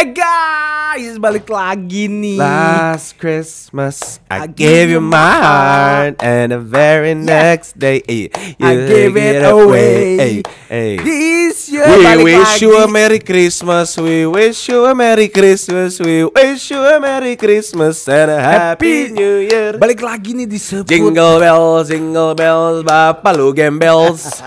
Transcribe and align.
Eh 0.00 0.16
guys, 0.16 1.20
balik 1.20 1.44
lagi 1.52 2.08
nih. 2.08 2.40
Last 2.40 3.20
Christmas 3.20 4.16
I 4.32 4.48
I, 4.48 4.48
gave 4.48 4.88
you 4.88 4.96
my 4.96 5.36
heart 5.36 6.16
and 6.24 6.56
the 6.56 6.60
very 6.64 7.12
next 7.12 7.76
day 7.76 8.00
eh, 8.08 8.32
I 8.64 8.80
you 8.80 8.88
gave 8.88 9.12
it 9.20 9.44
away. 9.44 10.16
Hey, 10.16 10.36
hey. 10.72 10.92
This 11.04 11.68
year 11.68 11.84
We 11.84 12.00
balik 12.00 12.24
wish 12.32 12.48
lagi. 12.48 12.64
you 12.64 12.72
a 12.80 12.88
Merry 12.88 13.20
Christmas. 13.20 13.92
We 14.00 14.24
wish 14.24 14.72
you 14.72 14.88
a 14.88 14.96
Merry 14.96 15.28
Christmas. 15.28 16.00
We 16.00 16.24
wish 16.24 16.72
you 16.72 16.80
a 16.80 16.96
Merry 16.96 17.36
Christmas 17.36 18.00
and 18.08 18.32
a 18.32 18.40
Happy, 18.40 19.12
New 19.12 19.44
Year. 19.44 19.76
Balik 19.76 20.00
lagi 20.00 20.32
nih 20.32 20.48
disebut 20.48 20.88
Jingle 20.88 21.44
bells, 21.44 21.92
jingle 21.92 22.32
bells, 22.32 22.80
bapak 22.88 23.36
lu 23.36 23.52
gembels. 23.52 24.40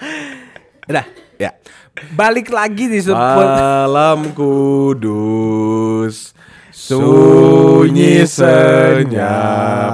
Udah. 0.88 1.27
Balik 1.98 2.54
lagi 2.54 2.86
disebut 2.86 3.18
Malam 3.18 4.30
kudus, 4.30 6.30
sunyi 6.70 8.22
senyap. 8.22 9.90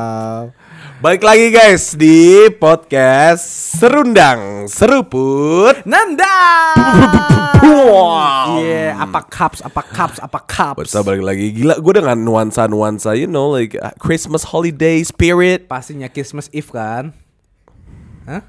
Balik 1.00 1.24
lagi 1.24 1.48
guys 1.48 1.96
di 1.96 2.52
podcast 2.60 3.40
Serundang 3.80 4.68
Seruput. 4.68 5.80
Nanda. 5.88 6.76
Iya, 8.60 9.00
apa 9.00 9.24
cups, 9.24 9.64
apa 9.64 9.80
cups, 9.80 10.20
apa 10.20 10.38
cups. 10.44 10.84
Bisa 10.84 11.00
balik 11.00 11.24
lagi 11.24 11.56
gila 11.56 11.80
gue 11.80 11.92
dengan 11.96 12.20
nuansa-nuansa 12.20 13.16
you 13.16 13.24
know 13.24 13.48
like 13.48 13.80
uh, 13.80 13.96
Christmas 13.96 14.52
holiday 14.52 15.00
spirit. 15.00 15.72
Pastinya 15.72 16.12
Christmas 16.12 16.52
Eve 16.52 16.68
kan? 16.68 17.16
Hah? 18.28 18.44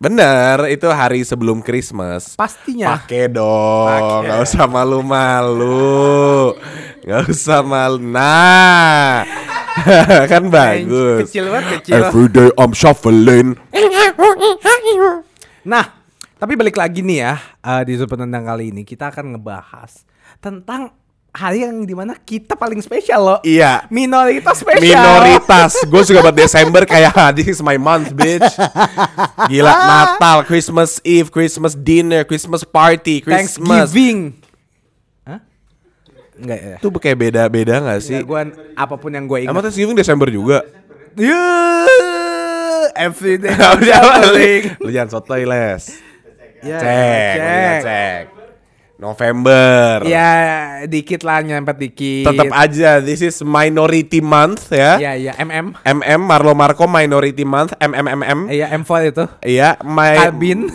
Bener, 0.00 0.64
itu 0.72 0.88
hari 0.88 1.20
sebelum 1.20 1.60
Christmas. 1.60 2.32
Pastinya. 2.32 2.96
Pakai 2.96 3.28
dong, 3.28 4.24
nggak 4.24 4.40
usah 4.48 4.64
malu-malu, 4.64 6.56
nggak 7.04 7.28
usah 7.28 7.60
malu. 7.60 8.00
Nah, 8.00 9.28
kan 10.32 10.48
bagus. 10.48 11.28
Kecil 11.28 11.52
banget, 11.52 11.84
kecil. 11.84 12.00
Every 12.00 12.32
day 12.32 12.48
I'm 12.56 12.72
shuffling. 12.72 13.60
Nah, 15.68 15.84
tapi 16.40 16.56
balik 16.56 16.80
lagi 16.80 17.04
nih 17.04 17.18
ya 17.20 17.36
eh, 17.60 17.82
di 17.84 17.92
sudut 18.00 18.16
tendang 18.16 18.48
kali 18.48 18.72
ini 18.72 18.88
kita 18.88 19.12
akan 19.12 19.36
ngebahas 19.36 20.08
tentang 20.40 20.96
hari 21.30 21.62
yang 21.62 21.86
di 21.86 21.94
mana 21.94 22.18
kita 22.18 22.58
paling 22.58 22.82
spesial 22.82 23.22
loh. 23.22 23.38
Iya. 23.46 23.86
Minoritas 23.88 24.62
spesial. 24.62 24.82
Minoritas, 24.82 25.72
gue 25.90 26.02
suka 26.02 26.20
buat 26.26 26.34
Desember 26.34 26.82
kayak 26.82 27.14
"Ah, 27.14 27.30
this 27.36 27.46
is 27.46 27.62
my 27.62 27.78
month, 27.78 28.10
bitch. 28.14 28.50
Gila, 29.46 29.72
Natal, 29.72 30.42
Christmas 30.44 30.98
Eve, 31.06 31.30
Christmas 31.30 31.78
dinner, 31.78 32.26
Christmas 32.26 32.66
party, 32.66 33.22
Christmas. 33.22 33.90
Thanksgiving. 33.90 34.34
Hah? 35.22 35.40
Enggak 36.34 36.58
ya. 36.58 36.76
Itu 36.82 36.88
kayak 36.90 37.18
beda-beda 37.18 37.74
gak 37.78 38.00
sih? 38.02 38.18
Enggak, 38.18 38.26
gua 38.26 38.40
apa 38.74 38.94
pun 38.98 39.10
yang 39.14 39.30
gue 39.30 39.46
Emang 39.46 39.62
ingat. 39.62 39.70
Thanksgiving 39.70 39.96
Desember 39.96 40.28
juga? 40.28 40.66
Yeah, 41.18 42.90
traveling. 43.82 44.62
Lu 44.78 44.90
jangan 44.90 45.10
sotoy 45.10 45.42
les. 45.46 45.82
Ya, 46.60 46.76
cek, 46.76 47.34
cek. 47.40 47.80
cek. 47.82 48.39
November. 49.00 50.04
Ya, 50.04 50.32
dikit 50.84 51.24
lah 51.24 51.40
nyempet 51.40 51.80
dikit. 51.80 52.28
Tetap 52.28 52.52
aja, 52.52 53.00
this 53.00 53.24
is 53.24 53.40
minority 53.40 54.20
month 54.20 54.68
ya. 54.68 55.00
Ya, 55.00 55.16
ya, 55.16 55.32
MM. 55.40 55.72
MM 55.80 56.20
Marlo 56.20 56.52
Marco 56.52 56.84
minority 56.84 57.48
month, 57.48 57.72
MMMM. 57.80 58.52
Iya, 58.52 58.76
M4 58.76 58.92
itu. 59.08 59.24
Iya, 59.40 59.80
my 59.80 60.28
Kabin. 60.28 60.68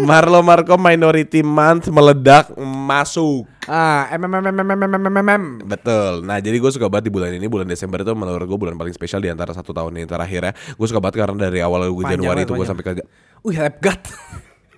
Marlo 0.00 0.40
Marco 0.40 0.80
minority 0.80 1.44
month 1.44 1.92
meledak 1.92 2.56
masuk. 2.56 3.44
Ah, 3.68 4.08
MMMMMMMMM. 4.16 5.68
Betul. 5.68 6.24
Nah, 6.24 6.40
jadi 6.40 6.56
gue 6.56 6.70
suka 6.72 6.88
banget 6.88 7.10
di 7.10 7.12
bulan 7.12 7.34
ini, 7.36 7.44
bulan 7.44 7.68
Desember 7.68 8.00
itu 8.00 8.16
menurut 8.16 8.48
gue 8.48 8.58
bulan 8.58 8.78
paling 8.78 8.94
spesial 8.96 9.20
di 9.20 9.28
antara 9.28 9.52
satu 9.52 9.76
tahun 9.76 10.00
ini 10.00 10.08
terakhir 10.08 10.40
ya. 10.48 10.52
Gue 10.78 10.86
suka 10.88 11.02
banget 11.02 11.28
karena 11.28 11.50
dari 11.50 11.60
awal 11.60 11.92
gue 11.92 12.04
Januari 12.08 12.48
itu 12.48 12.56
gue 12.56 12.64
sampai 12.64 12.84
ke 12.86 13.04
Wih, 13.44 13.58
rap 13.60 13.76
god. 13.84 14.00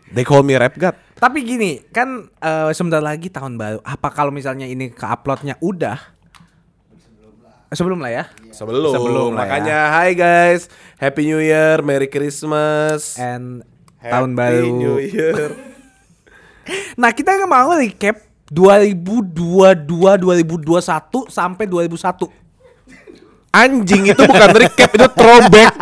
They 0.08 0.24
call 0.24 0.40
me 0.40 0.56
rap 0.56 0.72
god. 0.80 0.96
Tapi 1.18 1.38
gini, 1.42 1.82
kan 1.90 2.30
eh, 2.38 2.70
sebentar 2.70 3.02
lagi 3.02 3.26
tahun 3.26 3.58
baru. 3.58 3.78
Apa 3.82 4.14
kalau 4.14 4.30
misalnya 4.30 4.70
ini 4.70 4.94
ke 4.94 5.02
uploadnya 5.02 5.58
udah? 5.58 5.98
Sebelum 7.68 8.00
lah 8.00 8.08
ya. 8.08 8.24
Sebelum, 8.48 8.94
Sebelum 8.94 9.30
lah 9.36 9.44
ya. 9.44 9.50
makanya 9.50 9.78
hi 9.92 10.16
guys, 10.16 10.72
Happy 10.96 11.28
New 11.28 11.42
Year, 11.42 11.84
Merry 11.84 12.08
Christmas, 12.08 13.18
And 13.20 13.60
Happy 14.00 14.14
tahun 14.14 14.30
baru. 14.32 14.66
New 14.72 14.96
Year. 14.98 15.38
Nah, 17.00 17.16
kita 17.16 17.32
nggak 17.32 17.48
mau 17.48 17.72
recap 17.72 18.20
2022 18.52 19.88
2021 19.88 21.32
sampai 21.32 21.64
2001. 21.64 22.28
Anjing 23.48 24.12
itu 24.12 24.22
bukan 24.28 24.50
recap 24.60 24.90
itu 24.92 25.08
throwback. 25.16 25.72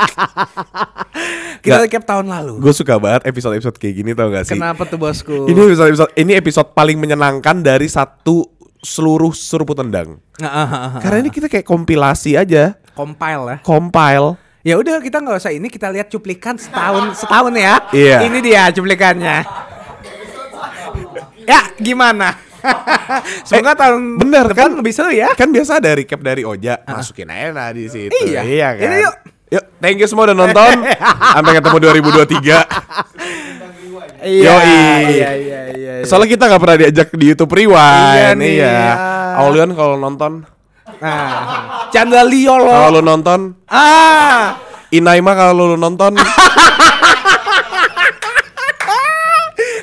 Kita 1.67 1.83
recap 1.83 2.03
tahun 2.07 2.31
lalu. 2.31 2.63
Gue 2.63 2.71
suka 2.71 2.95
banget 3.03 3.27
episode-episode 3.27 3.75
kayak 3.83 3.95
gini 3.99 4.11
tau 4.15 4.31
gak 4.31 4.47
sih? 4.47 4.55
Kenapa 4.55 4.87
tuh 4.87 5.03
bosku? 5.03 5.51
Ini 5.51 5.59
episode, 5.59 5.89
episode 5.91 6.11
ini 6.15 6.33
episode 6.39 6.69
paling 6.79 6.95
menyenangkan 6.95 7.67
dari 7.67 7.91
satu 7.91 8.47
seluruh 8.79 9.35
seruput 9.35 9.75
tendang. 9.75 10.23
Karena 11.03 11.27
ini 11.27 11.31
kita 11.35 11.51
kayak 11.51 11.67
kompilasi 11.67 12.39
aja, 12.39 12.79
compile 12.95 13.45
ya. 13.51 13.57
compile. 13.67 14.39
Ya 14.63 14.75
udah 14.79 14.99
kita 15.03 15.23
nggak 15.23 15.39
usah 15.43 15.55
ini 15.55 15.67
kita 15.71 15.91
lihat 15.91 16.07
cuplikan 16.11 16.55
setahun 16.55 17.19
setahun 17.19 17.55
ya. 17.55 17.83
Iya. 17.91 18.19
Ini 18.31 18.39
dia 18.43 18.63
cuplikannya. 18.71 19.43
ya 21.47 21.61
gimana? 21.83 22.46
Semoga 23.49 23.73
tahun 23.75 24.17
bener, 24.17 24.47
depan 24.47 24.57
kan? 24.57 24.71
lebih 24.75 24.93
seru 24.93 25.11
ya. 25.11 25.31
Kan 25.33 25.51
biasa 25.51 25.79
ada 25.79 25.93
recap 25.93 26.21
dari 26.21 26.43
Oja, 26.43 26.81
masukin 26.85 27.29
aja 27.29 27.51
nah 27.51 27.71
di 27.71 27.87
situ. 27.87 28.13
Iya. 28.13 28.43
kan? 28.75 28.83
Ini 28.83 28.97
yuk. 29.01 29.17
Yuk, 29.47 29.65
thank 29.79 29.97
you 29.97 30.07
semua 30.07 30.27
udah 30.27 30.37
nonton. 30.37 30.73
Sampai 31.35 31.53
ketemu 31.55 31.77
2023. 31.79 32.43
Iya, 34.19 34.43
Yoi. 34.43 34.67
iya, 35.13 35.31
iya, 35.33 35.61
iya. 35.71 35.93
Soalnya 36.03 36.29
kita 36.29 36.45
nggak 36.47 36.59
pernah 36.59 36.77
diajak 36.77 37.09
di 37.13 37.25
YouTube 37.27 37.53
Iya 37.53 37.63
Rewind. 37.63 38.37
nih, 38.37 38.51
Iya. 38.59 38.67
iya. 38.67 38.95
Aulion 39.39 39.71
kalau 39.73 39.95
nonton, 39.95 40.43
Nah, 40.97 41.29
Chandra 41.91 42.23
Leo 42.23 42.57
kalau 42.57 42.89
lo. 42.89 42.99
lu 42.99 43.03
nonton, 43.05 43.55
Ah, 43.67 44.57
Inaima 44.89 45.35
kalau 45.35 45.69
lu 45.69 45.77
nonton, 45.77 46.17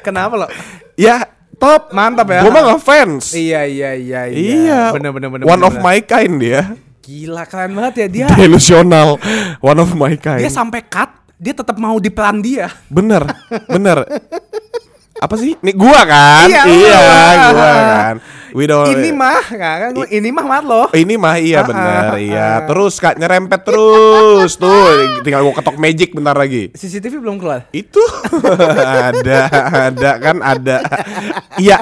kenapa 0.01 0.33
lo? 0.35 0.47
ya 0.95 1.23
top. 1.63 1.81
Mantap 1.95 2.27
ya. 2.27 2.41
Gue 2.43 2.51
mah 2.51 2.63
ngefans. 2.75 3.23
Iya, 3.31 3.61
iya, 3.63 3.91
iya, 3.95 4.21
iya. 4.27 4.35
Iya. 4.35 4.81
Bener, 4.91 5.11
bener, 5.15 5.29
bener. 5.31 5.45
One 5.47 5.55
bener, 5.55 5.67
of 5.71 5.75
bener. 5.79 5.85
my 5.87 5.99
kind 6.03 6.33
dia. 6.35 6.61
Gila 7.03 7.43
keren 7.47 7.71
banget 7.75 7.93
ya 7.95 8.07
dia. 8.07 8.27
Delusional. 8.35 9.19
One 9.59 9.79
of 9.79 9.91
my 9.95 10.15
kind. 10.19 10.39
Dia 10.43 10.51
sampai 10.51 10.83
cut, 10.87 11.11
dia 11.39 11.51
tetap 11.55 11.75
mau 11.79 11.95
di 11.99 12.11
peran 12.11 12.39
dia. 12.39 12.71
Bener, 12.87 13.27
bener. 13.67 14.07
Apa 15.23 15.35
sih? 15.39 15.55
Nih 15.63 15.75
gua 15.75 16.03
kan? 16.03 16.47
Iya, 16.51 16.63
iya 16.67 16.99
gua 17.51 17.71
kan. 17.71 18.15
We 18.53 18.63
don't. 18.63 18.85
Ini 18.87 19.09
mah, 19.11 19.41
kan? 19.43 19.91
gua- 19.91 20.05
Ini 20.07 20.29
mah 20.29 20.45
mat 20.45 20.61
lo. 20.61 20.85
Oh, 20.85 20.93
ini 20.93 21.13
mah 21.15 21.35
iya 21.35 21.65
Ah, 21.65 21.73
ah, 22.07 22.15
iya. 22.15 22.37
ah. 22.37 22.57
Terus 22.65 22.95
kak 22.95 23.17
nyerempet 23.17 23.61
terus 23.63 24.53
tuh. 24.55 24.93
Tinggal 25.21 25.41
gua 25.41 25.53
ketok 25.53 25.75
magic 25.75 26.13
bentar 26.13 26.33
lagi. 26.33 26.69
CCTV 26.71 27.17
belum 27.17 27.35
keluar. 27.35 27.65
Itu 27.69 27.97
ada 29.09 29.39
ada 29.89 30.11
kan 30.15 30.37
ada. 30.39 30.75
Iya. 31.55 31.81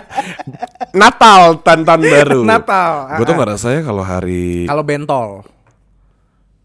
Natal 0.91 1.59
tantan 1.59 1.99
baru. 1.99 2.41
Natal. 2.41 3.15
Gue 3.15 3.25
tuh 3.25 3.33
nggak 3.33 3.49
rasanya 3.51 3.81
kalau 3.81 4.01
hari 4.01 4.63
Kalau 4.63 4.81
bentol. 4.81 5.29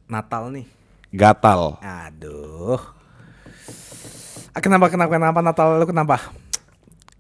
Natal 0.07 0.51
nih. 0.51 0.67
gatal. 1.11 1.79
Aduh. 1.81 2.79
Kenapa 4.55 4.87
kenapa 4.87 5.11
kenapa 5.13 5.41
Natal 5.41 5.77
lu 5.77 5.85
kenapa? 5.85 6.17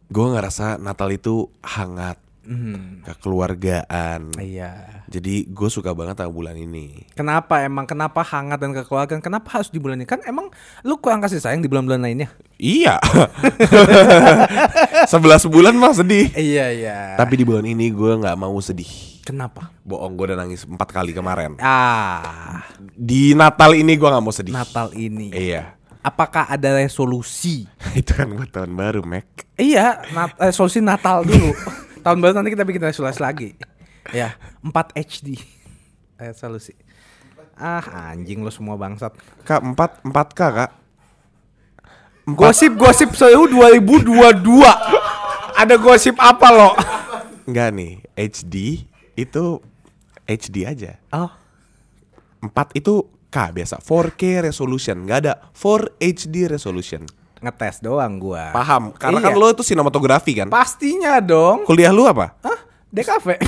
Gue 0.06 0.26
ngerasa 0.28 0.76
Natal 0.76 1.10
itu 1.10 1.50
hangat, 1.60 2.14
Hmm. 2.46 3.02
kekeluargaan. 3.02 4.38
Iya. 4.38 5.02
Jadi 5.06 5.46
gue 5.46 5.66
suka 5.66 5.90
banget 5.90 6.18
sama 6.18 6.30
bulan 6.30 6.54
ini. 6.54 7.02
Kenapa 7.12 7.60
emang 7.60 7.84
kenapa 7.84 8.22
hangat 8.22 8.56
dan 8.56 8.70
kekeluargaan? 8.70 9.18
Kenapa 9.18 9.58
harus 9.58 9.66
di 9.66 9.76
bulan 9.76 9.98
ini? 9.98 10.06
Kan 10.06 10.22
emang 10.22 10.46
lu 10.80 10.94
kurang 10.96 11.18
kasih 11.18 11.38
sayang 11.38 11.58
di 11.58 11.66
bulan-bulan 11.66 12.00
lainnya. 12.00 12.30
Iya. 12.56 12.96
11 15.06 15.46
bulan 15.46 15.74
mah 15.74 15.92
sedih. 15.92 16.30
Iya 16.32 16.66
iya. 16.72 16.96
Tapi 17.18 17.32
di 17.36 17.44
bulan 17.44 17.64
ini 17.64 17.90
gue 17.90 18.12
nggak 18.16 18.36
mau 18.36 18.54
sedih. 18.58 18.88
kenapa? 19.26 19.74
Bohong, 19.82 20.14
gue 20.14 20.30
udah 20.30 20.38
nangis 20.38 20.62
empat 20.62 20.86
kali 20.86 21.10
kemarin. 21.10 21.58
Ah, 21.58 22.62
Di 22.78 23.34
Natal 23.34 23.74
ini 23.74 23.98
gue 23.98 24.06
nggak 24.06 24.22
mau 24.22 24.30
sedih. 24.30 24.54
Natal 24.54 24.94
ini. 24.94 25.34
Iya. 25.34 25.74
Apakah 25.98 26.46
ada 26.46 26.78
resolusi? 26.78 27.66
Itu 27.98 28.14
kan 28.14 28.30
buat 28.30 28.54
tahun 28.54 28.78
baru, 28.78 29.02
Mac. 29.02 29.26
Iya, 29.58 29.98
nat 30.14 30.38
resolusi 30.38 30.78
Natal 30.78 31.26
dulu. 31.26 31.50
Tahun 32.06 32.22
baru 32.22 32.38
nanti 32.38 32.54
kita 32.54 32.62
bikin 32.62 32.86
resolusi 32.86 33.18
lagi. 33.18 33.58
Ya, 34.14 34.38
4 34.62 34.94
HD. 34.94 35.34
Resolusi. 36.14 36.70
Ah, 37.58 38.14
anjing 38.14 38.46
lo 38.46 38.54
semua 38.54 38.78
bangsat. 38.78 39.10
Kak, 39.42 39.58
4 39.74 40.06
4K, 40.06 40.40
Kak. 40.54 40.70
Gosip-gosip 42.30 43.10
seru 43.18 43.50
2022. 43.50 44.38
Ada 45.58 45.74
gosip 45.82 46.14
apa 46.22 46.46
lo? 46.54 46.70
Enggak 47.42 47.74
nih, 47.74 47.98
HD 48.14 48.86
itu 49.18 49.58
HD 50.30 50.62
aja. 50.62 51.02
Oh. 51.10 51.34
4 52.38 52.54
itu 52.78 53.02
K 53.34 53.50
biasa, 53.50 53.82
4K 53.82 54.46
resolution, 54.46 55.02
nggak 55.02 55.18
ada 55.26 55.34
4 55.58 55.98
HD 55.98 56.46
resolution. 56.46 57.02
Ngetes 57.46 57.78
doang 57.78 58.18
gua. 58.18 58.50
Paham? 58.50 58.90
Karena 58.90 59.22
Iya. 59.22 59.26
kan 59.30 59.38
lo 59.38 59.46
itu 59.48 59.62
sinematografi 59.62 60.34
kan. 60.34 60.50
Pastinya 60.50 61.22
dong. 61.22 61.62
Kuliah 61.62 61.94
lu 61.94 62.02
apa? 62.02 62.34
Hah? 62.42 62.58
DKV. 62.90 63.26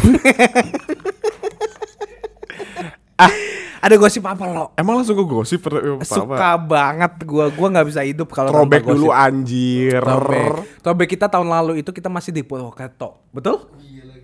ah, 3.19 3.33
ada 3.81 3.95
gosip 3.97 4.23
apa 4.23 4.45
lo? 4.47 4.71
Emang 4.75 5.03
langsung 5.03 5.19
ke 5.19 5.25
gosip 5.25 5.67
apa? 5.67 6.05
Suka 6.07 6.55
banget 6.55 7.13
gua. 7.27 7.51
Gua 7.51 7.69
nggak 7.71 7.87
bisa 7.89 8.07
hidup 8.07 8.31
kalau 8.31 8.55
Throwback 8.55 8.87
tanpa 8.87 8.95
dulu 8.95 9.09
gosip. 9.11 9.19
anjir. 9.19 10.01
Throwback. 10.01 10.51
Throwback 10.83 11.09
kita 11.11 11.27
tahun 11.27 11.49
lalu 11.51 11.73
itu 11.83 11.91
kita 11.91 12.07
masih 12.07 12.31
di 12.31 12.43
Purwokerto. 12.43 13.19
Betul? 13.35 13.67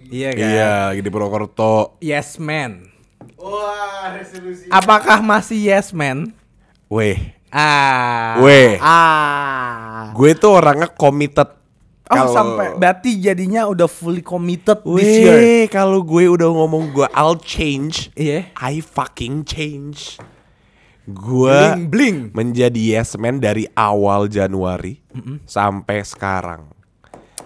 Iya 0.06 0.30
kan? 0.30 0.46
Iya, 0.94 1.02
di 1.02 1.10
Purwokerto. 1.10 1.98
Yes 1.98 2.38
man. 2.38 2.86
Wah, 3.34 4.14
resolusi. 4.14 4.70
Apakah 4.70 5.18
masih 5.18 5.58
yes 5.58 5.90
man? 5.90 6.30
Weh, 6.86 7.18
Ah. 7.54 8.42
Weh. 8.42 8.74
Ah. 8.82 10.10
gue 10.10 10.34
tuh 10.34 10.58
orangnya 10.58 10.90
committed. 10.90 11.46
Oh 12.04 12.10
Kalau- 12.10 12.34
sampai 12.34 12.74
berarti 12.74 13.16
jadinya 13.16 13.64
udah 13.64 13.86
fully 13.86 14.20
committed 14.20 14.82
this 14.84 15.22
year. 15.22 15.70
Kalau 15.70 16.02
gue 16.02 16.26
udah 16.26 16.50
ngomong 16.50 16.90
gue 16.90 17.06
I'll 17.10 17.38
change, 17.38 18.10
Iya. 18.12 18.50
I 18.52 18.82
fucking 18.82 19.46
change. 19.46 20.18
Gue 21.04 21.52
Bling 21.52 21.86
bling. 21.88 22.18
menjadi 22.32 22.80
yes 22.96 23.14
man 23.16 23.36
dari 23.36 23.64
awal 23.72 24.26
Januari 24.26 25.00
sampai 25.44 26.02
sekarang. 26.02 26.68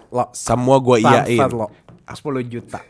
Lo. 0.08 0.31
Semua 0.32 0.78
gue 0.78 1.02
iyain. 1.02 1.43
Lo. 1.49 1.69
10 2.06 2.16
juta. 2.43 2.81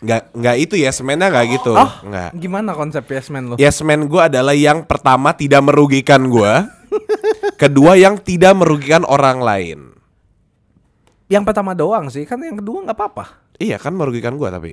Nggak 0.00 0.32
nggak 0.32 0.56
itu 0.58 0.74
yes 0.74 1.00
man-nya 1.00 1.28
nggak 1.28 1.46
gitu. 1.52 1.72
Oh, 1.72 1.92
Nggak. 2.02 2.32
gimana 2.34 2.72
konsep 2.72 3.04
yes 3.06 3.28
man 3.28 3.44
lo? 3.46 3.54
Yes 3.54 3.80
man 3.80 4.04
gue 4.04 4.22
adalah 4.22 4.52
yang 4.52 4.82
pertama 4.82 5.32
tidak 5.32 5.60
merugikan 5.60 6.24
gue. 6.26 6.52
kedua 7.62 7.94
yang 7.94 8.16
tidak 8.16 8.56
merugikan 8.56 9.04
orang 9.04 9.38
lain. 9.38 9.78
Yang 11.26 11.44
pertama 11.46 11.72
doang 11.72 12.08
sih, 12.08 12.24
kan 12.24 12.40
yang 12.40 12.56
kedua 12.56 12.82
nggak 12.82 12.96
apa-apa. 12.96 13.24
Iya 13.54 13.76
kan 13.76 13.92
merugikan 13.92 14.34
gue 14.34 14.48
tapi 14.48 14.72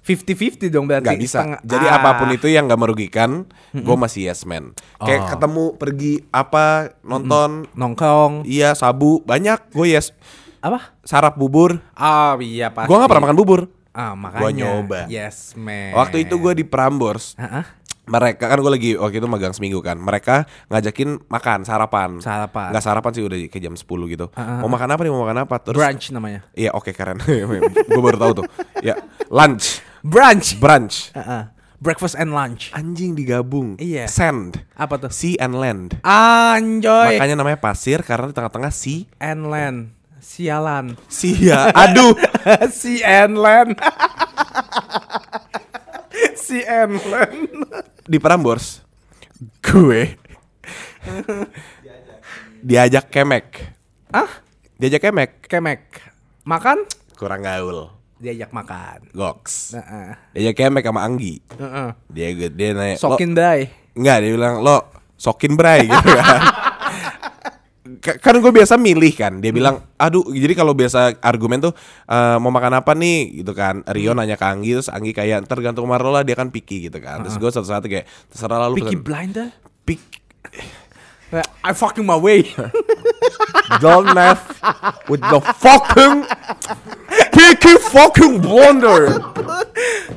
50-50 0.00 0.72
dong 0.72 0.88
berarti. 0.88 1.06
nggak 1.06 1.20
bisa. 1.20 1.38
Setengah- 1.38 1.62
Jadi 1.62 1.86
Ah. 1.86 2.00
apa 2.00 2.10
pun 2.18 2.28
itu 2.30 2.48
yang 2.48 2.66
nggak 2.66 2.80
merugikan, 2.80 3.30
gue 3.70 3.96
masih 3.96 4.26
yes 4.26 4.42
man. 4.42 4.72
Kayak 4.96 5.20
Oh. 5.20 5.28
ketemu 5.30 5.64
pergi 5.76 6.12
apa 6.30 6.64
nonton, 7.04 7.68
nongkrong. 7.72 8.42
iya 8.42 8.72
sabu 8.72 9.20
banyak 9.22 9.70
gue 9.70 9.86
yes. 9.88 10.10
Apa? 10.58 10.96
Sarap 11.02 11.36
bubur, 11.36 11.78
Oh 11.94 12.32
iya 12.38 12.68
pasti. 12.68 12.88
gue 12.88 12.96
nggak 12.96 13.08
pernah 13.08 13.24
makan 13.24 13.38
bubur. 13.38 13.60
Ah, 13.90 14.14
makanya. 14.14 14.40
Gua 14.40 14.50
nyoba. 14.52 15.00
Yes 15.06 15.54
man. 15.54 15.92
Waktu 15.92 16.24
itu 16.24 16.34
gue 16.36 16.52
di 16.54 16.64
Prambors, 16.64 17.34
Heeh. 17.34 17.64
mereka 18.06 18.46
kan 18.46 18.58
gue 18.58 18.70
lagi 18.70 18.90
waktu 18.94 19.18
itu 19.18 19.26
magang 19.26 19.50
seminggu 19.50 19.78
kan, 19.80 19.98
mereka 19.98 20.46
ngajakin 20.66 21.18
makan 21.26 21.62
sarapan. 21.62 22.18
Sarapan. 22.18 22.70
Nggak 22.70 22.84
sarapan 22.84 23.10
sih 23.12 23.22
udah 23.22 23.38
kayak 23.46 23.62
jam 23.62 23.74
10 23.74 23.86
gitu. 24.08 24.26
Mau 24.34 24.66
makan 24.66 24.88
apa 24.90 25.00
nih? 25.02 25.10
Mau 25.10 25.22
makan 25.22 25.38
apa? 25.42 25.56
Terus 25.58 25.78
Brunch 25.78 26.10
namanya. 26.10 26.46
Iya 26.54 26.70
oke 26.70 26.90
keren. 26.90 27.18
gue 27.90 28.02
baru 28.02 28.18
tahu 28.18 28.32
tuh. 28.42 28.46
Ya 28.78 28.94
lunch, 29.26 29.82
Brunch. 30.02 30.54
brunch. 30.56 31.10
Heeh. 31.14 31.50
Breakfast 31.80 32.12
and 32.12 32.36
lunch. 32.36 32.68
Anjing 32.76 33.16
digabung. 33.16 33.80
Iya. 33.80 34.04
Sand, 34.04 34.60
Apa 34.76 35.00
tuh? 35.00 35.08
sea 35.08 35.40
and 35.40 35.56
land. 35.56 35.96
Anjoy. 36.04 37.16
Makanya 37.16 37.40
namanya 37.40 37.56
pasir 37.56 38.04
karena 38.04 38.28
di 38.28 38.36
tengah-tengah 38.36 38.68
sea. 38.68 39.08
and 39.16 39.48
land. 39.48 39.96
Sialan. 40.20 41.00
Sia. 41.08 41.72
Aduh. 41.88 42.12
si 42.68 43.00
land. 43.32 43.72
si 46.44 46.60
land. 46.64 47.48
Di 48.04 48.20
Prambors 48.20 48.84
gue 49.64 50.20
diajak 52.60 53.08
kemek. 53.08 53.72
Ah, 54.12 54.28
Diajak 54.76 55.08
kemek. 55.08 55.48
kemek. 55.48 55.80
Makan? 56.44 56.84
Kurang 57.16 57.44
gaul. 57.44 57.88
Diajak 58.20 58.52
makan. 58.52 59.08
Goks. 59.16 59.80
Heeh. 59.80 60.12
Diajak 60.36 60.56
kemek 60.60 60.84
sama 60.84 61.00
Anggi. 61.04 61.40
Heeh. 61.56 61.88
Dia 62.12 62.28
dia 62.52 62.68
nanya, 62.76 62.96
Sokin 63.00 63.32
dai. 63.32 63.72
Enggak, 63.96 64.16
dia 64.20 64.32
bilang 64.36 64.60
lo 64.60 64.84
sokin 65.20 65.56
bray 65.56 65.88
gitu 65.88 66.10
kan. 66.16 66.40
Ka- 67.98 68.22
kan 68.22 68.38
gue 68.38 68.52
biasa 68.52 68.78
milih 68.78 69.10
kan. 69.12 69.42
Dia 69.42 69.50
bilang, 69.50 69.82
aduh, 69.96 70.22
jadi 70.30 70.54
kalau 70.54 70.70
biasa 70.70 71.18
argumen 71.18 71.58
tuh 71.60 71.72
eh, 72.06 72.36
mau 72.38 72.48
makan 72.48 72.78
apa 72.78 72.94
nih 72.94 73.42
gitu 73.42 73.50
kan. 73.50 73.82
Rio 73.90 74.14
nanya 74.14 74.38
ke 74.38 74.46
Anggi 74.46 74.78
terus 74.78 74.86
Anggi 74.86 75.10
kayak 75.10 75.42
tergantung 75.44 75.84
sama 75.84 75.98
lo 75.98 76.12
lah 76.12 76.22
dia 76.22 76.34
kan 76.34 76.48
picky 76.48 76.86
gitu 76.86 77.02
kan. 77.02 77.24
Terus 77.24 77.34
gue 77.34 77.50
satu-satu 77.50 77.86
kayak 77.86 78.06
terserah 78.28 78.62
lalu 78.62 78.84
Peaky 78.84 78.96
Blinder? 78.96 79.48
pick 79.82 79.98
I 81.62 81.70
fucking 81.70 82.02
my 82.02 82.18
way. 82.18 82.42
don't 83.82 84.10
mess 84.12 84.42
with 85.06 85.22
the 85.22 85.38
fucking 85.56 86.26
picky 87.30 87.74
fucking 87.86 88.42
blunder. 88.42 89.14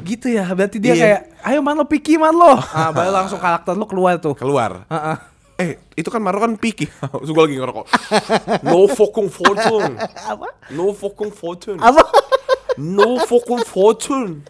gitu 0.01 0.33
ya. 0.33 0.49
Berarti 0.49 0.81
dia 0.81 0.93
Iya. 0.93 1.01
kayak, 1.05 1.21
ayo 1.45 1.59
man 1.61 1.77
lo 1.77 1.85
picky 1.85 2.17
man 2.17 2.33
lo. 2.33 2.57
Ah, 2.57 2.89
baru 2.89 3.13
langsung 3.13 3.37
karakter 3.37 3.77
lo 3.77 3.85
keluar 3.85 4.17
tuh. 4.17 4.33
Keluar. 4.33 4.89
Heeh. 4.89 5.17
Eh, 5.53 5.77
itu 5.93 6.09
kan 6.09 6.17
Maro 6.19 6.41
kan. 6.41 6.57
Terus 6.57 7.29
gue 7.29 7.43
lagi 7.43 7.55
ngerokok. 7.57 7.85
No 8.65 8.89
fucking 8.89 9.29
fortune. 9.29 9.93
Apa? 10.31 10.47
No 10.73 10.91
fucking 10.91 11.29
fortune. 11.29 11.77
Apa? 11.77 12.01
No 12.77 13.21
fucking 13.21 13.61
fortune. 13.63 14.41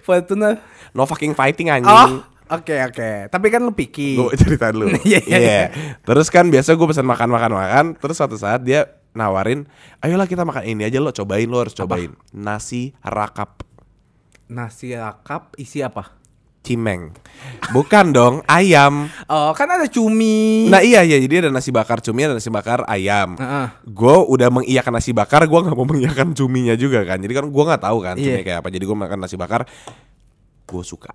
Fortuna. 0.00 0.62
No 0.94 1.04
fucking 1.04 1.34
fighting 1.34 1.68
Oh, 1.68 1.76
anjing. 1.76 2.22
oke 2.46 2.74
oke. 2.88 3.10
Tapi 3.28 3.46
kan 3.50 3.60
lo 3.60 3.74
picky. 3.74 4.16
Gue 4.16 4.32
cerita 4.38 4.70
dulu. 4.70 4.94
Iya, 5.04 5.20
iya, 5.26 5.38
iya. 5.38 5.62
Terus 6.00 6.30
kan 6.30 6.48
biasa 6.48 6.72
gue 6.72 6.86
pesan 6.86 7.04
makan 7.04 7.28
makan 7.28 7.52
makan. 7.52 7.84
Terus 7.98 8.16
suatu 8.16 8.38
saat 8.38 8.62
dia 8.62 8.86
nawarin, 9.12 9.66
ayolah 10.00 10.26
kita 10.26 10.42
makan 10.42 10.64
ini 10.64 10.86
aja 10.86 10.98
lo 10.98 11.14
cobain 11.14 11.46
lo 11.46 11.62
harus 11.62 11.70
cobain 11.70 12.10
nasi 12.34 12.90
rakap 12.98 13.62
Nasi 14.44 14.90
rakap 14.92 15.54
isi 15.54 15.80
apa? 15.80 16.10
Cimeng. 16.64 17.12
Bukan 17.70 18.10
dong 18.10 18.40
ayam. 18.44 19.12
Oh, 19.26 19.52
kan 19.52 19.68
ada 19.68 19.84
cumi. 19.84 20.64
Nah 20.66 20.80
iya 20.80 21.00
iya 21.00 21.16
jadi 21.18 21.44
ada 21.44 21.50
nasi 21.50 21.68
bakar 21.68 22.00
cumi 22.00 22.24
ada 22.24 22.32
nasi 22.32 22.48
bakar 22.48 22.82
ayam. 22.84 23.36
Heeh. 23.36 23.66
Gue 23.86 24.16
udah 24.24 24.48
mengiyakan 24.50 24.92
nasi 24.94 25.12
bakar, 25.12 25.44
gue 25.44 25.60
nggak 25.60 25.72
mau 25.72 25.84
mengiyakan 25.84 26.32
cuminya 26.32 26.72
juga 26.72 27.04
kan. 27.04 27.20
Jadi 27.20 27.30
kan 27.30 27.44
gue 27.44 27.64
nggak 27.64 27.82
tahu 27.82 27.98
kan 28.00 28.16
Iya. 28.16 28.24
cuminya 28.24 28.42
kayak 28.42 28.58
apa. 28.58 28.68
Jadi 28.68 28.84
gue 28.84 28.96
makan 28.96 29.18
nasi 29.18 29.36
bakar, 29.36 29.60
gue 30.64 30.82
suka 30.82 31.12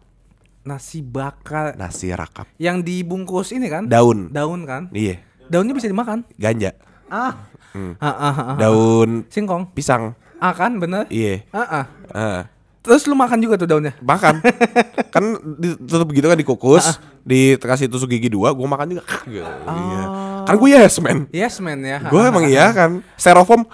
Nasi 0.60 1.00
bakar 1.00 1.74
nasi 1.74 2.12
rakap 2.12 2.46
yang 2.58 2.80
dibungkus 2.80 3.50
ini 3.50 3.66
kan? 3.66 3.90
daun. 3.90 4.30
Daun 4.30 4.68
kan? 4.68 4.92
Iya, 4.92 5.18
Daunnya 5.48 5.74
bisa 5.74 5.88
dimakan. 5.88 6.30
ganja, 6.36 6.78
Ah. 7.10 7.50
Ah, 7.98 8.06
ah, 8.06 8.14
ah, 8.14 8.36
ah. 8.54 8.58
daun 8.60 9.26
Singkong. 9.28 9.74
pisang. 9.74 10.14
Ah 10.38 10.54
kan 10.54 10.78
bener? 10.78 11.10
Iya. 11.10 11.42
Ah, 11.50 11.62
ah. 11.64 11.86
Ah. 12.12 12.42
Terus 12.80 13.04
lu 13.06 13.14
makan 13.14 13.38
juga 13.38 13.60
tuh 13.60 13.68
daunnya? 13.68 13.92
makan 14.00 14.40
kan 15.14 15.24
ditutup 15.58 16.08
gitu 16.10 16.26
kan 16.26 16.38
dikukus 16.38 16.86
dikasih 17.22 17.92
tusuk 17.92 18.08
gigi 18.08 18.32
dua 18.32 18.56
gue 18.56 18.64
makan 18.64 18.88
juga 18.96 19.04
gitu. 19.28 19.44
iya. 19.44 20.04
kan 20.48 20.56
gue 20.56 20.70
yes 20.72 20.96
man 20.98 21.28
Yes 21.30 21.60
man 21.60 21.80
ya. 21.80 22.00
gue 22.02 22.22
emang 22.24 22.48
iya 22.48 22.72
kan 22.72 23.04
styrofoam 23.14 23.68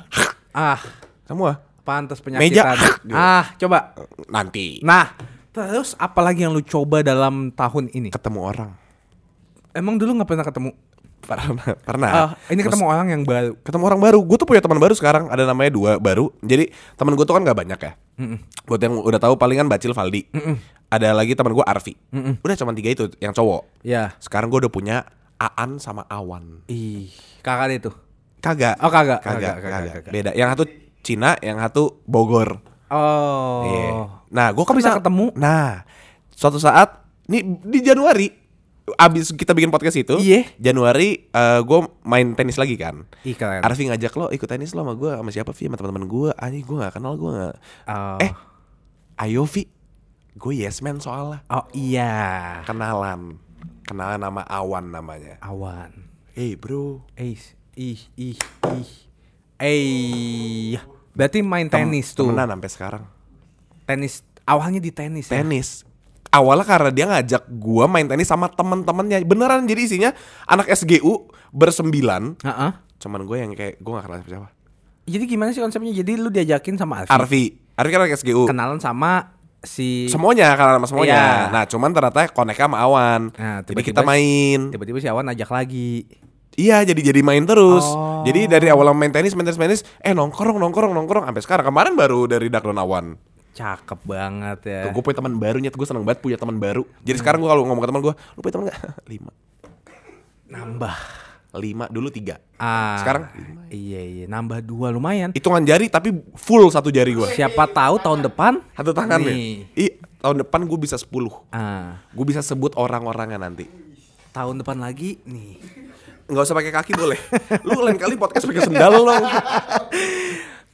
Ah, 0.49 0.79
semua 1.23 1.61
pantas 1.83 2.17
Meja. 2.23 2.65
penyakitan. 2.65 2.77
ah, 3.11 3.45
coba. 3.55 3.93
nanti 4.25 4.81
Nah, 4.81 5.13
terus 5.51 5.93
apalagi 5.95 6.41
yang 6.41 6.51
lu 6.51 6.65
coba 6.65 6.99
dalam 6.99 7.53
tahun 7.53 7.93
ini? 7.93 8.09
ketemu 8.09 8.39
orang 8.41 8.71
Emang 9.69 9.99
dulu 9.99 10.15
nggak 10.15 10.27
pernah 10.27 10.47
ketemu? 10.47 10.71
Pernah 11.25 11.75
pernah. 11.81 12.09
Ah, 12.09 12.29
ini 12.47 12.61
Terus 12.61 12.71
ketemu 12.71 12.85
orang 12.87 13.07
yang 13.11 13.21
baru. 13.25 13.51
ketemu 13.59 13.83
orang 13.83 13.99
baru. 14.01 14.19
Gue 14.23 14.37
tuh 14.37 14.47
punya 14.47 14.61
teman 14.61 14.77
baru 14.77 14.93
sekarang. 14.93 15.27
Ada 15.27 15.43
namanya 15.45 15.71
dua 15.73 15.91
baru. 15.97 16.29
Jadi 16.39 16.69
teman 16.95 17.13
gue 17.13 17.25
tuh 17.25 17.35
kan 17.35 17.41
nggak 17.41 17.57
banyak 17.57 17.79
ya. 17.81 17.91
Buat 18.63 18.79
yang 18.79 18.93
udah 19.01 19.19
tahu 19.19 19.33
palingan 19.35 19.67
Bacil 19.67 19.91
Valdi. 19.91 20.29
Ada 20.87 21.11
lagi 21.11 21.33
teman 21.33 21.51
gue 21.51 21.65
Arfi. 21.65 21.93
Udah 22.39 22.55
cuma 22.55 22.71
tiga 22.71 22.89
itu 22.93 23.09
yang 23.17 23.33
cowok. 23.33 23.81
Ya. 23.81 24.13
sekarang 24.21 24.47
gue 24.47 24.63
udah 24.63 24.71
punya 24.71 24.97
Aan 25.35 25.83
sama 25.83 26.07
Awan. 26.07 26.63
Ih, 26.71 27.11
kakak 27.43 27.67
itu. 27.75 27.91
kagak. 28.39 28.77
Oh, 28.79 28.93
kagak. 28.93 29.19
kagak, 29.19 29.57
Kagak, 29.57 29.83
kagak, 29.99 30.13
beda. 30.13 30.31
Yang 30.37 30.49
satu 30.55 30.63
Cina 31.01 31.33
yang 31.41 31.57
satu 31.59 31.99
Bogor. 32.05 32.61
Oh. 32.93 33.65
Iya. 33.65 33.89
Nah, 34.31 34.47
gue 34.53 34.63
Kok 34.63 34.77
bisa 34.77 34.95
ketemu? 34.95 35.33
Nah, 35.35 35.83
suatu 36.29 36.61
saat 36.61 37.03
nih 37.25 37.41
di 37.65 37.79
Januari 37.81 38.29
abis 38.93 39.33
kita 39.33 39.57
bikin 39.57 39.73
podcast 39.73 39.97
itu, 39.97 40.13
Iya. 40.21 40.45
Januari 40.61 41.25
gue 41.61 41.79
main 42.01 42.37
tenis 42.37 42.55
lagi 42.55 42.77
kan. 42.77 43.09
Keren. 43.25 43.65
Arfi 43.65 43.89
ngajak 43.89 44.13
lo 44.13 44.29
ikut 44.29 44.45
tenis 44.45 44.71
lo 44.71 44.85
sama 44.85 44.93
gue 44.93 45.09
sama 45.09 45.29
siapa 45.29 45.51
Vi 45.51 45.65
sama 45.65 45.75
teman-teman 45.75 46.05
gue. 46.05 46.29
Anjing 46.37 46.61
gue 46.61 46.77
gak 46.77 46.93
kenal 46.93 47.17
gue 47.17 47.31
gak. 47.33 47.55
Oh. 47.89 48.17
Eh, 48.21 48.31
ayo 49.19 49.49
Vi, 49.49 49.65
gue 50.33 50.53
yes 50.53 50.79
man 50.79 50.99
soalnya 50.99 51.41
Oh 51.47 51.65
iya. 51.71 52.61
kenalan, 52.63 53.41
kenalan 53.83 54.21
nama 54.21 54.45
Awan 54.45 54.93
namanya. 54.93 55.41
Awan. 55.41 55.89
Hey 56.31 56.53
bro, 56.53 57.01
Eh, 57.15 57.33
ih, 57.73 57.99
ih, 58.15 58.37
ih. 58.75 58.91
Eh. 59.57 60.75
Berarti 61.15 61.39
main 61.39 61.71
tenis 61.71 62.11
tuh. 62.11 62.27
Temenan 62.27 62.51
sampai 62.51 62.69
sekarang. 62.69 63.03
Tenis 63.87 64.19
awalnya 64.43 64.77
di 64.77 64.91
tenis 64.91 65.31
ya. 65.31 65.39
Awalnya 66.35 66.65
karena 66.67 66.89
dia 66.91 67.05
ngajak 67.07 67.43
gua 67.55 67.87
main 67.87 68.03
tenis 68.11 68.27
sama 68.27 68.51
temen-temennya. 68.51 69.23
Beneran 69.23 69.63
jadi 69.63 69.81
isinya 69.87 70.11
anak 70.51 70.67
SGU 70.67 71.31
bersembilan. 71.55 72.43
Heeh. 72.43 72.71
Cuman 72.99 73.23
gue 73.23 73.37
yang 73.39 73.51
kayak 73.55 73.79
gue 73.79 73.91
gak 73.95 74.05
kenal 74.07 74.19
siapa. 74.27 74.49
Jadi 75.05 75.23
gimana 75.29 75.53
sih 75.53 75.61
konsepnya? 75.61 75.93
Jadi 75.93 76.11
lu 76.17 76.33
diajakin 76.33 76.75
sama 76.75 77.05
Alfi. 77.05 77.13
Arfi. 77.13 77.43
Arfi 77.77 77.89
kan 77.93 77.99
anak 78.03 78.17
SGU. 78.19 78.43
Kenalan 78.49 78.79
sama 78.81 79.35
si 79.61 80.09
Semuanya 80.09 80.53
karena 80.57 80.81
sama 80.81 80.87
semuanya. 80.89 81.15
Iya. 81.15 81.53
Nah, 81.53 81.63
cuman 81.69 81.89
ternyata 81.93 82.19
koneknya 82.33 82.65
sama 82.65 82.77
Awan. 82.81 83.21
Nah, 83.33 83.61
jadi 83.63 83.71
tiba-tiba 83.81 83.89
kita 83.93 84.01
main. 84.01 84.59
Tiba-tiba 84.73 84.97
si 84.99 85.07
Awan 85.07 85.29
ajak 85.29 85.49
lagi. 85.53 86.09
Iya, 86.55 86.87
jadi 86.87 87.11
jadi 87.11 87.19
main 87.19 87.43
terus. 87.43 87.83
Oh. 87.83 88.23
Jadi 88.23 88.47
dari 88.47 88.71
awal 88.71 88.95
main 88.95 89.11
tenis, 89.11 89.35
main 89.35 89.43
tenis, 89.43 89.59
main 89.59 89.69
tenis, 89.75 89.83
eh 89.99 90.15
nongkrong, 90.15 90.55
nongkrong, 90.55 90.95
nongkrong 90.95 91.27
sampai 91.27 91.43
sekarang. 91.43 91.65
Kemarin 91.67 91.93
baru 91.99 92.31
dari 92.31 92.47
Dakdon 92.47 92.79
Awan. 92.79 93.19
Cakep 93.55 93.99
banget 94.03 94.59
ya. 94.61 94.81
Tuh, 94.83 94.91
gue 94.91 95.01
punya 95.01 95.17
teman 95.17 95.33
baru, 95.33 95.57
nyet 95.57 95.71
gue 95.71 95.87
seneng 95.87 96.03
banget 96.03 96.19
punya 96.19 96.35
teman 96.35 96.59
baru. 96.59 96.83
Jadi 97.01 97.17
sekarang 97.17 97.39
gue 97.39 97.47
kalau 97.47 97.63
ngomong 97.63 97.79
ke 97.79 97.89
teman 97.89 98.01
gue, 98.03 98.13
lu 98.13 98.39
punya 98.39 98.53
teman 98.53 98.65
gak? 98.67 98.79
lima, 99.11 99.31
Nambah. 100.45 100.95
lima 101.55 101.87
dulu 101.87 102.11
tiga. 102.11 102.35
Ah. 102.59 102.99
Sekarang 102.99 103.31
lima. 103.31 103.63
Iya 103.71 104.01
iya, 104.03 104.25
nambah 104.27 104.59
dua 104.59 104.91
lumayan. 104.91 105.31
Hitungan 105.31 105.63
jari 105.63 105.87
tapi 105.87 106.11
full 106.35 106.67
satu 106.67 106.91
jari 106.91 107.15
gue. 107.15 107.31
Siapa 107.31 107.63
tahu 107.65 107.95
tahun 107.95 108.27
depan 108.27 108.59
Satu 108.75 108.91
tangan 108.91 109.23
Nih. 109.23 109.63
nih. 109.71 109.87
Ih, 109.87 109.91
tahun 110.19 110.43
depan 110.43 110.67
gue 110.67 110.75
bisa 110.75 110.99
10 110.99 111.07
ah 111.49 112.03
Gue 112.11 112.25
bisa 112.27 112.43
sebut 112.43 112.75
orang-orangnya 112.75 113.39
nanti. 113.39 113.71
tahun 114.29 114.59
depan 114.59 114.83
lagi 114.83 115.15
nih. 115.23 115.55
Nggak 116.27 116.43
usah 116.43 116.51
pakai 116.53 116.75
kaki 116.75 116.91
boleh. 116.91 117.15
Lu 117.63 117.79
lain 117.79 117.95
kali 117.95 118.19
podcast 118.19 118.43
pakai 118.43 118.67
sendal 118.67 118.91
dong. 118.99 119.23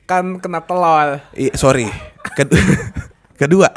Kan 0.05 0.41
kena 0.41 0.63
telol. 0.63 1.21
Ih, 1.37 1.53
sorry. 1.55 1.87
Kedua, 2.35 2.61
kedua 3.41 3.69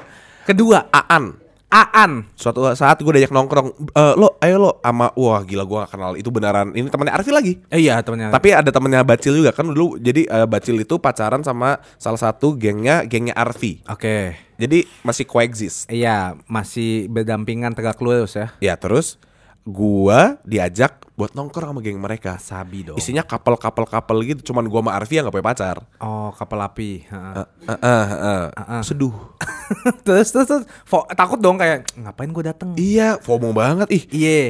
Kedua, 0.45 0.93
Aan. 0.93 1.41
Aan. 1.73 2.29
Suatu 2.37 2.63
saat 2.77 3.01
gue 3.01 3.13
diajak 3.17 3.33
nongkrong, 3.33 3.73
"Eh, 3.97 4.15
lo, 4.15 4.37
ayo 4.45 4.61
lo, 4.61 4.73
sama 4.85 5.09
wah 5.17 5.41
gila 5.41 5.65
gue 5.65 5.79
gak 5.83 5.91
kenal 5.97 6.13
itu 6.21 6.29
beneran. 6.29 6.71
Ini 6.77 6.87
temannya 6.93 7.17
Arfi 7.17 7.33
lagi. 7.33 7.53
Eh, 7.73 7.83
iya 7.89 7.99
temannya. 8.05 8.29
Tapi 8.31 8.53
ada 8.53 8.71
temennya 8.71 9.03
Bacil 9.03 9.35
juga 9.41 9.51
kan 9.57 9.67
dulu. 9.67 9.97
Jadi 9.97 10.29
eh, 10.29 10.47
Bacil 10.47 10.79
itu 10.79 11.01
pacaran 11.01 11.41
sama 11.43 11.81
salah 11.97 12.21
satu 12.21 12.55
gengnya 12.55 13.09
gengnya 13.09 13.35
Arfi. 13.35 13.83
Oke. 13.89 14.37
Jadi 14.61 14.87
masih 15.03 15.25
coexist. 15.27 15.91
Iya, 15.91 16.39
masih 16.47 17.11
berdampingan 17.11 17.75
tegak 17.75 17.99
lurus 18.05 18.37
ya. 18.39 18.53
Ya 18.63 18.77
terus 18.79 19.19
gua 19.65 20.37
diajak 20.45 21.01
buat 21.15 21.33
nongkrong 21.33 21.73
sama 21.73 21.81
geng 21.81 21.97
mereka. 21.97 22.37
Sabi 22.37 22.85
dong. 22.85 22.97
Isinya 22.97 23.23
couple-couple-couple 23.23 24.19
gitu. 24.27 24.53
Cuman 24.53 24.69
gua 24.69 24.81
sama 24.81 24.93
Arfi 24.93 25.17
yang 25.17 25.25
gak 25.25 25.35
punya 25.35 25.47
pacar. 25.47 25.77
Oh, 25.99 26.31
kapal 26.31 26.61
api. 26.61 27.05
Heeh. 27.05 27.45
Eh, 27.65 27.79
eh, 27.81 28.07
eh, 28.13 28.45
eh. 28.51 28.83
Seduh. 28.85 29.15
terus 30.07 30.29
terus, 30.29 30.47
terus 30.47 30.65
fo- 30.83 31.09
takut 31.11 31.39
dong 31.39 31.57
kayak 31.57 31.89
ngapain 31.95 32.29
gue 32.29 32.45
dateng? 32.45 32.71
Iya, 32.75 33.17
FOMO 33.19 33.51
banget 33.51 33.89
ih. 33.91 34.05
Iya. 34.11 34.41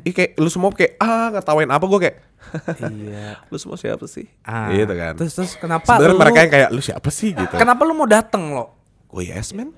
Ih 0.00 0.12
kayak 0.12 0.36
lu 0.36 0.46
semua 0.46 0.70
kayak 0.70 0.98
ah 0.98 1.32
ngetawain 1.32 1.70
apa 1.70 1.84
gua 1.84 1.98
kayak 1.98 2.16
iya. 2.94 3.42
lu 3.48 3.58
semua 3.58 3.74
siapa 3.74 4.06
sih? 4.06 4.28
Ah, 4.40 4.70
Gitu 4.70 4.92
kan. 4.92 5.16
Terus 5.16 5.32
terus 5.34 5.52
kenapa 5.56 5.96
Sebenarnya 5.96 6.14
lu 6.14 6.20
mereka 6.20 6.38
yang 6.38 6.52
kayak 6.52 6.70
lu 6.70 6.80
siapa 6.80 7.08
sih 7.10 7.34
gitu. 7.34 7.54
Kenapa 7.56 7.82
lu 7.82 7.92
mau 7.92 8.06
dateng 8.06 8.54
lo? 8.54 8.70
Gue 9.08 9.26
yes 9.26 9.50
man 9.50 9.72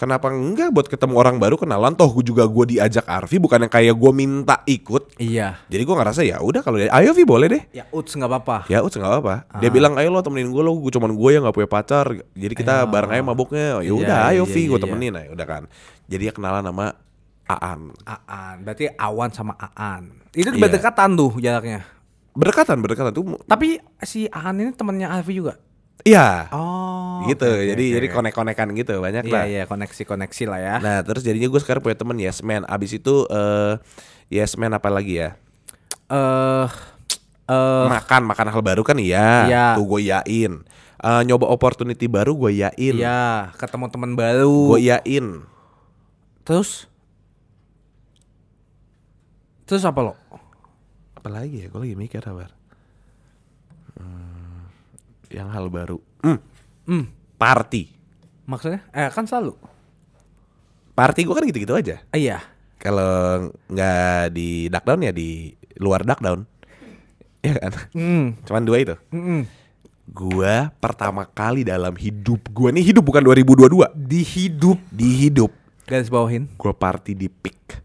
Kenapa 0.00 0.32
enggak 0.32 0.72
buat 0.72 0.88
ketemu 0.88 1.12
orang 1.20 1.36
baru 1.36 1.60
kenalan 1.60 1.92
Toh 1.92 2.08
gue 2.08 2.32
juga 2.32 2.48
gue 2.48 2.72
diajak 2.72 3.04
Arfi 3.04 3.36
Bukan 3.36 3.68
yang 3.68 3.72
kayak 3.72 3.92
gue 3.92 4.12
minta 4.16 4.64
ikut 4.64 5.20
Iya. 5.20 5.60
Jadi 5.68 5.82
gue 5.84 5.92
ngerasa 6.00 6.24
ya 6.24 6.40
udah 6.40 6.64
kalau 6.64 6.80
Ayo 6.80 7.12
Vi 7.12 7.28
boleh 7.28 7.52
deh 7.52 7.62
Ya 7.68 7.84
uts 7.92 8.16
nggak 8.16 8.32
apa-apa. 8.32 8.56
Ya 8.72 8.80
udah 8.80 8.96
nggak 8.96 9.14
apa 9.20 9.34
Dia 9.60 9.68
bilang 9.68 10.00
ayo 10.00 10.08
lo 10.08 10.24
temenin 10.24 10.48
gue 10.48 10.62
lo 10.64 10.72
gue 10.80 10.88
Cuman 10.88 11.12
gue 11.12 11.30
yang 11.36 11.44
gak 11.44 11.52
punya 11.52 11.68
pacar 11.68 12.06
Jadi 12.32 12.54
kita 12.56 12.88
bareng 12.88 13.12
aja 13.12 13.20
mabuknya 13.20 13.84
Ya 13.84 13.84
Iya, 13.84 13.92
udah 13.92 14.18
ayo 14.32 14.48
iya, 14.48 14.52
Vi 14.56 14.62
gue 14.72 14.80
iya, 14.80 14.84
temenin 14.88 15.12
aja 15.20 15.28
udah 15.36 15.46
kan 15.46 15.62
Jadi 16.08 16.22
ya 16.24 16.32
kenalan 16.32 16.64
sama 16.64 16.86
Aan 17.50 17.90
Aan. 18.06 18.56
Berarti 18.62 18.86
Awan 18.94 19.30
sama 19.34 19.58
Aan. 19.58 20.22
Itu 20.30 20.54
Iya. 20.54 20.62
berdekatan 20.62 21.18
tuh 21.18 21.34
jaraknya. 21.42 21.82
Berdekatan 22.30 22.78
berdekatan 22.78 23.10
tuh 23.10 23.42
Tapi 23.50 23.82
si 24.06 24.30
Aan 24.30 24.62
ini 24.62 24.70
temennya 24.70 25.10
Alfi 25.10 25.34
juga. 25.34 25.58
Iya. 26.02 26.48
Oh. 26.50 27.26
Gitu. 27.26 27.44
oke, 27.44 27.64
Jadi 27.66 27.84
oke, 27.86 27.94
jadi 27.96 28.06
konek-konekan 28.08 28.68
gitu 28.72 28.98
Banyak 28.98 29.28
Iya 29.28 29.34
lah. 29.34 29.44
iya 29.44 29.62
koneksi 29.64 30.02
koneksi 30.04 30.44
lah 30.46 30.58
ya. 30.58 30.74
Nah 30.80 30.96
terus 31.00 31.20
jadinya 31.20 31.46
gue 31.46 31.60
sekarang 31.60 31.80
punya 31.80 31.96
temen 31.96 32.16
Yes 32.16 32.40
Man. 32.40 32.64
Abis 32.64 32.96
itu 32.96 33.24
eh 33.26 33.76
Yes 34.28 34.56
Man 34.56 34.72
apa 34.72 34.88
lagi 34.88 35.20
ya? 35.20 35.36
Eh 36.08 36.66
eh 37.46 37.86
makan 37.86 38.22
makan 38.24 38.46
hal 38.48 38.62
baru 38.62 38.80
kan? 38.80 38.96
Iya. 38.96 39.46
Iya. 39.46 39.64
tuh 39.74 39.86
gue 39.86 40.00
yain 40.06 40.54
Eh, 41.00 41.22
nyoba 41.24 41.48
opportunity 41.48 42.04
baru 42.04 42.36
gue 42.36 42.60
yain 42.60 42.94
iya 42.94 43.48
ketemu 43.56 43.88
teman 43.88 44.12
baru. 44.12 44.76
gue 44.76 44.84
yain 44.86 45.48
Terus? 46.44 46.84
Terus 49.64 49.80
apa 49.80 50.00
lo? 50.02 50.12
apa 51.16 51.28
lagi 51.28 51.64
ya? 51.64 51.66
Gue 51.68 51.84
lagi 51.84 51.96
mikir 51.96 52.20
apa 52.20 52.52
yang 55.30 55.48
hal 55.48 55.66
baru 55.66 55.98
hmm, 56.20 56.38
Hmm, 56.84 57.04
party 57.36 57.86
maksudnya? 58.44 58.82
Eh 58.90 59.06
kan 59.08 59.24
selalu. 59.24 59.54
party 60.92 61.22
gue 61.22 61.32
kan 61.32 61.44
gitu-gitu 61.44 61.72
aja 61.72 62.02
Ah, 62.08 62.18
iya. 62.18 62.38
kalau 62.76 63.46
nggak 63.66 63.96
di 64.30 64.66
duckdown 64.66 65.00
ya 65.00 65.12
di 65.12 65.48
luar 65.76 66.02
duckdown 66.02 66.44
ya 67.40 67.54
kan 67.56 67.72
Hmm. 67.90 68.36
cuman 68.42 68.62
dua 68.62 68.78
itu 68.78 68.96
Mm-mm. 69.08 69.42
Gua 70.06 70.74
pertama 70.74 71.22
kali 71.24 71.62
dalam 71.62 71.94
hidup 71.94 72.50
gua 72.50 72.68
nih 72.68 72.82
hidup 72.84 73.00
bukan 73.00 73.22
2022 73.22 73.70
Di 73.96 74.20
hidup 74.20 74.76
di 74.90 75.08
hidup 75.20 75.54
garis 75.86 76.06
bawahin. 76.06 76.50
gua 76.54 76.72
party 76.72 77.14
di 77.14 77.30
pick 77.30 77.78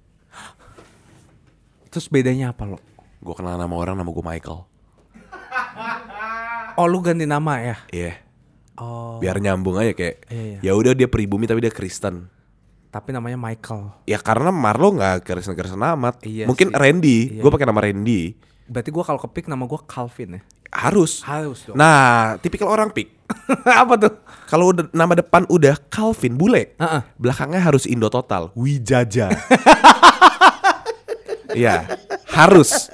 Terus 1.88 2.10
bedanya 2.10 2.50
apa 2.50 2.66
lo? 2.66 2.82
gua 3.22 3.34
kenal 3.34 3.56
nama 3.56 3.72
orang 3.72 3.94
nama 3.94 4.10
gua 4.10 4.26
Michael 4.26 4.60
Oh 6.76 6.86
lu 6.86 7.00
ganti 7.00 7.24
nama 7.24 7.58
ya? 7.58 7.78
iya 7.90 8.14
Oh. 8.76 9.16
biar 9.18 9.40
nyambung 9.40 9.80
aja 9.80 9.92
kayak 9.92 10.28
Iya, 10.28 10.44
iya. 10.60 10.60
ya 10.62 10.72
udah 10.74 10.92
dia 10.92 11.08
pribumi 11.08 11.44
tapi 11.44 11.60
dia 11.60 11.72
Kristen 11.72 12.28
Tapi 12.90 13.10
namanya 13.10 13.36
Michael. 13.36 14.04
ya 14.04 14.20
karena 14.20 14.52
Marlo 14.52 14.92
nggak 14.92 15.24
Kristen 15.24 15.54
Kristen 15.54 15.80
amat 15.80 16.20
Iya 16.22 16.44
mungkin 16.44 16.70
sih. 16.70 16.76
Randy 16.76 17.18
Iya. 17.30 17.42
gue 17.42 17.50
pakai 17.50 17.64
nama 17.64 17.80
Randy 17.80 18.36
Berarti 18.66 18.90
gua 18.90 19.04
kalau 19.04 19.16
kepik 19.18 19.46
nama 19.46 19.64
gua 19.64 19.80
Calvin 19.80 20.36
ya. 20.36 20.42
harus 20.68 21.24
Harus 21.24 21.64
dong. 21.64 21.78
nah 21.78 22.36
tipikal 22.38 22.68
orang 22.68 22.92
pick 22.92 23.16
apa 23.64 23.96
tuh? 23.96 24.12
kalau 24.46 24.76
nama 24.92 25.14
depan 25.14 25.48
udah 25.48 25.80
Calvin 25.88 26.36
bule 26.36 26.76
Heeh. 26.76 27.02
belakangnya 27.16 27.62
harus 27.62 27.88
Indo 27.88 28.08
total 28.08 28.52
Wijaja 28.52 29.32
Iya 31.52 31.86
harus 32.26 32.90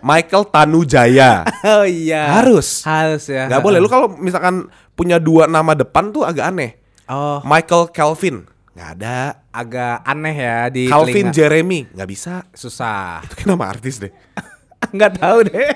Michael 0.00 0.44
Tanujaya 0.46 1.46
Oh 1.62 1.82
iya. 1.82 2.28
Harus. 2.34 2.82
Harus 2.82 3.24
ya. 3.26 3.46
nggak 3.46 3.60
boleh 3.60 3.78
lu 3.78 3.86
kalau 3.86 4.10
misalkan 4.10 4.66
punya 4.92 5.16
dua 5.16 5.44
nama 5.44 5.72
depan 5.72 6.10
tuh 6.10 6.22
agak 6.22 6.50
aneh 6.50 6.80
Oh, 7.04 7.38
Michael 7.42 7.88
Calvin 7.88 8.48
nggak 8.72 8.90
ada 8.96 9.38
agak 9.48 10.02
aneh 10.02 10.34
ya 10.34 10.58
di 10.66 10.84
Calvin 10.84 11.30
telinga. 11.30 11.36
Jeremy 11.36 11.80
nggak 11.90 12.08
bisa 12.08 12.42
susah. 12.50 13.22
itu 13.22 13.34
kan 13.36 13.46
nama 13.50 13.68
artis 13.68 13.96
deh 13.98 14.10
Nggak 14.94 15.12
tahu 15.16 15.38
deh. 15.46 15.68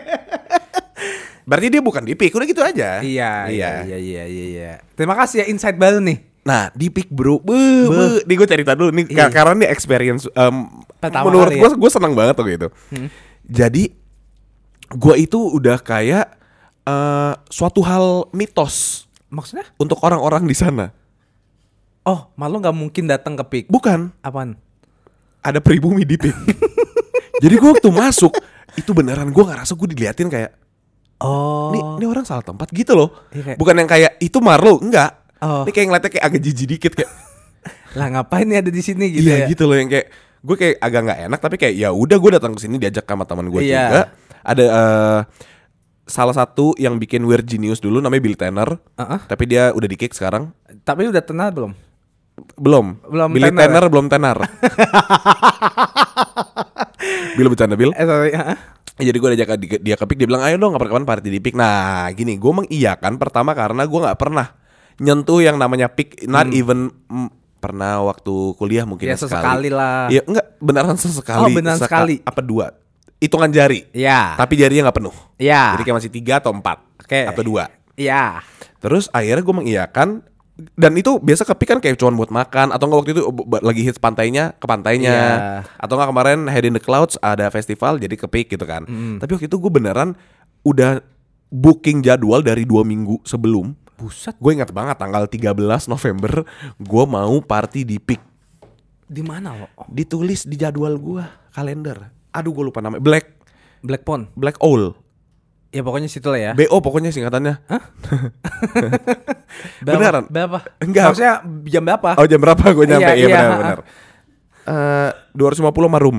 berarti 1.44 1.66
dia 1.70 1.80
bukan 1.80 2.02
di 2.02 2.12
pick 2.12 2.28
udah 2.30 2.44
gitu 2.44 2.60
aja 2.60 3.00
iya, 3.00 3.48
iya, 3.48 3.70
iya, 3.82 3.96
iya, 3.96 4.24
iya, 4.24 4.44
iya. 4.46 4.72
Terima 4.92 5.14
kasih 5.14 5.40
ya 5.40 5.46
insight 5.46 5.76
baru 5.76 5.96
nih. 5.98 6.20
Nah 6.42 6.68
di 6.72 6.88
pick 6.88 7.08
bro, 7.08 7.40
be, 7.40 7.56
be. 7.86 8.04
Nih 8.24 8.34
gue 8.34 8.44
cerita 8.46 8.72
dulu 8.72 8.88
nih 8.90 9.04
Iya. 9.06 9.28
karena 9.28 9.52
ini 9.54 9.66
experience. 9.66 10.28
em, 10.30 10.68
Pertama 10.98 11.26
menurut 11.26 11.52
gue, 11.52 11.62
ya? 11.64 11.74
gue 11.74 11.90
senang 11.90 12.12
banget 12.12 12.34
tuh 12.34 12.46
gitu. 12.46 12.68
Jadi 13.44 13.94
gue 14.88 15.14
itu 15.16 15.38
udah 15.38 15.78
kayak 15.78 16.26
eh, 16.82 17.32
suatu 17.46 17.80
hal 17.80 18.04
mitos 18.30 19.06
Maksudnya? 19.28 19.68
untuk 19.76 20.00
orang-orang 20.00 20.42
di 20.42 20.52
sana. 20.52 20.90
Oh, 22.02 22.32
malu 22.34 22.56
nggak 22.56 22.72
mungkin 22.72 23.04
datang 23.04 23.36
ke 23.36 23.44
pik. 23.44 23.64
Bukan 23.68 24.10
Apaan? 24.20 24.56
ada 25.38 25.60
pribumi 25.60 26.02
di 26.02 26.16
pick. 26.16 26.34
Jadi 27.42 27.54
gue 27.54 27.70
waktu 27.70 27.88
masuk 27.88 28.34
itu 28.74 28.90
beneran 28.90 29.28
gue 29.28 29.44
ngerasa 29.44 29.72
gue 29.72 29.88
diliatin 29.88 30.28
kayak 30.28 30.52
Oh. 31.18 31.74
nih 31.74 31.82
ini 31.98 32.06
orang 32.06 32.22
salah 32.22 32.42
tempat 32.42 32.70
gitu 32.70 32.94
loh. 32.94 33.10
Kayak- 33.28 33.58
Bukan 33.58 33.74
yang 33.74 33.86
kayak 33.86 34.12
itu 34.18 34.38
Marlo, 34.38 34.78
enggak. 34.78 35.18
Oh. 35.38 35.66
Ini 35.66 35.70
kayak 35.70 35.86
ngeliatnya 35.88 36.10
kayak 36.10 36.24
agak 36.24 36.40
jijik 36.40 36.66
dikit 36.68 36.92
kayak 36.94 37.10
Lah 37.98 38.06
ngapain 38.08 38.46
nih 38.46 38.62
ada 38.62 38.70
di 38.70 38.78
sini 38.78 39.10
gitu 39.10 39.26
iya 39.26 39.42
ya? 39.42 39.46
gitu 39.50 39.66
loh 39.66 39.74
yang 39.74 39.90
kayak 39.90 40.14
gue 40.48 40.56
kayak 40.56 40.76
agak 40.80 41.00
nggak 41.04 41.20
enak 41.28 41.38
tapi 41.38 41.56
kayak 41.56 41.74
ya 41.76 41.92
udah 41.92 42.16
gue 42.16 42.30
datang 42.32 42.56
ke 42.56 42.64
sini 42.64 42.80
diajak 42.80 43.04
sama 43.04 43.28
teman 43.28 43.52
gue 43.52 43.60
Iya. 43.60 43.84
juga 43.84 44.02
ada 44.40 44.64
eh, 44.64 45.20
salah 46.04 46.32
satu 46.32 46.72
yang 46.74 46.96
bikin 46.96 47.20
Weird 47.22 47.44
Genius 47.44 47.78
dulu 47.78 48.00
namanya 48.00 48.24
Bill 48.24 48.32
Tanner 48.34 48.80
Uh-uh. 48.96 49.20
tapi 49.28 49.44
dia 49.44 49.70
udah 49.70 49.84
di 49.84 49.94
kick 49.94 50.16
sekarang 50.16 50.56
Tapi 50.80 51.04
udah 51.04 51.20
tenang 51.20 51.52
belum? 51.52 51.72
belum 52.56 52.86
Belum 53.04 53.28
Billy 53.30 53.50
tenar 53.50 53.60
Tanner 53.68 53.84
belum 53.86 54.06
tenar 54.08 54.36
Bill 57.36 57.48
bercanda 57.48 57.76
Bill 57.76 57.92
Eh 57.92 58.06
sorry. 58.06 58.32
uh-uh. 58.32 58.58
Jadi 58.98 59.14
gue 59.14 59.28
ajak 59.30 59.48
dia, 59.62 59.78
dia 59.78 59.94
ke 59.94 60.04
pik, 60.04 60.18
dia 60.18 60.26
bilang 60.26 60.42
ayo 60.42 60.58
dong 60.58 60.74
kapan-kapan 60.74 61.06
party 61.06 61.30
di 61.30 61.38
pik. 61.38 61.54
Nah 61.54 62.10
gini, 62.10 62.34
gue 62.34 62.50
mengiyakan 62.50 63.14
pertama 63.14 63.54
karena 63.54 63.86
gue 63.86 63.94
nggak 63.94 64.18
pernah 64.18 64.58
nyentuh 64.98 65.38
yang 65.38 65.54
namanya 65.54 65.86
pik, 65.86 66.26
not 66.26 66.50
even 66.50 66.90
mm, 67.06 67.30
pernah 67.68 68.00
waktu 68.02 68.34
kuliah 68.56 68.82
mungkin 68.82 69.04
Hmm. 69.04 69.14
Ya, 69.14 69.20
sesekali 69.20 69.68
lah. 69.68 70.08
Iya 70.08 70.24
enggak 70.24 70.46
beneran 70.58 70.96
sesekali. 70.96 71.44
Oh, 71.44 71.52
beneran 71.52 71.76
sekali. 71.76 72.24
Apa 72.24 72.40
dua? 72.40 72.72
Hitungan 73.18 73.50
jari. 73.50 73.84
Iya. 73.92 74.34
Tapi 74.34 74.56
jarinya 74.56 74.88
nggak 74.88 74.98
penuh. 74.98 75.16
Iya. 75.36 75.76
Jadi 75.76 75.82
kayak 75.84 75.96
masih 75.98 76.10
tiga 76.10 76.34
atau 76.38 76.50
empat. 76.50 76.80
Oke. 76.98 77.20
Atau 77.24 77.42
dua. 77.42 77.68
Iya. 77.94 78.40
Terus 78.78 79.10
akhirnya 79.10 79.42
gue 79.42 79.56
mengiyakan 79.56 80.08
dan 80.74 80.92
itu 80.92 81.18
biasa 81.18 81.42
ke 81.44 81.54
pik 81.54 81.68
kan 81.68 81.78
kayak 81.78 81.94
cuma 81.96 82.10
buat 82.12 82.30
makan 82.32 82.70
atau 82.70 82.84
nggak 82.84 82.98
waktu 82.98 83.10
itu 83.12 83.22
lagi 83.60 83.82
hits 83.84 83.98
pantainya 83.98 84.54
ke 84.54 84.66
pantainya 84.66 85.14
Iya. 85.14 85.62
atau 85.78 85.94
nggak 85.94 86.10
kemarin 86.10 86.38
Head 86.46 86.66
in 86.66 86.74
the 86.74 86.82
Clouds 86.82 87.14
ada 87.16 87.46
festival 87.48 87.94
jadi 87.96 88.10
ke 88.12 88.26
pik 88.26 88.46
gitu 88.50 88.66
kan 88.66 88.82
Hmm. 88.82 89.18
tapi 89.18 89.34
waktu 89.34 89.46
itu 89.46 89.54
gue 89.54 89.70
beneran 89.70 90.18
udah 90.64 90.98
booking 91.48 92.02
jadwal 92.02 92.42
dari 92.42 92.66
dua 92.66 92.82
minggu 92.82 93.22
sebelum 93.22 93.70
Buset. 93.98 94.32
gue 94.32 94.50
ingat 94.54 94.70
banget 94.70 94.94
tanggal 94.94 95.26
13 95.26 95.58
November 95.86 96.46
gue 96.78 97.04
mau 97.04 97.34
party 97.42 97.82
di 97.82 97.98
pik 97.98 98.22
Di 99.04 99.20
mana 99.20 99.52
lo? 99.52 99.66
ditulis 99.86 100.44
di 100.44 100.54
jadwal 100.54 100.94
gue 100.94 101.22
kalender 101.50 101.98
aduh 102.30 102.48
gue 102.48 102.64
lupa 102.64 102.78
namanya 102.78 103.00
Black 103.00 103.26
Black 103.78 104.02
Pond. 104.02 104.26
Black 104.32 104.56
Owl 104.58 104.90
Ya 105.68 105.84
pokoknya 105.84 106.08
situ 106.08 106.24
lah 106.32 106.40
ya. 106.40 106.52
BO 106.56 106.80
pokoknya 106.80 107.12
singkatannya 107.12 107.60
Berapa- 109.84 110.00
beneran? 110.00 110.24
Berapa? 110.26 110.58
Enggak. 110.80 111.04
Maksudnya 111.12 111.34
jam 111.68 111.82
berapa? 111.84 112.10
Oh 112.16 112.24
jam 112.24 112.40
berapa 112.40 112.64
gue 112.72 112.84
nyampe? 112.88 113.04
Iya, 113.04 113.12
Iya 113.12 113.28
iya. 113.28 113.36
benar 113.36 113.58
benar. 113.60 113.78
Eh 114.64 115.10
250 115.36 115.76
sama 115.76 115.98
room. 116.00 116.18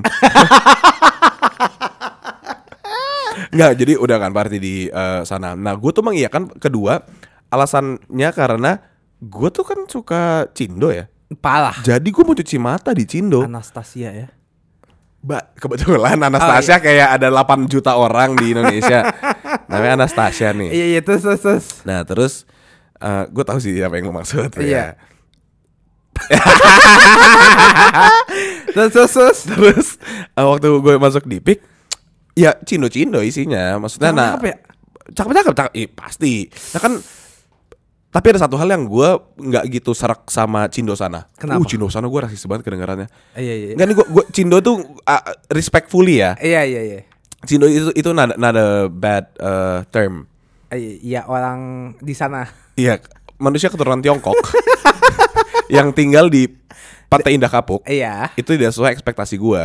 Enggak, 3.50 3.72
jadi 3.74 3.94
udah 3.98 4.18
kan 4.20 4.30
party 4.30 4.58
di 4.60 4.76
eh, 4.86 5.22
sana. 5.26 5.56
Nah, 5.56 5.74
gue 5.74 5.90
tuh 5.90 6.06
mengiyakan 6.06 6.54
kedua 6.54 7.02
alasannya 7.50 8.30
karena 8.32 8.72
gue 9.20 9.50
tuh 9.52 9.66
kan 9.66 9.80
suka 9.86 10.48
Cindo 10.54 10.90
ya. 10.90 11.10
Parah. 11.42 11.78
Jadi 11.86 12.10
gue 12.10 12.24
mau 12.26 12.34
cuci 12.34 12.58
mata 12.58 12.90
di 12.90 13.06
Cindo. 13.06 13.46
Anastasia 13.46 14.10
ya. 14.10 14.28
Mbak, 15.20 15.60
kebetulan 15.60 16.16
Anastasia 16.16 16.80
kayak 16.80 17.20
ada 17.20 17.28
8 17.28 17.68
juta 17.68 18.00
orang 18.00 18.34
di 18.40 18.56
Indonesia. 18.56 19.04
Namanya 19.70 20.06
Anastasia 20.06 20.56
nih. 20.56 20.72
Iya 20.72 20.86
iya 20.98 21.02
terus 21.04 21.22
terus 21.28 21.42
terus. 21.44 21.66
Nah, 21.84 22.02
terus 22.08 22.34
eh 23.00 23.24
gue 23.28 23.44
tahu 23.44 23.60
sih 23.60 23.76
apa 23.80 24.00
yang 24.00 24.10
lo 24.10 24.16
maksud 24.16 24.50
Iya. 24.58 24.66
ya. 24.66 24.88
Terus 28.70 28.92
terus 28.92 29.12
terus. 29.14 29.40
Terus 29.48 29.88
eh, 30.36 30.46
waktu 30.46 30.68
gue 30.68 30.96
masuk 31.00 31.24
di 31.26 31.40
PIK 31.40 31.60
ya 32.36 32.56
cindo-cindo 32.64 33.20
isinya. 33.24 33.76
Maksudnya 33.80 34.12
nah 34.12 34.30
Cakep 34.36 34.46
ya? 34.46 34.56
Cakep-cakep, 35.10 35.54
cakep. 35.56 35.90
Pasti. 35.96 36.34
Nah 36.76 36.80
kan 36.80 36.94
tapi 38.10 38.34
ada 38.34 38.42
satu 38.42 38.58
hal 38.58 38.66
yang 38.74 38.90
gue 38.90 39.10
nggak 39.38 39.64
gitu 39.70 39.94
serak 39.94 40.26
sama 40.34 40.66
Cindo 40.74 40.98
sana. 40.98 41.30
Kenapa? 41.38 41.62
Uh, 41.62 41.70
Cindo 41.70 41.86
sana 41.94 42.10
gue 42.10 42.20
rasis 42.26 42.42
banget 42.50 42.66
kedengarannya. 42.66 43.06
Iya 43.38 43.54
iya. 43.54 43.68
Enggak 43.78 43.86
nih 43.86 43.96
gue, 44.02 44.08
gue 44.10 44.24
Cindo 44.34 44.58
tuh 44.66 44.82
uh, 45.06 45.24
respectfully 45.54 46.26
ya. 46.26 46.34
Iya 46.42 46.66
iya 46.66 46.82
iya. 46.82 47.00
Cindo 47.46 47.70
itu 47.70 47.94
itu 47.94 48.10
not, 48.10 48.34
not 48.36 48.56
a 48.58 48.90
bad 48.90 49.30
uh, 49.38 49.86
term. 49.94 50.26
Eh, 50.74 50.98
Iya 51.06 51.30
orang 51.30 51.94
di 52.02 52.14
sana. 52.18 52.50
Iya, 52.78 52.98
manusia 53.38 53.70
keturunan 53.70 54.02
Tiongkok 54.02 54.38
yang 55.76 55.94
tinggal 55.94 56.30
di 56.34 56.50
Pantai 57.10 57.38
Indah 57.38 57.50
Kapuk. 57.50 57.86
Iya. 57.90 58.34
Itu 58.38 58.54
tidak 58.54 58.74
sesuai 58.74 58.94
ekspektasi 58.94 59.38
gue. 59.38 59.64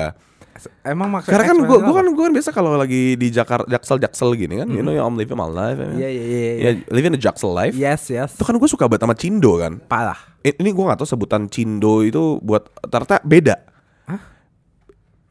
Emang 0.87 1.11
maksudnya 1.11 1.35
Karena 1.35 1.51
kan 1.51 1.59
gue 1.61 1.79
gue 1.83 1.95
kan 1.95 2.07
gue 2.07 2.25
kan 2.25 2.33
biasa 2.33 2.51
kalau 2.51 2.79
lagi 2.79 3.19
di 3.19 3.27
Jakarta 3.29 3.67
Jaksel 3.67 3.99
Jaksel 3.99 4.31
gini 4.35 4.63
kan, 4.63 4.71
you 4.71 4.81
know 4.81 4.95
I'm 4.95 5.19
living 5.19 5.35
my 5.35 5.45
life. 5.45 5.75
ya. 5.77 5.91
Iya, 5.91 6.09
iya, 6.09 6.25
iya, 6.25 6.39
Ya, 6.55 6.71
iya. 6.79 6.87
living 6.89 7.11
the 7.11 7.21
Jaksel 7.21 7.51
life. 7.51 7.75
Yes 7.75 8.07
yes. 8.07 8.39
Itu 8.39 8.47
kan 8.47 8.55
gue 8.55 8.71
suka 8.71 8.87
banget 8.87 9.03
sama 9.03 9.19
Cindo 9.19 9.59
kan. 9.59 9.83
Parah. 9.83 10.17
Ini 10.41 10.71
gue 10.71 10.85
gak 10.85 11.01
tahu 11.01 11.09
sebutan 11.09 11.51
Cindo 11.51 12.01
itu 12.01 12.39
buat 12.39 12.71
ternyata 12.85 13.19
beda. 13.21 13.57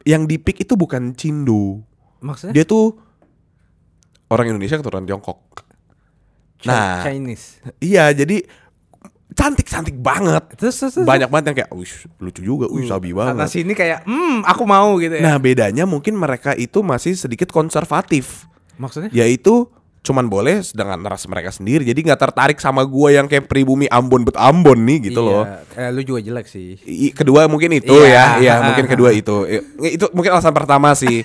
Yang 0.03 0.23
di 0.27 0.35
pick 0.35 0.57
itu 0.59 0.75
bukan 0.75 1.15
Cindo. 1.15 1.79
Maksudnya? 2.19 2.51
Dia 2.51 2.67
tuh 2.67 2.99
orang 4.27 4.51
Indonesia 4.51 4.75
keturunan 4.75 5.07
Tiongkok. 5.07 5.39
Nah, 6.63 7.03
Chinese. 7.03 7.59
iya 7.79 8.07
jadi 8.11 8.43
cantik 9.33 9.65
cantik 9.65 9.95
banget. 9.95 10.43
Terus 10.55 10.75
terus. 10.77 10.93
terus. 10.95 11.03
Banyak 11.03 11.27
banget 11.27 11.45
yang 11.47 11.57
kayak, 11.59 11.71
wih 11.71 11.91
lucu 12.19 12.41
juga, 12.41 12.65
wih 12.67 12.85
sabi 12.85 13.09
Karena 13.09 13.33
banget. 13.35 13.49
sini 13.51 13.73
kayak, 13.73 14.01
hmm, 14.03 14.41
aku 14.43 14.63
mau 14.63 14.95
gitu 14.97 15.13
ya. 15.13 15.23
Nah 15.23 15.35
bedanya 15.35 15.83
mungkin 15.83 16.13
mereka 16.13 16.53
itu 16.53 16.79
masih 16.79 17.13
sedikit 17.13 17.49
konservatif. 17.49 18.45
Maksudnya? 18.73 19.13
yaitu 19.13 19.69
cuman 20.01 20.27
boleh 20.27 20.59
dengan 20.67 20.99
ras 21.05 21.23
mereka 21.23 21.47
sendiri 21.47 21.85
jadi 21.85 21.95
nggak 21.95 22.19
tertarik 22.19 22.57
sama 22.57 22.83
gua 22.83 23.07
yang 23.09 23.23
kayak 23.23 23.45
pribumi 23.45 23.87
Ambon 23.87 24.19
bet 24.21 24.35
Ambon 24.35 24.75
nih 24.75 24.99
gitu 25.05 25.21
Iya. 25.21 25.29
loh 25.29 25.43
Eh, 25.71 25.89
lu 25.89 26.01
juga 26.01 26.19
jelek 26.19 26.43
sih. 26.43 26.75
I- 26.83 27.13
kedua 27.13 27.47
mungkin 27.47 27.71
itu 27.71 27.87
Iya. 27.87 28.11
ya 28.11 28.25
iya 28.41 28.53
mungkin 28.67 28.83
kedua 28.85 29.15
itu 29.15 29.47
I- 29.47 29.63
itu 29.93 30.11
mungkin 30.11 30.33
alasan 30.33 30.51
pertama 30.51 30.91
sih 30.93 31.23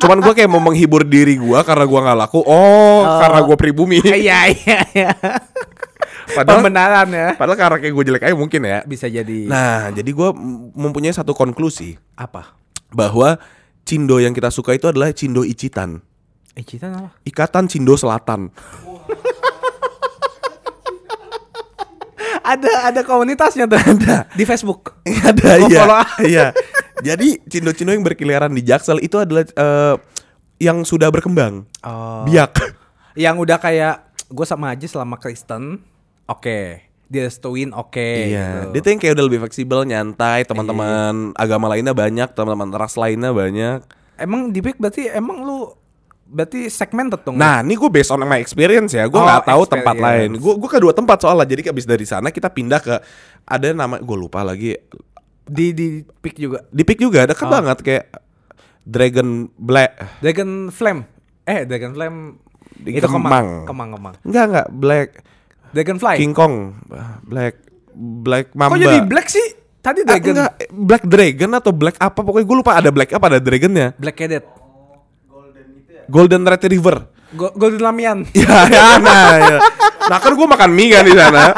cuman 0.00 0.18
gua 0.18 0.32
kayak 0.32 0.48
mau 0.48 0.58
menghibur 0.58 1.04
diri 1.04 1.36
gua 1.36 1.62
karena 1.62 1.84
gua 1.84 2.00
nggak 2.02 2.18
laku 2.18 2.40
oh, 2.42 3.02
karena 3.20 3.40
gua 3.40 3.54
pribumi 3.54 4.02
Iya 4.26 4.40
iya 4.50 4.78
iya. 4.90 5.10
Padahal 6.28 6.60
Pembenaran 6.60 7.08
ya. 7.08 7.28
padahal 7.34 7.56
karena 7.56 7.76
kayak 7.78 7.92
gue 7.92 8.04
jelek 8.06 8.24
aja 8.24 8.34
mungkin 8.34 8.60
ya 8.62 8.78
Bisa 8.82 9.06
jadi 9.06 9.46
nah 9.46 9.88
jadi 9.88 10.10
gua 10.10 10.30
m- 10.30 10.70
mempunyai 10.72 11.10
satu 11.10 11.30
konklusi 11.30 11.96
apa? 12.14 12.54
bahwa 12.88 13.38
Cindo 13.82 14.16
yang 14.16 14.30
kita 14.30 14.48
suka 14.48 14.72
itu 14.72 14.84
adalah 14.84 15.10
Cindo 15.10 15.42
Icitan 15.42 16.02
cita 16.60 16.88
apa? 16.88 17.10
Ikatan 17.22 17.66
Cindo 17.66 17.94
Selatan 17.94 18.52
Ada 22.40 22.90
ada 22.90 23.00
komunitasnya 23.00 23.64
tuh. 23.64 23.78
Ada 23.78 24.26
di 24.32 24.42
Facebook. 24.42 24.98
ada 25.28 25.42
Oh, 25.56 25.68
iya 25.68 25.82
iya 26.26 26.46
jadi 27.00 27.40
cindo-cindo 27.42 27.90
yang 27.90 28.02
berkeliaran 28.02 28.50
di 28.50 28.60
Jaksel 28.60 29.00
itu 29.00 29.16
adalah 29.16 29.46
eh, 29.46 29.94
yang 30.58 30.82
sudah 30.82 31.08
berkembang 31.08 31.64
Oh. 31.80 32.24
biak 32.24 32.52
Yang 33.14 33.36
udah 33.40 33.56
kayak 33.56 33.94
gue 34.26 34.44
sama 34.44 34.70
aja 34.70 34.84
selama 34.84 35.16
Kristen. 35.16 35.80
Oke. 36.30 36.86
Direstuin 37.04 37.74
oke. 37.74 37.98
iya 37.98 38.62
gitu. 38.62 38.70
dia 38.70 38.80
tuh 38.80 38.90
yang 38.94 39.00
kayak 39.02 39.14
udah 39.18 39.26
lebih 39.26 39.40
fleksibel 39.42 39.82
nyantai 39.82 40.46
teman-teman 40.46 41.34
agama 41.34 41.66
lainnya 41.66 41.90
banyak 41.90 42.30
teman-teman 42.30 42.70
ras 42.72 42.94
lainnya 42.94 43.34
banyak 43.34 43.82
Emang 44.14 44.48
di 44.48 44.62
Big 44.62 44.78
berarti 44.78 45.10
emang 45.10 45.42
lu 45.42 45.74
berarti 46.24 46.70
segmented 46.70 47.26
dong. 47.26 47.34
nah 47.34 47.58
ini 47.58 47.74
gue 47.74 47.90
based 47.90 48.14
on 48.14 48.22
my 48.22 48.38
experience 48.38 48.94
ya 48.94 49.10
gue 49.10 49.18
Oh, 49.18 49.26
nggak 49.26 49.42
tahu 49.42 49.62
tempat 49.66 49.96
lain 49.98 50.38
gue 50.38 50.52
gue 50.54 50.70
ke 50.70 50.78
dua 50.78 50.94
tempat 50.94 51.18
soalnya 51.18 51.42
jadi 51.44 51.74
abis 51.74 51.82
dari 51.84 52.06
sana 52.06 52.30
kita 52.30 52.46
pindah 52.46 52.78
ke 52.78 52.94
ada 53.42 53.68
nama 53.74 53.98
gue 53.98 54.14
lupa 54.16 54.46
lagi 54.46 54.78
di 55.42 55.74
di 55.74 55.86
Pick 56.14 56.38
juga. 56.38 56.62
di 56.70 56.86
pick 56.86 57.02
juga 57.02 57.26
deket 57.26 57.42
Oh. 57.42 57.50
banget 57.50 57.78
kayak 57.82 58.04
Dragon 58.80 59.50
Black 59.52 60.22
Dragon 60.22 60.70
Flame. 60.70 61.10
Eh, 61.42 61.66
Dragon 61.66 61.90
Flame 61.90 62.18
itu 62.80 63.02
Kemang. 63.02 63.18
kemang. 63.18 63.46
Kemang 63.66 63.88
kemang. 63.90 64.14
enggak 64.22 64.44
enggak 64.46 64.68
Black 64.70 65.08
Dragonfly. 65.70 66.16
King 66.16 66.32
Kong 66.32 66.54
Black 67.22 67.54
Black 67.94 68.46
Mamba 68.52 68.74
Kok 68.74 68.80
jadi 68.80 68.98
black 69.02 69.26
sih? 69.26 69.46
Tadi 69.80 70.02
Ah, 70.02 70.06
Dragon. 70.12 70.32
enggak, 70.34 70.52
Black 70.70 71.04
Dragon 71.04 71.50
atau 71.54 71.72
Black 71.72 71.96
apa 71.96 72.20
pokoknya 72.20 72.44
gue 72.44 72.56
lupa 72.58 72.72
ada 72.74 72.88
Black 72.88 73.10
apa 73.10 73.26
ada 73.26 73.38
Dragonnya 73.38 73.96
Black 73.96 74.14
Cadet. 74.14 74.44
Golden 76.06 76.42
Retriever 76.44 76.96
Go 77.30 77.54
Golden 77.54 77.80
Lamian. 77.80 78.18
ya, 78.34 78.66
ya 78.66 78.98
nah 78.98 79.38
ya. 79.38 79.58
nah 80.04 80.18
kan 80.18 80.32
gue 80.32 80.46
makan 80.46 80.70
mie 80.70 80.90
kan 80.90 81.04
di 81.04 81.14
sana 81.14 81.54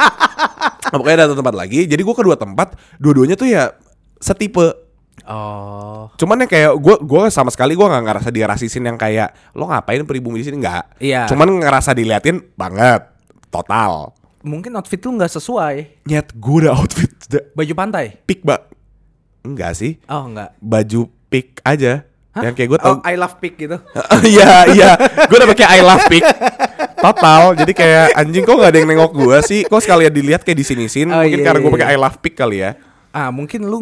Nah, 0.85 1.01
pokoknya 1.01 1.25
ada 1.25 1.33
tempat 1.33 1.57
lagi 1.57 1.87
jadi 1.87 1.98
gue 1.98 2.12
ke 2.12 2.20
dua 2.20 2.37
tempat 2.37 2.77
dua-duanya 2.98 3.33
tuh 3.33 3.48
ya 3.48 3.72
setipe 4.18 4.77
Oh. 5.22 6.11
cuman 6.16 6.35
yang 6.37 6.51
kayak 6.51 6.72
gue 6.75 6.94
gue 6.98 7.22
sama 7.29 7.46
sekali 7.48 7.72
gue 7.72 7.85
nggak 7.85 8.03
ngerasa 8.03 8.29
dia 8.29 8.42
rasisin 8.44 8.83
yang 8.83 8.98
kayak 8.98 9.31
lo 9.53 9.64
ngapain 9.64 10.03
pribumi 10.03 10.42
di 10.42 10.51
sini 10.51 10.59
nggak 10.59 10.98
Iya. 10.98 11.31
cuman 11.31 11.62
ngerasa 11.62 11.94
diliatin 11.94 12.42
banget 12.53 13.07
total 13.53 14.17
Mungkin 14.43 14.75
outfit 14.75 14.99
lu 14.99 15.15
nggak 15.15 15.31
sesuai. 15.31 16.03
nyet 16.03 16.33
gue 16.33 16.55
udah 16.59 16.75
outfit 16.75 17.12
Baju 17.53 17.73
pantai. 17.73 18.19
pick 18.19 18.43
mbak 18.43 18.73
enggak 19.43 19.73
sih 19.73 20.01
Oh, 20.09 20.27
enggak. 20.27 20.57
baju 20.59 21.01
pick 21.29 21.62
aja 21.62 22.03
Hah? 22.33 22.43
yang 22.43 22.55
kayak 22.57 22.69
gue 22.69 22.79
Oh, 22.81 22.97
tau 22.97 23.05
I 23.05 23.15
love 23.15 23.37
pick 23.38 23.55
gitu. 23.55 23.77
Iya 24.25 24.73
iya, 24.73 24.91
gue 24.99 25.37
udah 25.37 25.49
pakai 25.49 25.67
I 25.71 25.81
love 25.81 26.09
pick 26.09 26.25
total. 26.97 27.43
Jadi 27.55 27.73
kayak 27.73 28.07
anjing 28.15 28.43
kok 28.43 28.57
gak 28.57 28.71
ada 28.71 28.79
yang 28.79 28.88
nengok 28.88 29.12
gue 29.12 29.37
sih? 29.43 29.61
Kok 29.62 29.79
sekalian 29.79 30.11
dilihat 30.11 30.41
kayak 30.41 30.55
di 30.55 30.65
sini 30.65 30.87
sin? 30.87 31.07
Oh, 31.07 31.19
Mungkin 31.19 31.38
iya, 31.38 31.45
karena 31.45 31.59
gue 31.59 31.69
iya, 31.69 31.77
pakai 31.77 31.88
iya. 31.88 31.95
I 31.95 32.01
love 32.01 32.17
pick 32.19 32.35
kali 32.35 32.57
ya. 32.59 32.71
Ah, 33.11 33.29
mungkin 33.29 33.61
lu 33.62 33.79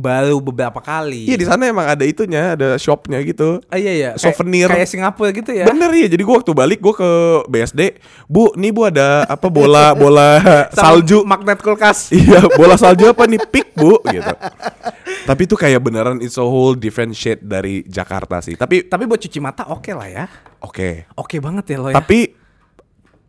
baru 0.00 0.40
beberapa 0.40 0.80
kali. 0.80 1.28
Iya 1.28 1.36
di 1.36 1.44
sana 1.44 1.62
emang 1.64 1.84
ada 1.84 2.00
itunya, 2.02 2.56
ada 2.56 2.74
shopnya 2.74 3.20
gitu. 3.20 3.60
Ah, 3.68 3.76
iya 3.76 3.92
iya. 3.92 4.10
Kayak- 4.10 4.22
Souvenir. 4.24 4.66
Kayak, 4.66 4.88
Singapura 4.88 5.30
gitu 5.30 5.52
ya. 5.52 5.68
Bener 5.68 5.92
ya, 5.92 6.08
jadi 6.08 6.22
gua 6.22 6.40
waktu 6.40 6.52
balik 6.52 6.80
gua 6.80 6.94
ke 6.94 7.10
BSD, 7.46 8.00
Bu, 8.24 8.50
nih 8.54 8.70
Bu 8.70 8.88
ada 8.88 9.22
apa 9.24 9.46
bola 9.46 9.92
bola 10.00 10.40
salju. 10.70 11.22
magnet 11.22 11.60
kulkas. 11.60 12.08
Iya, 12.16 12.48
bola 12.50 12.74
salju 12.74 13.04
apa 13.06 13.24
nih 13.24 13.40
pick 13.44 13.72
bu 13.72 14.00
gitu. 14.04 14.32
Tapi 15.22 15.40
itu 15.44 15.54
kayak 15.54 15.80
beneran 15.80 16.16
it's 16.18 16.34
a 16.34 16.42
whole 16.42 16.72
different 16.72 17.12
shade 17.12 17.40
dari 17.40 17.84
Jakarta 17.84 18.40
sih. 18.40 18.54
Tapi 18.54 18.86
Tapi 18.86 19.04
buat 19.04 19.18
cuci 19.18 19.38
mata 19.38 19.68
oke 19.68 19.92
lah 19.92 20.08
ya. 20.08 20.24
oke. 20.60 21.10
Oke 21.14 21.36
banget 21.38 21.64
ya 21.68 21.76
lo 21.76 21.88
ya. 21.88 21.96
Tapi 21.96 22.39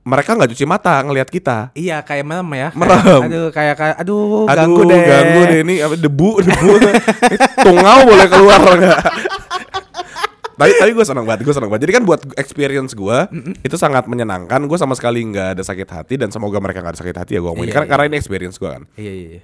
mereka 0.01 0.33
nggak 0.33 0.49
cuci 0.51 0.65
mata 0.65 0.97
ngelihat 1.05 1.29
kita. 1.29 1.69
Iya 1.77 2.01
kayak 2.01 2.25
merem 2.25 2.49
ya. 2.57 2.69
Merem. 2.79 3.21
aduh 3.29 3.47
kayak 3.53 3.75
kayak 3.77 3.95
aduh, 4.01 4.49
Aduh, 4.49 4.57
ganggu 4.57 4.81
deh. 4.89 5.01
ganggu 5.05 5.41
deh 5.45 5.59
ini 5.61 5.75
apa 5.79 5.95
debu 5.97 6.29
debu. 6.41 6.71
Tungau 7.65 7.99
boleh 8.09 8.27
keluar 8.27 8.59
nggak? 8.61 8.99
tapi 10.61 10.77
tapi 10.77 10.91
gue 10.93 11.05
senang 11.05 11.25
banget, 11.25 11.41
gue 11.41 11.53
senang 11.57 11.69
banget. 11.73 11.89
Jadi 11.89 11.93
kan 11.97 12.03
buat 12.05 12.21
experience 12.37 12.93
gue 12.93 13.17
itu 13.61 13.75
sangat 13.77 14.05
menyenangkan. 14.05 14.61
Gue 14.69 14.77
sama 14.77 14.93
sekali 14.93 15.25
nggak 15.25 15.57
ada 15.57 15.63
sakit 15.65 15.89
hati 15.89 16.13
dan 16.21 16.29
semoga 16.29 16.61
mereka 16.61 16.85
nggak 16.85 16.93
ada 16.97 17.01
sakit 17.01 17.17
hati 17.17 17.31
ya 17.37 17.39
gue 17.41 17.49
ngomong 17.49 17.65
ini 17.65 17.73
Iya, 17.73 17.77
karena 17.81 17.87
iya. 17.89 17.93
karena 17.97 18.05
ini 18.09 18.15
experience 18.17 18.57
gue 18.61 18.69
kan. 18.69 18.83
Iya 18.93 19.13
iya. 19.13 19.29
iya. 19.37 19.41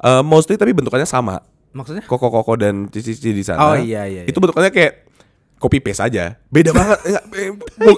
Eh, 0.00 0.22
mostly 0.22 0.58
tapi 0.58 0.74
bentukannya 0.74 1.06
sama. 1.06 1.38
Maksudnya? 1.70 2.02
koko-koko 2.02 2.58
dan 2.58 2.90
cici-cici 2.90 3.30
di 3.30 3.46
sana. 3.46 3.62
Oh, 3.62 3.74
iya, 3.78 4.02
iya, 4.02 4.26
Itu 4.26 4.42
bentukannya 4.42 4.74
kayak 4.74 5.06
copy 5.60 5.78
paste 5.84 6.00
aja. 6.00 6.40
Beda 6.48 6.72
banget. 6.72 6.98
Enggak, 7.06 7.24
eh, 7.36 7.96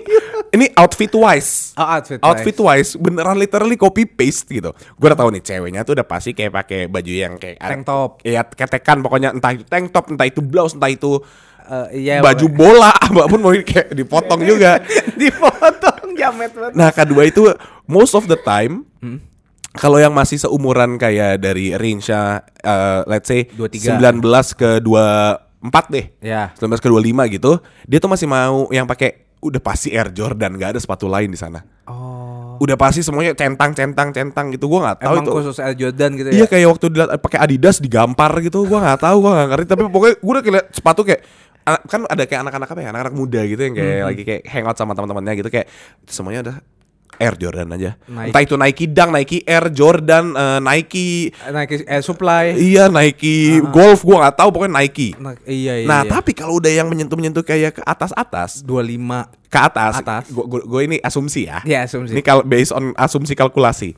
ini 0.53 0.67
outfit 0.75 1.15
wise. 1.15 1.73
Oh, 1.79 1.87
outfit 1.87 2.19
Outfit 2.19 2.59
wise 2.59 2.99
beneran 2.99 3.39
literally 3.39 3.79
copy 3.79 4.03
paste 4.05 4.51
gitu. 4.51 4.75
Gue 4.99 5.07
udah 5.07 5.17
tahu 5.17 5.31
nih 5.33 5.43
ceweknya 5.47 5.87
tuh 5.87 5.95
udah 5.95 6.05
pasti 6.05 6.35
kayak 6.35 6.53
pakai 6.53 6.81
baju 6.91 7.13
yang 7.15 7.39
kayak 7.39 7.63
Tank 7.63 7.83
top. 7.87 8.11
Iya, 8.27 8.43
ketekan 8.43 8.99
pokoknya 9.01 9.31
entah 9.31 9.55
itu 9.55 9.63
tank 9.63 9.95
top, 9.95 10.11
entah 10.11 10.27
itu 10.27 10.43
blouse, 10.43 10.75
entah 10.75 10.91
itu 10.91 11.23
Eh, 11.63 12.05
iya, 12.05 12.19
baju 12.19 12.47
bola 12.51 12.91
apa 13.07 13.31
pun 13.31 13.39
mau 13.39 13.55
kayak 13.55 13.95
dipotong 13.95 14.43
juga. 14.43 14.83
dipotong 15.21 16.19
jamet 16.19 16.51
banget. 16.51 16.75
Nah, 16.75 16.91
kedua 16.91 17.23
itu 17.23 17.47
most 17.87 18.19
of 18.19 18.27
the 18.27 18.39
time 18.43 18.83
Hmm. 19.03 19.19
kalau 19.75 19.99
yang 19.99 20.15
masih 20.15 20.39
seumuran 20.39 20.95
kayak 20.95 21.43
dari 21.43 21.75
range-nya 21.75 22.43
eh, 22.63 23.01
let's 23.07 23.31
say 23.31 23.47
23. 23.47 23.99
19 23.99 24.59
ke 24.59 24.71
24 25.63 25.95
deh. 25.95 26.07
Ya. 26.19 26.51
19 26.59 26.83
ke 26.83 26.89
25 26.91 27.35
gitu, 27.39 27.53
dia 27.87 27.99
tuh 27.99 28.11
masih 28.11 28.27
mau 28.27 28.67
yang 28.75 28.85
pakai 28.85 29.23
udah 29.39 29.59
pasti 29.59 29.91
Air 29.91 30.11
Jordan, 30.11 30.55
gak 30.55 30.75
ada 30.75 30.81
sepatu 30.83 31.07
lain 31.07 31.31
di 31.31 31.39
sana. 31.39 31.63
Oh. 31.87 32.59
Udah 32.59 32.79
pasti 32.79 33.03
semuanya 33.03 33.35
centang 33.35 33.75
centang 33.75 34.15
centang 34.15 34.55
gitu. 34.55 34.71
Gua 34.71 34.87
nggak 34.87 35.03
tahu 35.03 35.15
Emang 35.19 35.25
itu. 35.27 35.33
khusus 35.35 35.59
Air 35.59 35.75
Jordan 35.75 36.11
gitu 36.15 36.29
Iya 36.31 36.47
ya. 36.47 36.47
kayak 36.47 36.67
waktu 36.71 36.85
dilihat 36.95 37.11
pakai 37.19 37.39
Adidas 37.43 37.83
digampar 37.83 38.31
gitu, 38.39 38.63
gua 38.67 38.79
nggak 38.87 39.01
tahu, 39.03 39.17
gua 39.19 39.31
nggak 39.35 39.49
ngerti. 39.51 39.67
Tapi 39.67 39.83
pokoknya 39.91 40.15
gua 40.23 40.33
udah 40.39 40.43
kayak 40.43 40.67
sepatu 40.71 41.01
kayak 41.03 41.23
kan 41.63 42.01
ada 42.07 42.23
kayak 42.27 42.41
anak-anak 42.43 42.69
apa 42.71 42.81
ya, 42.83 42.89
anak-anak 42.91 43.15
muda 43.15 43.41
gitu 43.47 43.63
yang 43.63 43.75
kayak 43.75 43.95
Hmm. 43.99 44.07
lagi 44.11 44.23
kayak 44.23 44.43
hangout 44.47 44.77
sama 44.79 44.93
teman-temannya 44.95 45.33
gitu 45.39 45.51
kayak 45.51 45.67
semuanya 46.07 46.41
udah 46.43 46.57
Air 47.17 47.35
Jordan 47.37 47.69
aja. 47.73 47.97
Nike. 48.05 48.29
Entah 48.29 48.43
itu 48.43 48.55
Nike 48.57 48.85
Dunk, 48.87 49.11
Nike 49.11 49.39
Air 49.43 49.67
Jordan, 49.69 50.25
eh, 50.33 50.59
Nike 50.59 51.09
Nike 51.45 51.75
Air 51.85 52.03
Supply. 52.03 52.57
iya 52.57 52.89
Nike 52.89 53.61
Golf, 53.69 54.03
gua 54.03 54.27
nggak 54.27 54.37
tahu 54.37 54.49
pokoknya 54.51 54.75
Nike. 54.79 55.13
Iya 55.45 55.83
iya. 55.83 55.87
Nah, 55.87 56.03
iya. 56.03 56.11
tapi 56.11 56.33
kalau 56.33 56.59
udah 56.59 56.73
yang 56.73 56.89
menyentuh-menyentuh 56.89 57.43
kayak 57.43 57.77
ke 57.77 57.83
atas-atas, 57.83 58.61
25 58.63 59.29
ke 59.47 59.59
atas, 59.61 60.01
Atas. 60.01 60.33
gue 60.33 60.81
ini 60.81 60.97
asumsi 60.99 61.45
ya. 61.45 61.61
Iya, 61.63 61.85
asumsi. 61.85 62.17
Ini 62.17 62.25
kalau 62.25 62.41
based 62.41 62.73
on 62.73 62.97
asumsi 62.97 63.37
kalkulasi. 63.37 63.93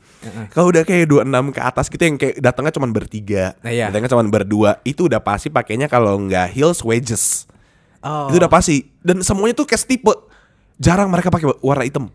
Kalau 0.51 0.67
udah 0.67 0.83
kayak 0.83 1.07
26 1.07 1.55
ke 1.55 1.61
atas 1.63 1.87
gitu 1.87 2.03
yang 2.03 2.19
kayak 2.19 2.35
datangnya 2.43 2.75
cuma 2.75 2.91
bertiga, 2.91 3.55
Nah, 3.63 3.71
iya. 3.71 3.87
datangnya 3.87 4.11
cuma 4.11 4.27
berdua, 4.27 4.83
itu 4.83 5.07
udah 5.07 5.23
pasti 5.23 5.47
pakainya 5.47 5.87
kalau 5.87 6.19
nggak 6.19 6.51
heels 6.51 6.83
wedges. 6.83 7.47
Oh. 8.03 8.27
Itu 8.29 8.37
udah 8.37 8.51
pasti. 8.51 8.83
Dan 8.99 9.23
semuanya 9.23 9.55
tuh 9.55 9.65
kayak 9.65 9.87
tipe. 9.87 10.13
Jarang 10.75 11.07
mereka 11.07 11.31
pakai 11.31 11.47
warna 11.63 11.87
hitam. 11.87 12.11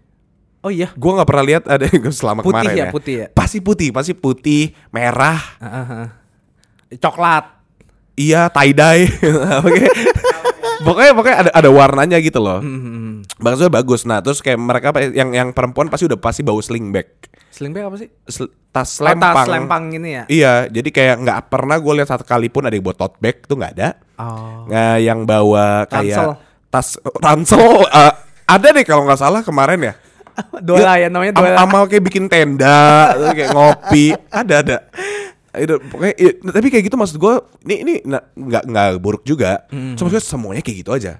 Oh 0.60 0.68
iya. 0.68 0.92
Gua 0.92 1.16
nggak 1.16 1.26
pernah 1.26 1.44
lihat 1.46 1.62
ada 1.64 1.84
yang 1.84 2.04
selama 2.10 2.40
Putih 2.40 2.52
kemarin 2.60 2.76
ya, 2.76 2.84
ya. 2.84 2.90
putih 2.90 3.14
ya? 3.16 3.26
Pasti 3.30 3.58
putih, 3.58 3.88
pasti 3.90 4.12
putih, 4.12 4.62
merah, 4.88 5.40
heeh. 5.58 6.06
Coklat. 6.96 7.44
iya 8.14 8.46
tie 8.46 8.70
dye. 8.70 9.08
Oke. 9.64 9.88
pokoknya 10.80 11.12
pokoknya 11.12 11.36
ada 11.38 11.50
ada 11.54 11.70
warnanya 11.70 12.18
gitu 12.18 12.36
loh. 12.38 12.60
Hmm. 12.60 13.24
Maksudnya 13.38 13.70
bagus. 13.70 14.04
Nah, 14.04 14.20
terus 14.20 14.40
kayak 14.40 14.56
mereka 14.56 14.86
apa- 14.90 15.08
yang 15.08 15.30
yang 15.30 15.48
perempuan 15.50 15.88
pasti 15.88 16.04
udah 16.04 16.16
pasti 16.16 16.40
bau 16.40 16.58
sling 16.58 16.90
bag. 16.90 17.08
Sling 17.48 17.72
bag 17.72 17.84
apa 17.84 17.96
sih? 17.96 18.08
Sel- 18.26 18.52
tas 18.70 18.86
Oh, 18.94 19.08
tas 19.08 19.08
lempang. 19.08 19.48
lempang 19.48 19.82
gini 19.90 20.10
ya. 20.12 20.24
Iya, 20.26 20.52
jadi 20.68 20.88
kayak 20.88 21.16
nggak 21.20 21.40
pernah 21.48 21.76
gue 21.76 21.92
lihat 21.94 22.08
satu 22.08 22.22
kali 22.22 22.46
pun 22.46 22.62
ada 22.62 22.72
yang 22.72 22.82
bawa 22.82 22.96
tote 22.98 23.16
bag 23.18 23.40
tuh 23.42 23.56
nggak 23.56 23.72
ada. 23.74 23.88
Oh. 24.14 24.64
Nggak 24.66 24.96
yang 25.00 25.20
bawa 25.24 25.66
kayak 25.86 26.16
Ransel. 26.18 26.30
tas 26.68 26.88
ransel 27.16 27.64
eh, 27.82 28.12
ada 28.46 28.66
deh 28.68 28.84
kalau 28.84 29.02
nggak 29.02 29.18
salah 29.18 29.40
kemarin 29.40 29.80
ya. 29.82 29.94
Dola 30.68 30.92
ya 31.00 31.08
namanya 31.12 31.32
Am- 31.36 31.44
dola. 31.44 31.56
Amal 31.60 31.82
kayak 31.90 32.04
bikin 32.06 32.24
tenda, 32.30 33.12
kayak 33.32 33.50
ngopi, 33.54 34.14
ada 34.30 34.54
ada. 34.62 34.78
Itu 35.50 35.82
pokoknya 35.82 36.14
iya, 36.14 36.30
tapi 36.38 36.68
kayak 36.70 36.84
gitu 36.86 36.96
maksud 36.96 37.16
gue 37.18 37.34
ini 37.66 37.74
ini 37.82 37.94
nggak 38.06 38.64
nggak 38.70 38.86
buruk 39.02 39.26
juga. 39.26 39.66
Hmm. 39.68 39.98
Cuma 39.98 40.10
maksudnya 40.10 40.24
semuanya 40.24 40.62
kayak 40.62 40.78
gitu 40.86 40.90
aja. 40.94 41.18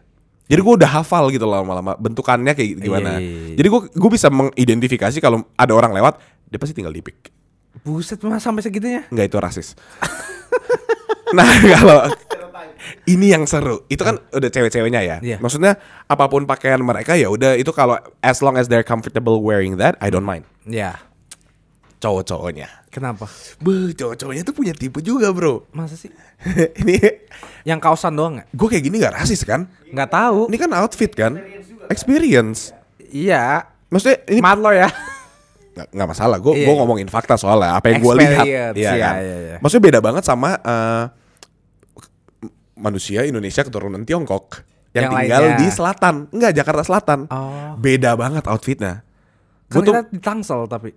Jadi 0.51 0.61
gue 0.67 0.75
udah 0.83 0.91
hafal 0.99 1.31
gitu 1.31 1.47
loh 1.47 1.63
lama-lama 1.63 1.95
bentukannya 1.95 2.55
kayak 2.59 2.83
gimana. 2.83 3.19
Iya, 3.19 3.23
iya, 3.23 3.39
iya. 3.55 3.57
Jadi 3.59 3.69
gue 3.71 3.81
gue 3.91 4.11
bisa 4.11 4.29
mengidentifikasi 4.31 5.19
kalau 5.23 5.47
ada 5.55 5.73
orang 5.75 5.95
lewat 5.95 6.19
dia 6.51 6.59
pasti 6.59 6.75
tinggal 6.75 6.95
di 6.95 7.03
pick. 7.03 7.31
Buset 7.87 8.19
mas 8.27 8.43
sampai 8.43 8.63
segitunya. 8.63 9.07
Nggak 9.15 9.27
itu 9.31 9.39
rasis. 9.39 9.69
nah 11.37 11.47
kalau 11.79 11.99
ini 13.05 13.31
yang 13.31 13.45
seru, 13.45 13.85
itu 13.87 14.01
kan 14.01 14.17
udah 14.31 14.51
cewek-ceweknya 14.51 15.01
ya. 15.01 15.17
Iya. 15.21 15.37
Maksudnya 15.39 15.77
apa 16.05 16.25
pun 16.27 16.45
pakaian 16.45 16.81
mereka 16.81 17.13
ya 17.15 17.29
udah 17.29 17.55
itu 17.55 17.71
kalau 17.71 18.01
as 18.21 18.41
long 18.41 18.57
as 18.57 18.67
they're 18.67 18.85
comfortable 18.85 19.41
wearing 19.41 19.77
that, 19.77 19.97
I 20.01 20.09
don't 20.09 20.25
mind. 20.25 20.45
Ya. 20.65 20.97
Cowok-cowoknya. 22.01 22.89
Kenapa? 22.89 23.29
Beuh, 23.61 23.93
cowok-cowoknya 23.93 24.43
tuh 24.43 24.57
punya 24.57 24.73
tipe 24.73 25.05
juga 25.05 25.29
bro. 25.31 25.69
Masa 25.71 25.95
sih? 25.95 26.09
ini 26.81 26.97
Yang 27.63 27.79
kausan 27.85 28.17
doang 28.17 28.41
nggak? 28.41 28.49
gue 28.51 28.69
kayak 28.73 28.85
gini 28.89 28.97
gak 28.99 29.15
rasis 29.21 29.45
kan? 29.45 29.69
Nggak 29.93 30.09
tahu. 30.09 30.49
Ini 30.49 30.57
kan 30.57 30.71
outfit 30.81 31.13
kan? 31.13 31.37
Experience. 31.93 32.73
Iya. 33.13 33.69
Maksudnya 33.93 34.25
ini 34.33 34.41
Mat 34.41 34.57
lo 34.57 34.73
ya. 34.73 34.89
nggak 35.93 36.09
masalah. 36.09 36.41
Gue 36.41 36.57
Iya, 36.57 36.67
gue 36.67 36.75
iya. 36.75 36.81
ngomongin 36.81 37.09
fakta 37.13 37.37
soalnya 37.37 37.77
apa 37.77 37.93
yang 37.93 38.01
gue 38.01 38.15
lihat. 38.17 38.45
Experience, 38.49 38.77
Iya 38.81 38.91
iya, 38.91 39.05
kan? 39.05 39.15
iya, 39.21 39.37
iya. 39.37 39.57
Maksudnya 39.61 39.85
beda 39.93 40.01
banget 40.01 40.25
sama 40.25 40.51
eh, 40.57 41.05
manusia 42.81 43.23
Indonesia 43.23 43.61
keturunan 43.61 44.03
Tiongkok 44.03 44.65
yang, 44.91 45.07
Yang 45.07 45.13
tinggal 45.15 45.43
lainnya. 45.45 45.59
di 45.59 45.67
selatan. 45.69 46.15
Enggak 46.31 46.53
Jakarta 46.53 46.83
Selatan. 46.83 47.19
Oh. 47.27 47.77
Beda 47.77 48.11
banget 48.15 48.43
outfitnya. 48.45 49.07
Kan 49.69 49.81
tuh 49.81 49.93
kita 49.93 50.01
di 50.09 50.19
Tangsel 50.19 50.67
tapi. 50.67 50.91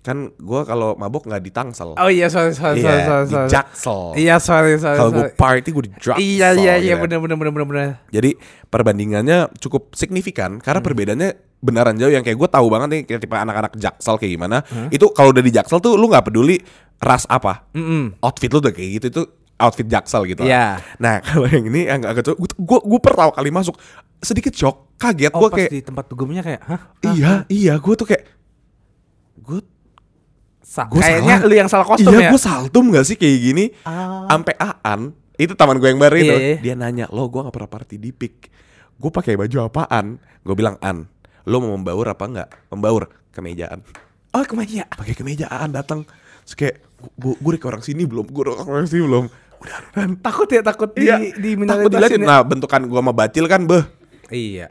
kan 0.00 0.28
gue 0.30 0.60
kalau 0.62 0.92
mabok 0.94 1.24
nggak 1.24 1.40
di 1.40 1.48
Tangsel. 1.48 1.96
Oh 1.96 2.06
iya 2.06 2.28
sorry 2.28 2.52
sorry 2.52 2.76
Iya, 2.76 2.84
sorry 2.84 3.00
sorry. 3.00 3.24
di 3.24 3.32
sorry. 3.32 3.48
Jaksel. 3.48 4.00
Iya 4.14 4.36
sorry 4.36 4.72
sorry. 4.76 4.98
Kalau 5.00 5.10
gue 5.10 5.26
party 5.32 5.68
gue 5.70 5.82
di 5.82 5.92
Jaksel. 5.96 6.20
Iya 6.20 6.48
iya 6.54 6.74
iya 6.76 6.94
gitu. 6.94 7.02
benar 7.02 7.18
benar 7.18 7.36
benar 7.40 7.52
benar 7.54 7.66
benar. 7.66 7.86
Jadi 8.10 8.30
perbandingannya 8.68 9.38
cukup 9.58 9.82
signifikan 9.92 10.60
karena 10.60 10.78
Hmm. 10.78 10.86
perbedaannya 10.86 11.30
beneran 11.58 11.96
jauh 11.96 12.12
yang 12.12 12.20
kayak 12.20 12.36
gue 12.36 12.48
tahu 12.48 12.66
banget 12.68 12.88
nih 12.90 13.00
kayak 13.06 13.20
tipe 13.22 13.32
anak-anak 13.32 13.72
jaksel 13.74 14.14
kayak 14.14 14.32
gimana. 14.34 14.60
Hmm. 14.62 14.92
Itu 14.92 15.08
kalau 15.08 15.32
udah 15.32 15.40
di 15.40 15.48
jaksel 15.50 15.80
tuh 15.80 15.96
lu 15.96 16.04
nggak 16.06 16.26
peduli 16.26 16.60
ras 16.96 17.24
apa, 17.24 17.64
Mm-mm. 17.72 18.20
outfit 18.20 18.48
lu 18.48 18.60
udah 18.60 18.70
kayak 18.70 18.90
gitu 18.94 19.06
itu 19.08 19.22
outfit 19.56 19.86
jaksel 19.86 20.26
gitu. 20.26 20.42
Iya. 20.42 20.82
Nah 20.98 21.20
kalau 21.26 21.46
yang 21.46 21.64
ini 21.70 21.86
yang 21.86 22.02
agak 22.02 22.34
gue 22.34 22.50
gue 22.50 22.78
gue 22.80 23.00
pertama 23.00 23.30
kali 23.30 23.50
masuk 23.50 23.78
sedikit 24.18 24.56
shock, 24.56 24.96
kaget 24.96 25.32
Oh 25.36 25.46
gue 25.46 25.50
kayak 25.52 25.70
di 25.70 25.82
tempat 25.84 26.04
dugumnya 26.08 26.40
kayak, 26.40 26.60
hah? 26.64 26.80
iya 27.12 27.32
iya 27.52 27.74
gue 27.76 27.94
tuh 27.94 28.08
kayak 28.08 28.24
gue 29.36 29.60
Sa- 30.64 30.88
Gua 30.88 31.04
Kayaknya 31.04 31.36
salah. 31.38 31.46
lu 31.46 31.54
yang 31.54 31.68
salah 31.70 31.86
kostum 31.86 32.08
iya, 32.08 32.20
ya. 32.24 32.30
gue 32.32 32.40
saltum 32.40 32.84
gak 32.88 33.04
sih 33.04 33.20
kayak 33.20 33.36
gini? 33.36 33.64
Ah. 33.84 34.26
Ampe 34.32 34.56
Aan, 34.56 35.12
itu 35.36 35.52
taman 35.52 35.76
gue 35.76 35.92
yang 35.92 36.00
baru 36.00 36.16
itu. 36.16 36.34
Iya, 36.34 36.40
iya. 36.40 36.56
Dia 36.64 36.74
nanya, 36.74 37.06
lo 37.12 37.28
gue 37.28 37.44
gak 37.44 37.52
pernah 37.52 37.68
party 37.70 38.00
di 38.00 38.10
pik. 38.16 38.48
Gue 38.96 39.12
pakai 39.12 39.36
baju 39.36 39.68
apaan? 39.68 40.16
Gue 40.40 40.56
bilang, 40.56 40.80
An, 40.80 41.04
lo 41.44 41.60
mau 41.60 41.76
membaur 41.76 42.08
apa 42.08 42.24
enggak? 42.24 42.48
Membaur, 42.72 43.12
kemejaan. 43.30 43.84
Oh 44.32 44.42
kemeja. 44.42 44.88
Pakai 44.88 45.14
kemejaan 45.14 45.68
datang. 45.70 46.08
Terus 46.48 46.56
kayak, 46.56 46.76
gue 47.12 47.34
gue 47.38 47.52
ke 47.60 47.66
orang 47.68 47.84
sini 47.84 48.08
belum? 48.08 48.24
Gue 48.32 48.42
orang 48.50 48.88
sini 48.88 49.04
belum? 49.04 49.24
Udah. 49.64 49.80
Takut 50.20 50.48
ya 50.48 50.60
takut 50.60 50.92
di 50.92 51.08
Iya, 51.08 51.16
di 51.32 51.56
takut 51.56 51.88
minoritas 51.88 52.00
diliatin. 52.04 52.20
Nah, 52.22 52.40
bentukan 52.44 52.80
gue 52.84 53.00
sama 53.00 53.12
Bacil 53.12 53.44
kan, 53.48 53.64
beh. 53.64 53.84
Iya. 54.28 54.68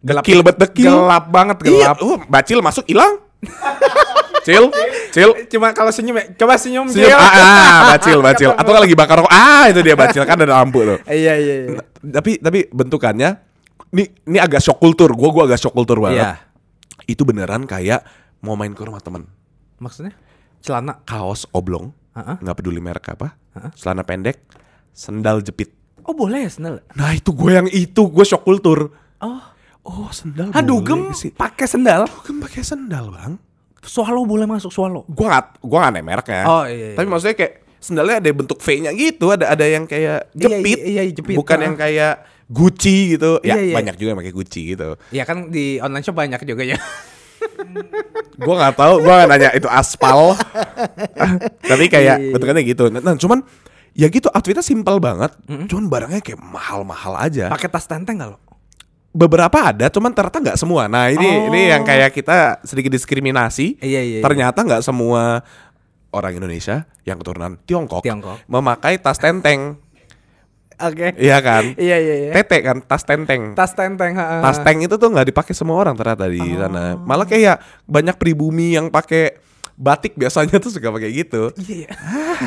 Dekil 0.00 0.40
bet 0.40 0.56
dekil. 0.56 0.88
Gelap 0.88 1.24
banget 1.28 1.56
Iya, 1.68 1.92
gelap. 1.92 1.96
uh, 2.00 2.18
Bacil 2.24 2.58
masuk 2.64 2.84
hilang. 2.88 3.20
Cil, 4.46 4.70
Cil, 5.10 5.30
Cuma 5.50 5.74
kalau 5.74 5.90
senyum 5.90 6.14
ya, 6.14 6.24
coba 6.38 6.54
senyum, 6.54 6.86
Senyum, 6.86 7.10
Cil. 7.10 7.18
ah, 7.18 7.34
ah, 7.34 7.80
bacil, 7.90 8.18
bacil. 8.22 8.50
Atau 8.54 8.70
lagi 8.70 8.94
bakar 8.94 9.18
rokok, 9.18 9.32
ah 9.34 9.66
itu 9.66 9.82
dia 9.82 9.98
bacil 9.98 10.22
kan 10.22 10.38
ada 10.38 10.62
lampu 10.62 10.86
tuh. 10.86 11.02
Iya 11.02 11.34
iya 11.34 11.54
iya. 11.66 11.82
Tapi 11.98 12.38
tapi 12.38 12.70
bentukannya, 12.70 13.42
ini 13.90 14.06
ini 14.22 14.38
agak 14.38 14.62
shock 14.62 14.78
kultur. 14.78 15.10
Gua 15.18 15.34
gua 15.34 15.50
agak 15.50 15.58
shock 15.58 15.74
kultur 15.74 15.98
banget. 15.98 16.22
Iya. 16.22 16.32
Itu 17.10 17.26
beneran 17.26 17.66
kayak 17.66 18.06
mau 18.38 18.54
main 18.54 18.70
ke 18.70 18.86
rumah 18.86 19.02
temen. 19.02 19.26
Maksudnya 19.82 20.14
celana. 20.62 21.02
Kaos 21.02 21.50
oblong, 21.50 21.90
Heeh. 22.16 22.36
nggak 22.40 22.56
peduli 22.56 22.80
merek 22.80 23.12
apa, 23.12 23.36
celana 23.74 24.00
pendek, 24.00 24.40
sendal 24.90 25.40
jepit. 25.40 25.68
Oh 26.00 26.12
boleh 26.12 26.46
sendal. 26.46 26.80
Nah 26.92 27.12
itu 27.12 27.30
gue 27.30 27.50
yang 27.52 27.68
itu 27.68 28.02
gue 28.06 28.24
shock 28.24 28.40
kultur. 28.40 28.88
Oh. 29.20 29.42
Oh 29.82 30.08
sendal. 30.10 30.50
Aduh 30.50 30.80
gem 30.80 31.12
pakai 31.32 31.66
sendal. 31.66 32.08
Dugem 32.08 32.40
pakai 32.40 32.62
sendal 32.62 33.10
bang. 33.10 33.36
Swallow 33.82 34.24
boleh 34.24 34.42
masuk 34.44 34.70
swallow. 34.70 35.06
Gue 35.06 35.26
nggak 35.26 35.60
gue 35.60 35.78
nggak 35.78 35.92
naik 35.92 36.04
mereknya. 36.04 36.42
Oh, 36.42 36.64
iya, 36.64 36.90
iya. 36.90 36.96
Tapi 36.98 37.06
maksudnya 37.06 37.36
kayak 37.36 37.52
sendalnya 37.78 38.18
ada 38.18 38.30
bentuk 38.32 38.58
V-nya 38.58 38.90
gitu, 38.90 39.30
ada 39.30 39.46
ada 39.46 39.62
yang 39.62 39.86
kayak 39.86 40.32
Iya, 40.32 40.40
jepit, 40.42 40.78
iya, 40.80 41.02
iya, 41.06 41.12
jepit. 41.14 41.36
bukan 41.38 41.58
Ah. 41.58 41.64
yang 41.70 41.76
kayak 41.76 42.14
Gucci 42.46 43.14
gitu. 43.14 43.38
Ya 43.42 43.54
Iya, 43.54 43.62
iya. 43.62 43.74
banyak 43.74 43.94
juga 43.94 44.08
yang 44.10 44.20
pakai 44.22 44.34
Gucci 44.34 44.60
gitu. 44.74 44.88
Ya 45.10 45.22
kan 45.22 45.50
di 45.50 45.78
online 45.78 46.02
shop 46.02 46.14
banyak 46.14 46.40
juga 46.42 46.62
ya. 46.62 46.78
gue 48.36 48.54
nggak 48.54 48.74
tahu, 48.74 48.94
gue 49.00 49.12
nggak 49.12 49.28
nanya 49.28 49.50
itu 49.52 49.66
aspal. 49.66 50.36
Tapi 51.62 51.84
kayak 51.88 52.16
Iya, 52.18 52.32
bentukannya 52.32 52.62
gitu. 52.62 52.84
Nah, 52.88 53.00
nah, 53.00 53.14
cuman 53.16 53.42
ya 53.92 54.06
gitu 54.06 54.28
outfitnya 54.28 54.60
simpel 54.60 54.98
banget. 54.98 55.32
Cuman 55.46 55.88
barangnya 55.88 56.20
kayak 56.20 56.40
mahal-mahal 56.40 57.16
aja. 57.16 57.48
Pakai 57.48 57.68
tas 57.68 57.86
tenteng 57.86 58.18
gak 58.18 58.30
lo? 58.32 58.38
Beberapa 59.16 59.72
ada, 59.72 59.88
cuman 59.88 60.12
ternyata 60.12 60.44
nggak 60.44 60.58
semua. 60.60 60.84
Nah 60.86 61.08
ini 61.08 61.24
Oh. 61.24 61.48
ini 61.48 61.72
yang 61.72 61.80
kayak 61.82 62.12
kita 62.12 62.60
sedikit 62.60 62.92
diskriminasi. 62.92 63.80
Iya, 63.80 64.00
iya, 64.04 64.20
iya. 64.20 64.22
Ternyata 64.22 64.60
nggak 64.60 64.84
semua 64.84 65.40
orang 66.12 66.36
Indonesia 66.36 66.84
yang 67.02 67.16
keturunan 67.16 67.56
Tiongkok, 67.64 68.04
Tiongkok. 68.04 68.44
memakai 68.44 69.00
tas 69.00 69.16
tenteng. 69.16 69.80
Oke. 70.76 71.16
Iya 71.16 71.38
kan? 71.40 71.72
Iya 71.74 71.96
iya 71.96 72.14
iya. 72.20 72.32
Tete 72.32 72.60
kan, 72.60 72.78
tas 72.80 73.02
tenteng. 73.02 73.56
Tas 73.56 73.72
tenteng. 73.72 74.12
ha. 74.14 74.44
Tas 74.44 74.60
tank 74.60 74.84
itu 74.84 74.94
tuh 74.94 75.08
nggak 75.08 75.32
dipakai 75.32 75.52
semua 75.52 75.80
orang 75.80 75.96
ternyata 75.96 76.28
di 76.28 76.36
Oh. 76.36 76.58
sana. 76.58 76.96
Malah 76.96 77.24
kayak 77.24 77.56
banyak 77.84 78.16
pribumi 78.16 78.76
yang 78.76 78.88
pakai 78.88 79.40
batik 79.72 80.12
biasanya 80.14 80.56
tuh 80.56 80.68
suka 80.68 80.88
pakai 80.88 81.10
gitu. 81.12 81.52
Iya 81.56 81.74
iya. 81.74 81.90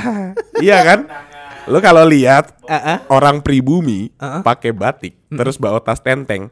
iya 0.66 0.78
kan? 0.84 1.00
Lu 1.66 1.78
kalau 1.80 2.02
lihat 2.04 2.54
Heeh. 2.66 2.98
orang 3.10 3.42
pribumi 3.42 4.10
Uh-uh. 4.16 4.42
pakai 4.42 4.74
batik 4.74 5.14
terus 5.30 5.58
bawa 5.58 5.78
tas 5.78 6.02
tenteng 6.02 6.50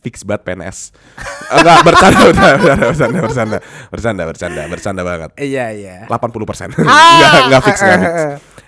fix 0.00 0.24
banget 0.24 0.42
PNS. 0.44 0.78
Enggak 1.56 1.78
bercanda, 1.82 2.24
bercanda, 2.24 2.52
bercanda, 2.88 3.18
bercanda, 3.20 3.58
bercanda, 3.90 4.22
bercanda, 4.24 4.62
bercanda 4.66 5.02
banget. 5.02 5.30
Iya 5.36 5.66
iya. 5.72 5.96
80 6.08 6.48
persen, 6.48 6.68
Ah! 6.80 7.16
nggak 7.18 7.42
nggak 7.48 7.62
fix 7.62 7.76
nggak 7.78 8.00
fix. 8.00 8.14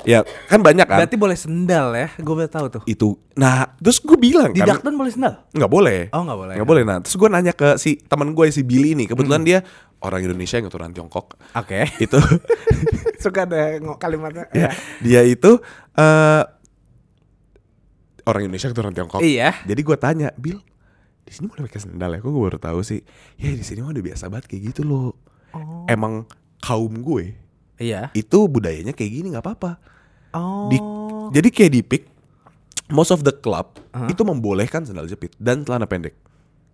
Ya 0.03 0.27
kan 0.51 0.59
banyak 0.59 0.83
kan 0.83 0.99
Berarti 0.99 1.15
boleh 1.15 1.39
sendal 1.39 1.95
ya? 1.95 2.11
Gue 2.19 2.35
baru 2.35 2.51
tahu 2.51 2.67
tuh. 2.69 2.83
itu. 2.85 3.15
Nah 3.39 3.71
terus 3.79 4.03
gue 4.03 4.19
bilang 4.19 4.51
Di 4.51 4.59
kan 4.59 4.77
Dakton 4.77 4.99
boleh 4.99 5.09
sendal? 5.09 5.47
nggak 5.49 5.71
boleh. 5.71 6.11
Oh, 6.11 6.27
nggak 6.27 6.39
boleh. 6.39 6.55
Nggak 6.59 6.69
boleh. 6.69 6.83
Nah 6.83 6.97
terus 6.99 7.15
gue 7.15 7.29
nanya 7.31 7.55
ke 7.55 7.79
si 7.79 8.03
teman 8.03 8.35
gue 8.35 8.51
si 8.51 8.67
Billy 8.67 8.99
ini, 8.99 9.07
kebetulan 9.07 9.47
dia 9.47 9.63
orang 10.03 10.21
Indonesia 10.21 10.59
yang 10.59 10.67
keturunan 10.67 10.91
Tiongkok. 10.91 11.39
Oke. 11.55 11.87
Itu 12.05 12.19
Suka 13.17 13.47
ada 13.47 13.79
ngok 13.79 14.03
kalimatnya. 14.03 14.51
ya, 14.51 14.75
dia 14.99 15.23
itu 15.23 15.63
eh 15.95 16.43
orang 18.23 18.43
Indonesia 18.43 18.67
keturunan 18.69 18.91
Tiongkok. 18.91 19.23
Iya. 19.23 19.55
Jadi 19.63 19.81
gue 19.81 19.97
tanya, 19.97 20.35
Bill, 20.35 20.59
di 21.23 21.31
sini 21.33 21.47
boleh 21.47 21.65
pakai 21.71 21.81
sendal 21.81 22.11
ya? 22.13 22.19
Kok 22.19 22.31
gue 22.31 22.43
baru 22.43 22.59
tahu 22.59 22.81
sih. 22.83 23.01
Ya 23.39 23.51
di 23.51 23.63
sini 23.63 23.81
mah 23.81 23.95
udah 23.95 24.05
biasa 24.05 24.27
banget 24.27 24.51
kayak 24.51 24.63
gitu 24.75 24.83
loh. 24.83 25.15
Oh. 25.53 25.87
Emang 25.87 26.27
kaum 26.63 27.03
gue 27.03 27.35
Iya. 27.83 28.15
itu 28.15 28.47
budayanya 28.47 28.95
kayak 28.95 29.11
gini 29.11 29.27
nggak 29.35 29.43
apa-apa. 29.43 29.73
Oh. 30.33 30.71
Di, 30.71 30.79
jadi 31.35 31.49
kayak 31.51 31.73
di 31.75 31.81
pick, 31.83 32.03
most 32.89 33.11
of 33.11 33.27
the 33.27 33.35
club 33.35 33.75
itu 34.07 34.23
membolehkan 34.23 34.87
sendal 34.87 35.11
jepit 35.11 35.35
dan 35.37 35.67
celana 35.67 35.91
pendek. 35.91 36.15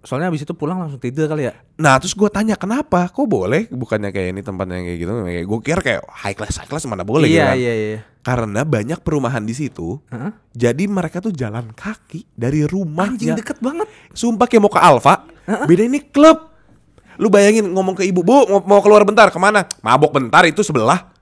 Soalnya 0.09 0.33
abis 0.33 0.49
itu 0.49 0.57
pulang 0.57 0.81
langsung 0.81 0.97
tidur 0.97 1.29
kali 1.29 1.53
ya? 1.53 1.55
Nah 1.77 2.01
terus 2.01 2.17
gue 2.17 2.33
tanya 2.33 2.57
kenapa? 2.57 3.13
Kok 3.13 3.29
boleh? 3.29 3.69
Bukannya 3.69 4.09
kayak 4.09 4.33
ini 4.33 4.41
tempatnya 4.41 4.81
kayak 4.81 4.99
gitu? 5.05 5.13
Kayak 5.21 5.45
gue 5.45 5.59
kira 5.61 5.81
kayak 5.85 6.03
high 6.09 6.33
class 6.33 6.57
high 6.57 6.65
class 6.65 6.89
mana 6.89 7.05
boleh 7.05 7.29
gitu 7.29 7.37
iya, 7.37 7.53
kan? 7.53 7.61
iya 7.61 7.75
iya 7.77 8.01
Karena 8.25 8.65
banyak 8.65 9.05
perumahan 9.05 9.45
di 9.45 9.53
situ. 9.53 10.01
Heeh. 10.09 10.33
Jadi 10.57 10.89
mereka 10.89 11.21
tuh 11.21 11.29
jalan 11.29 11.77
kaki 11.77 12.25
dari 12.33 12.65
rumah 12.65 13.13
Anjing 13.13 13.37
deket 13.37 13.61
banget. 13.61 13.85
Sumpah 14.17 14.49
kayak 14.49 14.65
mau 14.65 14.73
ke 14.73 14.81
Alfa, 14.81 15.29
beda 15.69 15.85
ini 15.85 16.01
klub. 16.09 16.57
Lu 17.21 17.29
bayangin 17.29 17.69
ngomong 17.69 17.93
ke 17.93 18.09
ibu, 18.09 18.25
bu 18.25 18.49
mau, 18.65 18.81
keluar 18.81 19.05
bentar 19.05 19.29
ke 19.29 19.37
mana? 19.37 19.69
Mabok 19.85 20.17
bentar 20.17 20.41
itu 20.49 20.65
sebelah. 20.65 21.13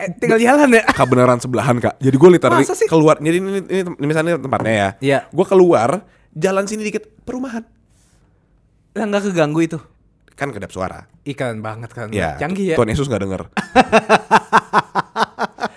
Eh, 0.00 0.08
tinggal 0.16 0.40
jalan 0.40 0.72
ya? 0.72 0.88
Kak 0.96 1.04
beneran 1.04 1.36
sebelahan 1.36 1.76
kak. 1.76 2.00
Jadi 2.00 2.16
gue 2.16 2.30
literally 2.32 2.64
keluar. 2.88 3.20
Jadi 3.20 3.36
ini, 3.36 3.50
ini, 3.60 3.80
ini 3.92 4.06
misalnya 4.08 4.40
tempatnya 4.40 4.72
ya. 4.72 4.88
Iya. 5.04 5.18
Gue 5.28 5.44
keluar, 5.44 6.08
jalan 6.32 6.64
sini 6.64 6.88
dikit 6.88 7.12
perumahan. 7.28 7.81
Lah 8.92 9.04
nggak 9.04 9.22
keganggu 9.26 9.60
itu. 9.62 9.78
Kan 10.32 10.50
kedap 10.50 10.68
suara. 10.68 11.04
Ikan 11.22 11.60
banget 11.60 11.92
kan. 11.92 12.08
Ya, 12.10 12.34
Canggih 12.36 12.72
ya. 12.72 12.76
Tuhan 12.76 12.88
Yesus 12.88 13.06
gak 13.06 13.20
denger. 13.20 13.42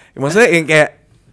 Ya, 0.09 0.17
Maksudnya 0.21 0.49
yang 0.49 0.65
kayak 0.65 0.89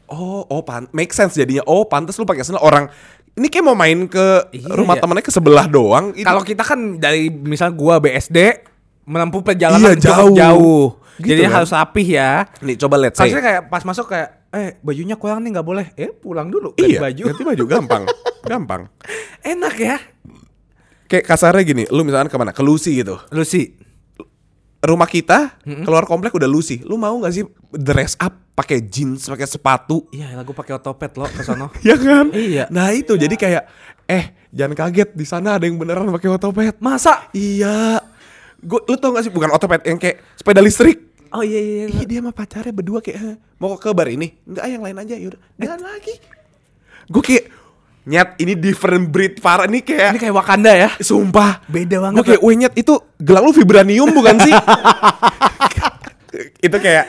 oh 0.09 0.45
oh 0.45 0.61
pan 0.61 0.91
make 0.91 1.11
sense 1.11 1.35
jadinya. 1.35 1.63
Oh 1.65 1.87
pantas 1.87 2.15
lu 2.15 2.25
pakai 2.25 2.43
sendal 2.43 2.61
orang 2.61 2.91
ini 3.33 3.49
kayak 3.49 3.65
mau 3.65 3.73
main 3.73 4.05
ke 4.05 4.53
Iya, 4.53 4.69
rumah 4.69 4.95
iya. 4.95 5.03
temennya 5.03 5.25
ke 5.25 5.33
sebelah 5.33 5.65
doang. 5.67 6.13
Itu- 6.13 6.27
Kalau 6.27 6.43
kita 6.43 6.63
kan 6.63 6.99
dari 6.99 7.31
misal 7.31 7.73
gua 7.73 7.97
BSD 7.97 8.69
menempuh 9.05 9.41
perjalanan 9.41 9.97
Iya, 9.97 10.03
jauh. 10.05 10.37
jauh. 10.37 10.87
Gitu 11.17 11.29
Jadi 11.29 11.43
kan? 11.43 11.53
harus 11.55 11.71
rapih 11.71 12.07
ya. 12.11 12.31
nih 12.61 12.77
coba 12.77 12.97
let's 12.99 13.17
say. 13.17 13.27
Harusnya 13.27 13.43
kayak 13.43 13.63
pas 13.69 13.83
masuk 13.83 14.07
kayak 14.07 14.29
eh 14.53 14.77
bajunya 14.79 15.17
kurang 15.17 15.41
nih 15.41 15.57
nggak 15.57 15.65
boleh. 15.65 15.87
Eh 15.95 16.13
pulang 16.13 16.53
dulu 16.53 16.75
ganti 16.75 16.93
iya, 16.93 17.01
baju. 17.01 17.23
ganti 17.31 17.43
baju 17.47 17.65
gampang, 17.65 18.03
gampang. 18.51 18.83
Enak 19.41 19.75
ya. 19.77 19.97
Kayak 21.13 21.29
kasarnya 21.29 21.61
gini, 21.61 21.85
lu 21.93 22.09
misalkan 22.09 22.33
ke 22.33 22.37
mana? 22.41 22.57
Ke 22.57 22.65
Lucy 22.65 22.97
gitu. 22.97 23.21
Lucy. 23.29 23.77
Rumah 24.81 25.05
kita 25.05 25.61
keluar 25.85 26.09
komplek 26.09 26.33
udah 26.33 26.49
Lucy. 26.49 26.81
Lu 26.89 26.97
mau 26.97 27.13
nggak 27.21 27.33
sih 27.37 27.45
dress 27.69 28.17
up 28.17 28.33
pakai 28.57 28.81
jeans, 28.81 29.29
pakai 29.29 29.45
sepatu? 29.45 30.09
Iya, 30.09 30.33
lagu 30.33 30.57
pakai 30.57 30.73
otopet 30.73 31.13
lo 31.21 31.29
ke 31.29 31.45
sono. 31.45 31.69
Ya 31.87 32.01
kan? 32.01 32.33
Iya. 32.33 32.73
Nah 32.73 32.97
itu 32.97 33.13
jadi 33.21 33.37
kayak 33.37 33.63
eh 34.09 34.25
jangan 34.57 34.73
kaget 34.73 35.13
di 35.13 35.29
sana 35.29 35.61
ada 35.61 35.69
yang 35.69 35.77
beneran 35.77 36.09
pakai 36.09 36.33
otopet. 36.33 36.81
Masa? 36.81 37.29
Iya. 37.37 38.01
Gue 38.65 38.81
lu 38.89 38.97
tau 38.97 39.13
gak 39.13 39.29
sih 39.29 39.33
bukan 39.37 39.53
otopet 39.53 39.85
yang 39.85 40.01
kayak 40.01 40.17
sepeda 40.35 40.65
listrik. 40.65 41.13
Oh 41.29 41.45
iya 41.45 41.61
iya. 41.61 41.75
iya. 41.87 41.87
Iya 41.93 42.05
dia 42.09 42.19
sama 42.25 42.33
pacarnya 42.33 42.73
berdua 42.73 43.05
kayak 43.05 43.19
"Heh, 43.21 43.37
mau 43.61 43.77
ke 43.77 43.93
bar 43.93 44.09
ini. 44.09 44.33
Enggak 44.49 44.65
yang 44.65 44.81
lain 44.81 44.97
aja 44.97 45.15
yaudah. 45.21 45.41
Jalan 45.61 45.81
lagi. 45.85 46.15
Gue 47.13 47.21
kayak 47.21 47.45
nyet 48.03 48.35
ini 48.37 48.59
different 48.59 49.09
breed 49.09 49.39
parah 49.39 49.71
nih 49.71 49.81
kayak 49.81 50.11
Ini 50.15 50.19
kayak 50.19 50.35
Wakanda 50.35 50.73
ya. 50.75 50.91
sumpah 50.99 51.63
Beda 51.71 52.03
banget, 52.03 52.19
Gue 52.19 52.25
kayak 52.35 52.43
weh 52.43 52.57
nyet 52.59 52.75
itu 52.75 52.95
gelang 53.17 53.47
lu 53.47 53.55
vibranium 53.55 54.11
bukan 54.11 54.37
sih? 54.43 54.51
itu 56.67 56.77
kayak 56.79 57.07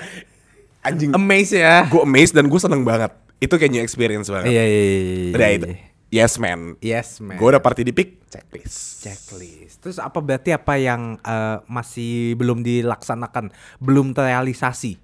anjing. 0.83 1.11
Amaze 1.15 1.57
ya. 1.57 1.87
Gue 1.87 2.03
amazed 2.03 2.35
dan 2.35 2.45
gue 2.45 2.61
seneng 2.61 2.83
banget. 2.83 3.11
Itu 3.39 3.55
kayak 3.57 3.71
new 3.71 3.81
experience 3.81 4.27
banget. 4.29 4.51
Iya 4.51 4.63
iya 4.63 4.81
iya. 4.83 5.33
Udah 5.33 5.49
itu. 5.49 5.67
Yes 6.13 6.37
man. 6.37 6.77
Yes 6.77 7.17
man. 7.17 7.41
Gue 7.41 7.47
udah 7.49 7.63
party 7.63 7.81
di 7.81 7.93
pick 7.95 8.29
checklist. 8.29 9.01
checklist. 9.01 9.81
Terus 9.81 9.97
apa 9.97 10.21
berarti 10.21 10.53
apa 10.53 10.77
yang 10.77 11.17
eh, 11.17 11.57
masih 11.65 12.37
belum 12.37 12.61
dilaksanakan, 12.61 13.49
belum 13.81 14.13
terrealisasi? 14.13 15.01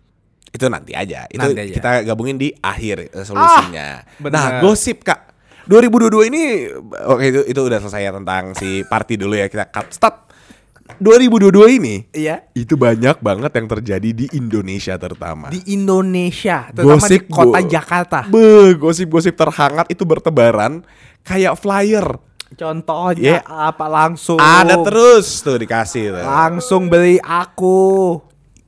Itu 0.49 0.65
nanti 0.69 0.93
aja. 0.93 1.25
Itu 1.29 1.41
Nanti 1.41 1.61
aja. 1.61 1.73
kita 1.73 1.91
gabungin 2.05 2.37
di 2.37 2.53
akhir 2.61 3.09
eh, 3.09 3.25
solusinya. 3.25 4.05
Ah, 4.05 4.21
bener. 4.21 4.33
nah, 4.33 4.47
gosip 4.61 5.01
Kak. 5.01 5.28
2022 5.69 6.29
ini 6.33 6.43
oke 7.05 7.23
itu 7.23 7.41
itu 7.45 7.61
udah 7.61 7.77
selesai 7.77 8.01
ya 8.01 8.11
tentang 8.11 8.57
si 8.57 8.81
party 8.83 9.13
dulu 9.15 9.37
ya 9.37 9.45
kita 9.45 9.69
cut 9.69 9.93
stop. 9.93 10.15
2022 10.97 11.77
ini 11.77 11.95
Iya. 12.09 12.49
itu 12.51 12.73
banyak 12.73 13.21
banget 13.21 13.53
yang 13.53 13.69
terjadi 13.69 14.09
di 14.09 14.25
Indonesia 14.33 14.97
terutama. 14.97 15.53
Di 15.53 15.61
Indonesia, 15.69 16.65
terutama 16.73 17.05
di 17.05 17.19
kota 17.23 17.59
go- 17.61 17.69
Jakarta. 17.69 18.19
Be, 18.25 18.73
gosip-gosip 18.73 19.37
terhangat 19.37 19.85
itu 19.87 20.01
bertebaran 20.01 20.81
kayak 21.21 21.53
flyer. 21.55 22.17
Contohnya 22.49 23.37
Iya. 23.37 23.69
apa 23.69 23.85
langsung? 23.85 24.41
Ada 24.41 24.81
terus 24.81 25.29
tuh 25.39 25.61
dikasih 25.61 26.09
tuh. 26.09 26.25
Langsung 26.25 26.89
beli 26.89 27.21
aku. 27.21 28.17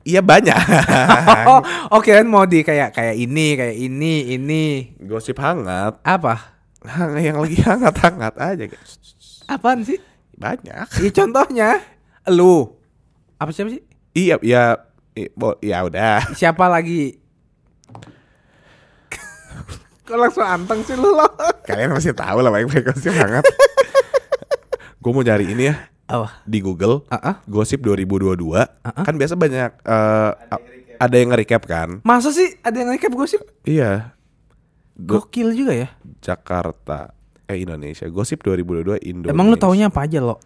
Iya 0.02 0.22
banyak. 0.22 0.54
oh, 1.50 1.58
oke 1.92 2.06
kan 2.06 2.26
mau 2.26 2.46
di 2.46 2.62
kayak 2.62 2.94
kayak 2.94 3.18
ini, 3.18 3.58
kayak 3.58 3.76
ini, 3.76 4.14
ini. 4.30 4.64
Gosip 5.00 5.42
hangat. 5.42 5.98
Apa? 6.02 6.61
Hang- 6.82 7.14
yang 7.16 7.38
lagi 7.38 7.58
hangat-hangat 7.58 8.34
aja 8.36 8.64
guys. 8.66 8.92
Apaan 9.46 9.82
sih? 9.82 9.98
Banyak. 10.34 10.86
Iya 10.98 11.10
contohnya 11.12 11.68
lu. 12.26 12.74
Apa 13.36 13.50
siapa 13.50 13.70
sih? 13.70 13.82
Iya, 14.12 14.36
ya 14.40 14.62
i- 15.12 15.30
bo- 15.30 15.58
ya 15.58 15.82
udah. 15.82 16.26
Siapa 16.32 16.66
lagi? 16.66 17.18
Kok 20.02 20.18
langsung 20.18 20.42
anteng 20.42 20.82
sih 20.82 20.94
lu 20.94 21.08
lo? 21.08 21.26
Kalian 21.62 21.94
masih 21.94 22.12
tahu 22.12 22.42
lah 22.42 22.50
baik-baik 22.50 22.90
gosip 22.90 23.14
hangat. 23.14 23.46
Gue 24.98 25.10
mau 25.10 25.22
cari 25.22 25.46
ini 25.48 25.66
ya 25.66 25.74
Apa? 26.04 26.42
di 26.44 26.58
Google. 26.58 27.06
Ah, 27.08 27.18
ah. 27.22 27.36
Gosip 27.44 27.80
2022. 27.80 28.34
Kan 28.82 29.14
biasa 29.14 29.34
banyak 29.34 29.70
eh, 29.80 30.30
a- 30.34 30.64
ada 30.98 31.14
yang 31.14 31.30
nge-recap 31.30 31.62
kan? 31.64 32.02
Masa 32.02 32.30
sih 32.30 32.58
ada 32.60 32.74
yang 32.76 32.90
recap 32.90 33.10
gosip? 33.12 33.42
Iya. 33.62 34.14
Go- 34.94 35.24
Gokil 35.24 35.52
juga 35.52 35.72
ya. 35.72 35.88
Jakarta 36.20 37.12
eh 37.44 37.58
Indonesia. 37.58 38.04
Gosip 38.06 38.40
2022 38.40 39.00
Indonesia. 39.02 39.30
Emang 39.30 39.48
lu 39.48 39.56
taunya 39.56 39.86
apa 39.86 40.04
aja 40.04 40.18
lo? 40.18 40.36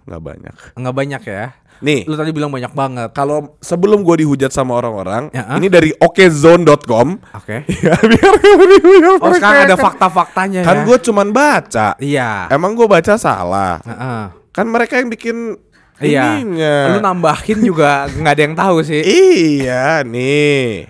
nggak 0.00 0.22
banyak. 0.22 0.54
Nggak 0.74 0.94
banyak 0.96 1.22
ya. 1.24 1.44
Nih, 1.80 2.04
Lu 2.04 2.12
tadi 2.12 2.28
bilang 2.30 2.50
banyak 2.50 2.72
banget. 2.72 3.08
kalau 3.12 3.56
sebelum 3.58 4.02
gue 4.02 4.20
dihujat 4.20 4.50
sama 4.50 4.74
orang-orang, 4.74 5.30
Ya, 5.30 5.46
ah? 5.46 5.56
ini 5.56 5.66
dari 5.66 5.94
okezone.com. 5.94 7.08
Oke. 7.32 7.64
ya, 7.84 7.94
biar 7.96 8.32
dihujat 8.36 9.16
Oh 9.16 9.30
sekarang 9.30 9.64
ada 9.64 9.76
fakta-faktanya 9.78 10.60
Kan 10.60 10.76
ya. 10.76 10.84
gue 10.84 10.96
cuman 11.00 11.28
baca. 11.30 11.88
Iya. 11.96 12.48
Emang 12.48 12.74
gue 12.74 12.84
baca 12.84 13.14
salah. 13.14 13.80
Heeh. 13.80 14.22
Kan 14.50 14.66
mereka 14.66 14.98
yang 14.98 15.08
bikin 15.08 15.56
Iya. 16.00 16.40
ininya. 16.40 16.74
Lu 16.90 16.98
nambahin 16.98 17.58
juga 17.60 18.08
nggak 18.08 18.32
ada 18.34 18.42
yang 18.42 18.56
tahu 18.56 18.76
sih. 18.82 19.00
Iya, 19.00 20.00
nih. 20.02 20.88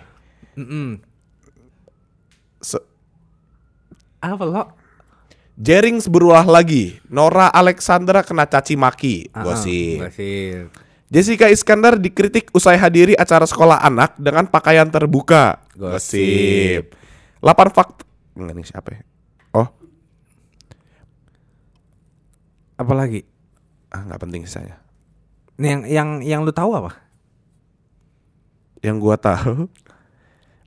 Mm-mm. 0.57 0.87
Se- 0.97 1.10
Apa 4.21 4.45
lo? 4.45 4.63
Jerings 5.57 6.09
berulah 6.09 6.45
lagi. 6.45 6.97
Nora 7.09 7.49
Alexandra 7.49 8.25
kena 8.25 8.49
caci 8.49 8.77
maki. 8.77 9.29
Ah, 9.33 9.45
Gosip. 9.45 10.01
Gosip. 10.01 10.65
Jessica 11.11 11.51
Iskandar 11.51 11.99
dikritik 11.99 12.49
usai 12.55 12.79
hadiri 12.79 13.19
acara 13.19 13.43
sekolah 13.43 13.83
anak 13.83 14.15
dengan 14.17 14.47
pakaian 14.47 14.87
terbuka. 14.87 15.59
Gosip. 15.75 16.95
8 17.43 17.75
fakta. 17.75 18.05
Enggak 18.39 18.55
nih 18.57 18.65
siapa 18.65 18.89
ya? 18.95 19.03
Oh, 19.53 19.69
Apa 22.79 22.95
lagi? 22.95 23.27
ah 23.91 24.07
nggak 24.07 24.23
penting 24.23 24.47
sisanya. 24.47 24.79
Nih 25.59 25.69
yang 25.69 25.83
yang 25.85 26.09
yang 26.23 26.41
lu 26.47 26.55
tahu 26.55 26.73
apa? 26.73 26.95
Yang 28.81 28.97
gua 29.03 29.17
tahu 29.19 29.67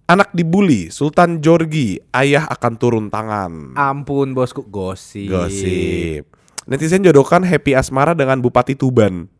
Anak 0.03 0.35
dibully, 0.35 0.91
Sultan 0.91 1.39
Jorgi, 1.39 1.95
ayah 2.11 2.43
akan 2.51 2.73
turun 2.75 3.05
tangan. 3.07 3.71
Ampun 3.79 4.35
bosku, 4.35 4.59
gosip. 4.67 5.31
Gosip. 5.31 6.27
Netizen 6.67 7.07
jodohkan 7.07 7.39
Happy 7.43 7.71
Asmara 7.71 8.11
dengan 8.11 8.43
Bupati 8.43 8.75
Tuban. 8.75 9.31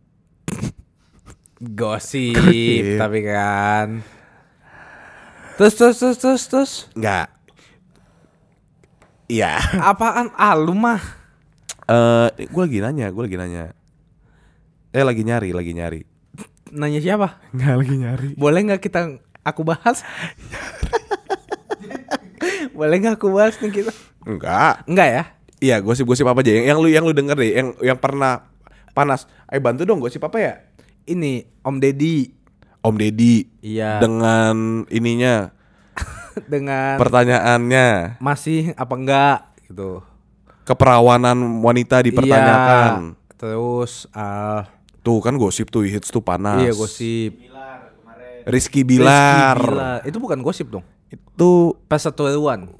Gosip, 1.59 2.39
Gosip. 2.39 2.95
tapi 2.95 3.19
kan. 3.27 3.87
Terus 5.59 5.73
terus 5.75 5.95
terus 5.99 6.17
terus 6.19 6.43
terus. 6.47 6.71
Enggak. 6.95 7.27
Iya. 9.27 9.59
Apaan? 9.91 10.31
Ah 10.35 10.55
lu 10.55 10.75
mah. 10.75 10.99
Eh, 11.87 12.47
gue 12.47 12.63
lagi 12.63 12.79
nanya, 12.79 13.11
gue 13.11 13.23
lagi 13.23 13.35
nanya. 13.35 13.75
Eh 14.95 15.03
lagi 15.03 15.27
nyari, 15.27 15.51
lagi 15.51 15.71
nyari. 15.75 16.01
Nanya 16.71 16.99
siapa? 17.03 17.39
Enggak 17.51 17.75
lagi 17.83 17.95
nyari. 17.99 18.29
Boleh 18.39 18.59
nggak 18.63 18.81
kita 18.81 19.22
aku 19.43 19.61
bahas? 19.61 20.01
Boleh 22.73 22.95
nggak 22.97 23.15
aku 23.15 23.29
bahas 23.31 23.55
nih 23.57 23.71
kita? 23.73 23.91
Enggak. 24.23 24.83
Enggak 24.85 25.07
ya? 25.07 25.23
Iya, 25.59 25.75
gosip-gosip 25.79 26.25
apa 26.25 26.43
aja 26.43 26.51
yang, 26.51 26.65
yang 26.65 26.77
lu 26.77 26.87
yang 26.87 27.03
lu 27.03 27.13
denger 27.13 27.37
deh, 27.37 27.51
yang 27.53 27.67
yang 27.79 27.95
pernah 27.95 28.51
panas. 28.91 29.23
Ayo 29.47 29.63
bantu 29.63 29.83
dong 29.83 29.99
gosip 29.99 30.19
apa 30.19 30.37
ya? 30.37 30.53
Ini 31.03 31.43
Om 31.61 31.79
Deddy 31.79 32.31
Om 32.79 32.95
Deddy 32.95 33.47
Iya. 33.61 33.99
dengan 33.99 34.83
ininya 34.87 35.51
dengan 36.51 36.95
pertanyaannya 36.95 38.19
masih 38.19 38.71
apa 38.73 38.93
enggak 38.93 39.37
gitu. 39.65 40.03
keperawanan 40.63 41.35
wanita 41.59 41.99
dipertanyakan. 42.01 43.15
Iya. 43.15 43.35
Terus 43.37 44.07
ah 44.11 44.67
Tuh 45.03 45.19
kan 45.19 45.35
gosip 45.35 45.67
tuh 45.67 45.83
hits 45.83 46.07
tuh 46.07 46.23
panas. 46.23 46.59
iya 46.59 46.71
gosip. 46.71 47.35
Rizky 48.45 48.81
Bilar. 48.81 49.55
Bilar. 49.55 49.99
Itu 50.03 50.17
bukan 50.17 50.39
gosip 50.39 50.69
dong. 50.69 50.83
Itu 51.07 51.77
Persatuan. 51.85 52.79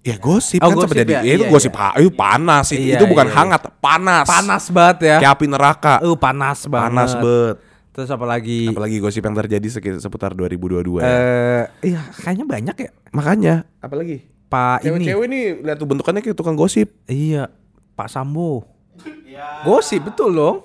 ya 0.00 0.20
gosip 0.20 0.60
Oh, 0.60 0.68
kan 0.68 0.76
gosip 0.76 0.92
sempat 0.92 1.00
jadi. 1.00 1.12
ya? 1.12 1.20
Ya, 1.22 1.32
itu 1.32 1.44
Iya, 1.44 1.50
gosip 1.50 1.72
iya. 1.72 1.80
ha- 1.82 1.96
itu 1.96 2.10
panas 2.12 2.66
itu, 2.68 2.76
Iya, 2.82 2.94
itu 2.94 3.04
bukan 3.06 3.24
iya, 3.24 3.32
iya. 3.32 3.38
hangat, 3.40 3.62
panas. 3.78 4.26
Panas 4.26 4.64
banget 4.68 4.96
ya. 5.00 5.16
Kayak 5.16 5.32
api 5.32 5.46
neraka. 5.48 5.94
Uh, 5.98 6.12
panas 6.14 6.58
banget. 6.64 6.84
panas 6.86 7.10
bet. 7.16 7.56
Terus 7.88 8.08
apa 8.10 8.24
lagi? 8.24 8.68
Apalagi 8.68 8.96
gosip 8.98 9.22
yang 9.22 9.32
terjadi 9.34 9.64
sekitar 9.70 9.98
seputar 9.98 10.30
2022 10.32 10.98
ya. 10.98 11.06
Eh, 11.06 11.64
iya, 11.88 12.02
kayaknya 12.16 12.44
banyak 12.44 12.76
ya. 12.76 12.90
Makanya, 13.10 13.54
apalagi 13.78 14.28
Pak 14.44 14.82
ini. 14.82 15.08
cewek-cewek 15.08 15.26
nih 15.26 15.44
lihat 15.62 15.76
tuh 15.78 15.88
bentukannya 15.88 16.20
kayak 16.20 16.34
tukang 16.34 16.52
gosip. 16.52 16.92
Iya, 17.06 17.48
Pak 17.94 18.06
Sambo. 18.06 18.68
Gosip 19.64 20.04
betul 20.04 20.30
dong. 20.30 20.56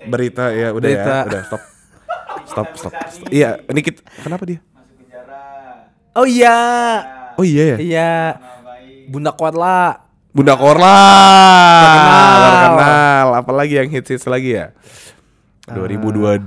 Berita 0.00 0.48
ya 0.50 0.72
udah 0.72 0.80
Berita. 0.80 1.14
ya, 1.14 1.26
udah 1.28 1.40
stop. 1.44 1.62
Stop, 2.48 2.68
stop. 2.74 2.92
stop. 2.96 3.28
Iya, 3.28 3.60
ini 3.68 3.80
kita 3.84 4.00
kenapa 4.24 4.48
dia? 4.48 4.60
Oh 6.16 6.26
iya. 6.26 6.56
Oh 7.38 7.44
iya 7.46 7.76
ya. 7.76 7.78
Iya. 7.78 8.12
Bunda 9.06 9.30
Kuatla. 9.36 10.08
Bunda 10.34 10.54
Korla. 10.54 11.00
Terkenal. 11.82 12.38
Terkenal. 12.38 13.26
Apalagi 13.42 13.74
yang 13.80 13.88
hits-hits 13.90 14.28
lagi 14.28 14.54
ya? 14.54 14.70
2022. 15.72 16.38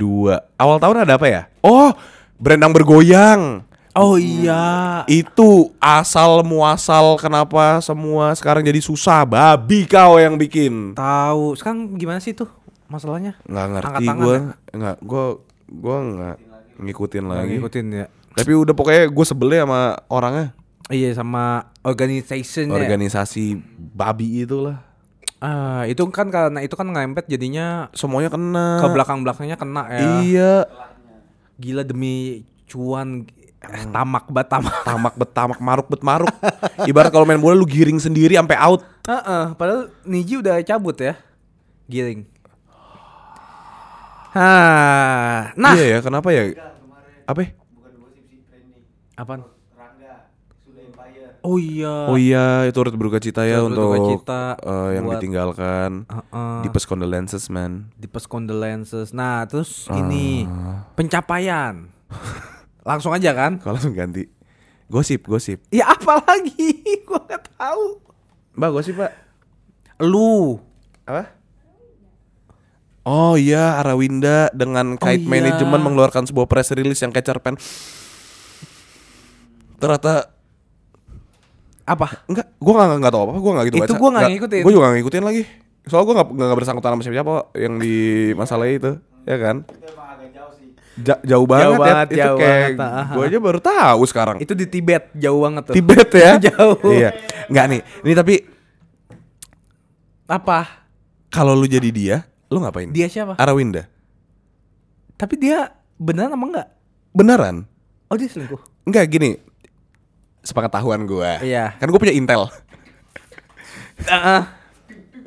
Awal 0.58 0.78
tahun 0.80 0.98
ada 1.06 1.18
apa 1.18 1.28
ya? 1.28 1.42
Oh, 1.60 1.94
Brandang 2.42 2.74
bergoyang. 2.74 3.68
Oh 3.92 4.16
iya. 4.16 5.04
Itu 5.12 5.76
asal 5.84 6.42
muasal 6.48 7.20
kenapa 7.20 7.84
semua 7.84 8.32
sekarang 8.34 8.64
jadi 8.64 8.80
susah. 8.80 9.28
Babi 9.28 9.84
kau 9.84 10.16
yang 10.18 10.40
bikin. 10.40 10.96
Tahu. 10.96 11.60
Sekarang 11.60 11.92
gimana 12.00 12.24
sih 12.24 12.32
tuh 12.32 12.48
masalahnya? 12.88 13.36
Nggak 13.44 13.68
ngerti 13.76 14.06
gue. 14.08 14.36
ya? 14.40 14.40
Nggak, 14.72 14.98
gue 15.04 15.26
gue 15.72 15.98
nggak 16.12 16.38
ngikutin 16.84 17.26
lagi. 17.26 17.56
Ngikutin 17.58 17.86
ya. 17.96 18.06
Tapi 18.36 18.52
udah 18.56 18.74
pokoknya 18.76 19.04
gue 19.08 19.26
sebel 19.26 19.56
ya 19.56 19.64
sama 19.64 19.82
orangnya. 20.12 20.52
Iya 20.92 21.16
sama 21.16 21.72
organization 21.88 22.68
Organisasi 22.68 23.56
babi 23.80 24.44
itulah. 24.44 24.84
Ah, 25.42 25.90
itu 25.90 26.06
kan 26.14 26.30
karena 26.30 26.62
itu 26.62 26.76
kan 26.78 26.86
ngerempet 26.86 27.26
jadinya 27.26 27.90
Semuanya 27.98 28.30
kena. 28.30 28.78
ke 28.78 28.88
belakang-belakangnya 28.92 29.58
kena 29.58 29.84
ya. 29.90 30.00
Iya. 30.22 30.54
Gila 31.58 31.82
demi 31.82 32.46
cuan 32.70 33.26
eh, 33.66 33.86
tamak 33.90 34.30
banget 34.30 34.50
tamak. 34.54 34.76
Tamak 34.88 35.14
bet 35.18 35.32
tamak 35.34 35.60
maruk 35.64 35.88
bet 35.90 36.04
maruk. 36.06 36.30
Ibarat 36.86 37.10
kalau 37.10 37.26
main 37.26 37.42
bola 37.42 37.58
lu 37.58 37.66
giring 37.66 37.98
sendiri 37.98 38.38
sampai 38.38 38.58
out. 38.60 38.86
Heeh, 39.08 39.46
padahal 39.58 39.90
Niji 40.06 40.38
udah 40.44 40.62
cabut 40.62 40.98
ya. 41.02 41.18
Giring. 41.90 42.28
Hah, 44.32 45.52
nah. 45.54 45.76
Iya 45.76 45.86
ya, 45.86 46.00
kenapa 46.00 46.32
ya? 46.32 46.56
Apa? 47.26 47.52
Apaan? 49.14 49.44
Oh 51.42 51.58
iya. 51.58 52.06
Oh 52.06 52.16
iya, 52.16 52.70
itu 52.70 52.78
turut 52.78 52.94
berduka 52.94 53.18
cita 53.18 53.42
ya 53.44 53.58
Turut 53.60 53.74
untuk 53.74 54.22
cita 54.22 54.54
eh, 54.56 54.90
yang 54.94 55.10
buat- 55.10 55.18
ditinggalkan. 55.18 56.06
Heeh. 56.06 56.58
Deepest 56.62 56.86
condolences, 56.86 57.50
man. 57.50 57.90
Deepest 57.98 58.30
condolences. 58.30 59.10
Nah, 59.10 59.42
terus 59.44 59.90
ini 59.90 60.46
Ah. 60.46 60.86
pencapaian. 60.94 61.90
Langsung 62.86 63.10
aja 63.10 63.34
kan? 63.34 63.58
Kalau 63.58 63.74
langsung 63.74 63.98
ganti. 63.98 64.30
Gosip, 64.86 65.26
gosip. 65.26 65.66
Ya 65.70 65.90
apa 65.90 66.22
lagi? 66.22 66.78
Gua 67.10 67.20
nggak 67.20 67.58
tahu. 67.58 67.98
Mbak, 68.54 68.70
gosip, 68.72 68.96
Pak. 68.96 69.12
Lu. 70.00 70.62
Apa? 71.04 71.41
Oh 73.02 73.34
iya, 73.34 73.82
Arawinda 73.82 74.54
dengan 74.54 74.94
Kite 74.94 75.26
iya. 75.26 75.26
Management 75.26 75.82
mengeluarkan 75.82 76.30
sebuah 76.30 76.46
press 76.46 76.70
release 76.72 77.02
yang 77.02 77.10
kayak 77.10 77.26
cerpen. 77.26 77.58
Ternyata 79.78 80.30
Apa? 81.82 82.22
enggak, 82.30 82.46
gua 82.62 82.74
nggak 82.78 82.98
nggak 83.02 83.14
tahu 83.14 83.22
apa, 83.26 83.34
gua 83.42 83.52
nggak 83.58 83.66
gitu 83.68 83.78
Itu 83.82 83.84
baca. 83.90 83.98
gua 83.98 84.10
nggak 84.14 84.30
ngikutin. 84.38 84.62
Gua 84.62 84.72
juga 84.72 84.84
nggak 84.86 84.98
ngikutin 85.02 85.24
lagi. 85.26 85.42
Soalnya 85.90 86.06
gua 86.06 86.16
nggak 86.22 86.28
nggak 86.38 86.58
bersangkutan 86.62 86.90
sama 86.94 87.02
siapa-siapa 87.02 87.34
yang 87.58 87.74
di 87.82 87.96
masalah 88.38 88.66
itu, 88.70 88.92
ya 89.26 89.38
kan? 89.42 89.56
Ja- 91.02 91.24
jauh 91.26 91.48
banget 91.50 91.80
banget, 91.80 92.08
ya, 92.12 92.14
itu 92.14 92.20
jauh 92.22 92.38
kayak 92.38 92.70
banget, 92.78 93.06
gua 93.18 93.24
aja 93.26 93.38
baru 93.42 93.60
tahu 93.60 94.02
sekarang. 94.06 94.38
Itu 94.38 94.54
di 94.54 94.70
Tibet, 94.70 95.10
jauh 95.18 95.42
banget 95.42 95.64
tuh. 95.66 95.74
Tibet 95.74 96.10
ya? 96.14 96.32
Jauh. 96.54 96.78
Iya. 96.86 97.10
Nggak 97.50 97.66
nih, 97.66 97.82
ini 98.06 98.14
tapi 98.14 98.36
Apa? 100.30 100.86
kalau 101.28 101.58
lu 101.58 101.66
jadi 101.66 101.90
dia, 101.90 102.18
lu 102.52 102.60
ngapain? 102.60 102.92
Dia 102.92 103.08
siapa? 103.08 103.40
Arawinda. 103.40 103.88
Tapi 105.16 105.40
dia 105.40 105.72
beneran 105.96 106.36
apa 106.36 106.46
enggak? 106.46 106.68
Beneran? 107.16 107.56
Oh, 108.12 108.20
dia 108.20 108.28
selingkuh. 108.28 108.60
Enggak 108.84 109.08
gini. 109.08 109.40
Sepengetahuan 110.44 111.08
gua. 111.08 111.40
Iya. 111.40 111.80
Kan 111.80 111.88
gue 111.88 112.00
punya 112.02 112.12
intel. 112.12 112.52
Heeh. 114.04 114.42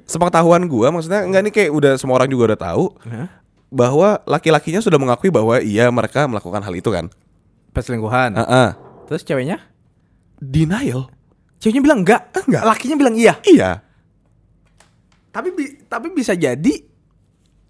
Sepengetahuan 0.04 0.68
gua 0.68 0.92
maksudnya 0.92 1.24
enggak 1.24 1.42
nih 1.48 1.52
kayak 1.54 1.70
udah 1.72 1.92
semua 1.96 2.20
orang 2.20 2.28
juga 2.28 2.52
udah 2.52 2.60
tahu 2.60 2.84
Hah? 3.08 3.28
bahwa 3.72 4.20
laki-lakinya 4.28 4.84
sudah 4.84 5.00
mengakui 5.00 5.32
bahwa 5.32 5.56
iya 5.64 5.88
mereka 5.88 6.28
melakukan 6.28 6.60
hal 6.60 6.74
itu 6.76 6.92
kan. 6.92 7.08
Perselingkuhan. 7.72 8.37
Heeh. 8.37 8.68
Terus 9.08 9.22
ceweknya? 9.24 9.64
Denial. 10.37 11.08
Ceweknya 11.56 11.80
bilang 11.80 12.04
enggak. 12.04 12.28
Enggak. 12.44 12.62
Lakinya 12.68 12.96
bilang 13.00 13.14
iya. 13.16 13.40
Iya. 13.48 13.81
Tapi 15.33 15.48
bi- 15.56 15.75
tapi 15.88 16.12
bisa 16.12 16.37
jadi 16.37 16.75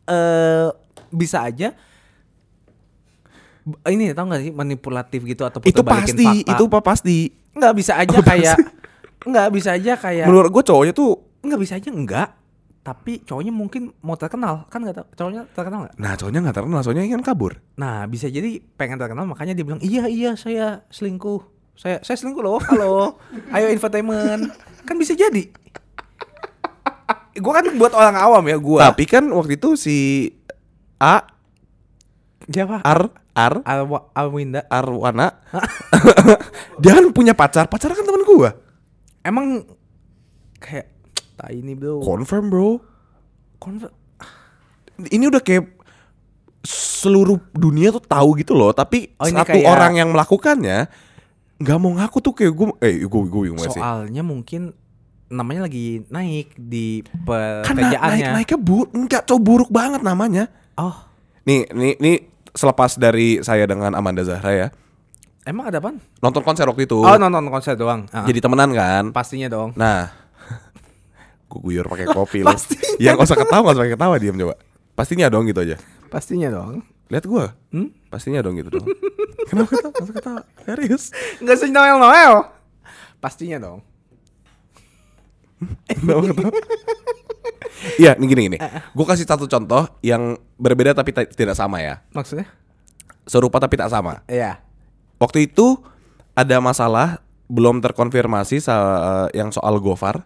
eh 0.04 0.68
bisa 1.08 1.42
aja 1.42 1.72
ini 3.86 4.12
tau 4.12 4.26
gak 4.26 4.42
sih 4.42 4.52
manipulatif 4.52 5.24
gitu 5.24 5.42
atau 5.42 5.60
Itu 5.62 5.80
pasti, 5.80 6.20
fakta. 6.22 6.52
itu 6.52 6.64
apa 6.64 6.80
pasti. 6.80 7.18
nggak 7.50 7.72
bisa 7.72 7.92
aja 7.94 8.16
Oh, 8.16 8.22
kayak 8.22 8.56
nggak 9.24 9.48
bisa 9.50 9.70
aja 9.72 9.92
kayak 9.94 10.26
Menurut 10.26 10.50
gue 10.50 10.62
cowoknya 10.64 10.92
tuh 10.92 11.16
nggak 11.40 11.56
bisa 11.56 11.74
aja 11.74 11.88
enggak 11.88 12.28
tapi 12.80 13.22
cowoknya 13.22 13.48
mungkin 13.48 13.96
mau 14.00 14.12
terkenal 14.12 14.68
kan 14.68 14.84
nggak 14.84 14.92
tahu 14.94 15.06
cowoknya 15.16 15.42
terkenal 15.48 15.78
nggak 15.80 15.94
Nah 15.96 16.12
cowoknya 16.14 16.40
nggak 16.42 16.52
terkenal, 16.54 16.80
soalnya 16.82 17.08
kan 17.10 17.22
kabur. 17.24 17.52
nah 17.74 18.04
bisa 18.04 18.28
jadi 18.28 18.60
pengen 18.74 18.98
terkenal 18.98 19.24
makanya 19.24 19.56
dia 19.56 19.64
bilang 19.64 19.80
iya 19.80 20.04
iya 20.04 20.36
saya 20.36 20.84
selingkuh 20.90 21.40
saya 21.72 22.04
saya 22.04 22.20
selingkuh 22.20 22.44
loh 22.44 22.60
halo 22.60 23.16
ayo 23.50 23.72
infotainment 23.72 24.52
kan 24.84 24.94
bisa 24.94 25.16
jadi 25.16 25.48
gua 27.36 27.52
kan 27.58 27.66
buat 27.74 27.92
orang 27.92 28.14
awam 28.14 28.44
ya 28.44 28.56
gua. 28.56 28.80
Tapi 28.86 29.04
kan 29.04 29.24
waktu 29.28 29.56
itu 29.56 29.74
si 29.74 29.96
A 30.96 31.24
siapa? 32.44 32.80
Ar 32.80 33.10
Ar. 33.34 33.66
Arwa, 33.66 34.14
Arwinda 34.14 34.62
Arwana. 34.68 35.42
Dia 36.82 36.94
kan 36.94 37.10
punya 37.10 37.34
pacar, 37.34 37.66
pacar 37.66 37.90
kan 37.90 38.02
teman 38.02 38.22
gua. 38.22 38.54
emang 39.20 39.64
kayak 40.56 40.86
tak 41.34 41.50
ini 41.50 41.74
bro. 41.74 41.98
Confirm 41.98 42.46
bro. 42.46 42.78
Konver- 43.56 43.90
Ini 45.00 45.26
udah 45.26 45.40
kayak 45.40 45.66
seluruh 46.62 47.40
dunia 47.50 47.90
tuh 47.90 48.00
tahu 48.00 48.38
gitu 48.38 48.52
loh, 48.52 48.70
tapi 48.70 49.10
Oh, 49.16 49.26
satu 49.26 49.50
kayak- 49.50 49.66
orang 49.66 49.92
yang 49.96 50.08
melakukannya 50.12 50.86
nggak 51.54 51.78
mau 51.78 51.92
ngaku 51.92 52.18
tuh 52.20 52.34
kayak 52.34 52.52
gue, 52.52 52.66
eh 52.80 52.94
gue 53.00 53.22
gue 53.24 53.42
bingung 53.44 53.60
sih. 53.60 53.74
soalnya 53.74 54.22
mungkin 54.22 54.74
namanya 55.34 55.64
lagi 55.64 56.06
naik 56.06 56.54
di 56.54 57.02
Kan 57.02 57.74
pekerjaannya 57.74 58.22
naik 58.22 58.34
naiknya 58.34 58.58
buruk, 58.58 58.90
enggak 58.90 59.22
cow 59.24 59.36
buruk 59.36 59.68
banget 59.68 60.00
namanya. 60.00 60.46
oh 60.74 60.94
Nih, 61.42 61.68
nih, 61.68 61.94
nih 61.98 62.16
selepas 62.50 62.94
dari 62.94 63.38
saya 63.38 63.64
dengan 63.64 63.92
Amanda 63.92 64.22
Zahra 64.22 64.48
ya, 64.48 64.68
emang 65.42 65.66
ada 65.66 65.76
apa 65.76 65.92
nonton 66.18 66.40
konser 66.40 66.64
waktu 66.64 66.84
itu, 66.84 66.96
oh 66.96 67.16
nonton 67.16 67.44
konser 67.46 67.74
doang 67.74 68.08
Ah, 68.08 68.24
jadi 68.24 68.40
temenan 68.40 68.70
kan. 68.70 69.04
pastinya 69.10 69.46
dong 69.46 69.74
Nah, 69.74 70.08
gue 71.50 71.60
guyur 71.60 71.84
pakai 71.84 72.06
kopi 72.06 72.40
loh. 72.40 72.50
Pastinya. 72.50 72.96
Yang 72.96 73.14
gak 73.16 73.26
usah 73.26 73.38
ketawa, 73.38 73.68
gak 73.68 73.76
usah 73.76 73.92
ketawa 73.92 74.14
diam 74.16 74.34
coba. 74.34 74.54
Pastinya 74.94 75.26
dong 75.26 75.44
gitu 75.44 75.60
aja. 75.60 75.76
pastinya 76.06 76.48
dong 76.48 76.80
Lihat 77.04 77.24
gue, 77.24 77.44
Hmm? 77.68 77.92
pastinya 78.08 78.40
dong 78.40 78.56
gitu 78.56 78.70
dong. 78.72 78.86
Kenapa 79.50 79.68
ketawa? 79.68 79.92
Gak 79.92 80.04
usah 80.04 80.16
ketawa, 80.16 80.40
serius. 80.58 81.04
Nggak 81.36 81.56
sih 81.58 81.68
Noel 81.68 82.00
Noel. 82.00 82.32
Pastinya 83.18 83.60
dong. 83.60 83.84
Iya, 87.94 88.16
nih 88.16 88.26
gini 88.26 88.40
gini. 88.48 88.58
Gue 88.90 89.04
kasih 89.04 89.22
satu 89.22 89.44
contoh 89.44 89.84
yang 90.00 90.34
berbeda 90.56 90.96
tapi 90.96 91.12
ta- 91.12 91.28
tidak 91.28 91.52
sama 91.52 91.78
ya. 91.78 92.00
Maksudnya? 92.10 92.48
Serupa 93.24 93.60
tapi 93.60 93.76
tak 93.76 93.92
sama. 93.92 94.24
Iya. 94.24 94.60
Waktu 95.20 95.46
itu 95.46 95.78
ada 96.32 96.58
masalah 96.58 97.20
belum 97.46 97.78
terkonfirmasi 97.78 98.58
sa- 98.58 99.28
yang 99.30 99.52
soal 99.52 99.76
Gofar 99.78 100.24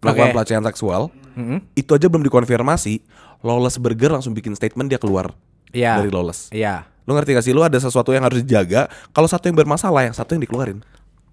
melakukan 0.00 0.28
Oke. 0.30 0.34
pelecehan 0.34 0.64
seksual. 0.64 1.12
Mm-mm. 1.36 1.60
Itu 1.76 1.92
aja 1.92 2.08
belum 2.08 2.24
dikonfirmasi. 2.24 3.04
Lawless 3.44 3.76
Burger 3.76 4.10
langsung 4.10 4.32
bikin 4.32 4.56
statement 4.56 4.88
dia 4.88 4.96
keluar 4.96 5.36
Iya. 5.70 6.00
dari 6.00 6.08
Lawless. 6.08 6.48
Iya. 6.48 6.88
Lu 7.04 7.14
ngerti 7.14 7.36
gak 7.36 7.44
sih 7.44 7.54
lu 7.54 7.62
ada 7.62 7.76
sesuatu 7.76 8.10
yang 8.10 8.26
harus 8.26 8.42
dijaga 8.42 8.90
Kalau 9.14 9.30
satu 9.30 9.46
yang 9.46 9.54
bermasalah 9.54 10.02
yang 10.02 10.16
satu 10.16 10.34
yang 10.34 10.42
dikeluarin 10.42 10.82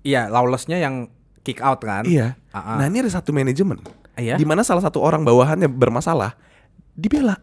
Iya, 0.04 0.30
lawlessnya 0.30 0.78
yang 0.78 1.10
kick 1.44 1.60
out 1.60 1.80
kan? 1.84 2.08
Iya 2.08 2.40
ah. 2.56 2.80
Nah 2.80 2.88
ini 2.90 3.04
ada 3.04 3.12
satu 3.12 3.36
manajemen 3.36 3.80
Iya. 4.14 4.38
Di 4.38 4.46
mana 4.46 4.62
salah 4.62 4.86
satu 4.86 5.02
orang 5.02 5.26
bawahannya 5.26 5.66
bermasalah 5.68 6.38
Dibela 6.94 7.38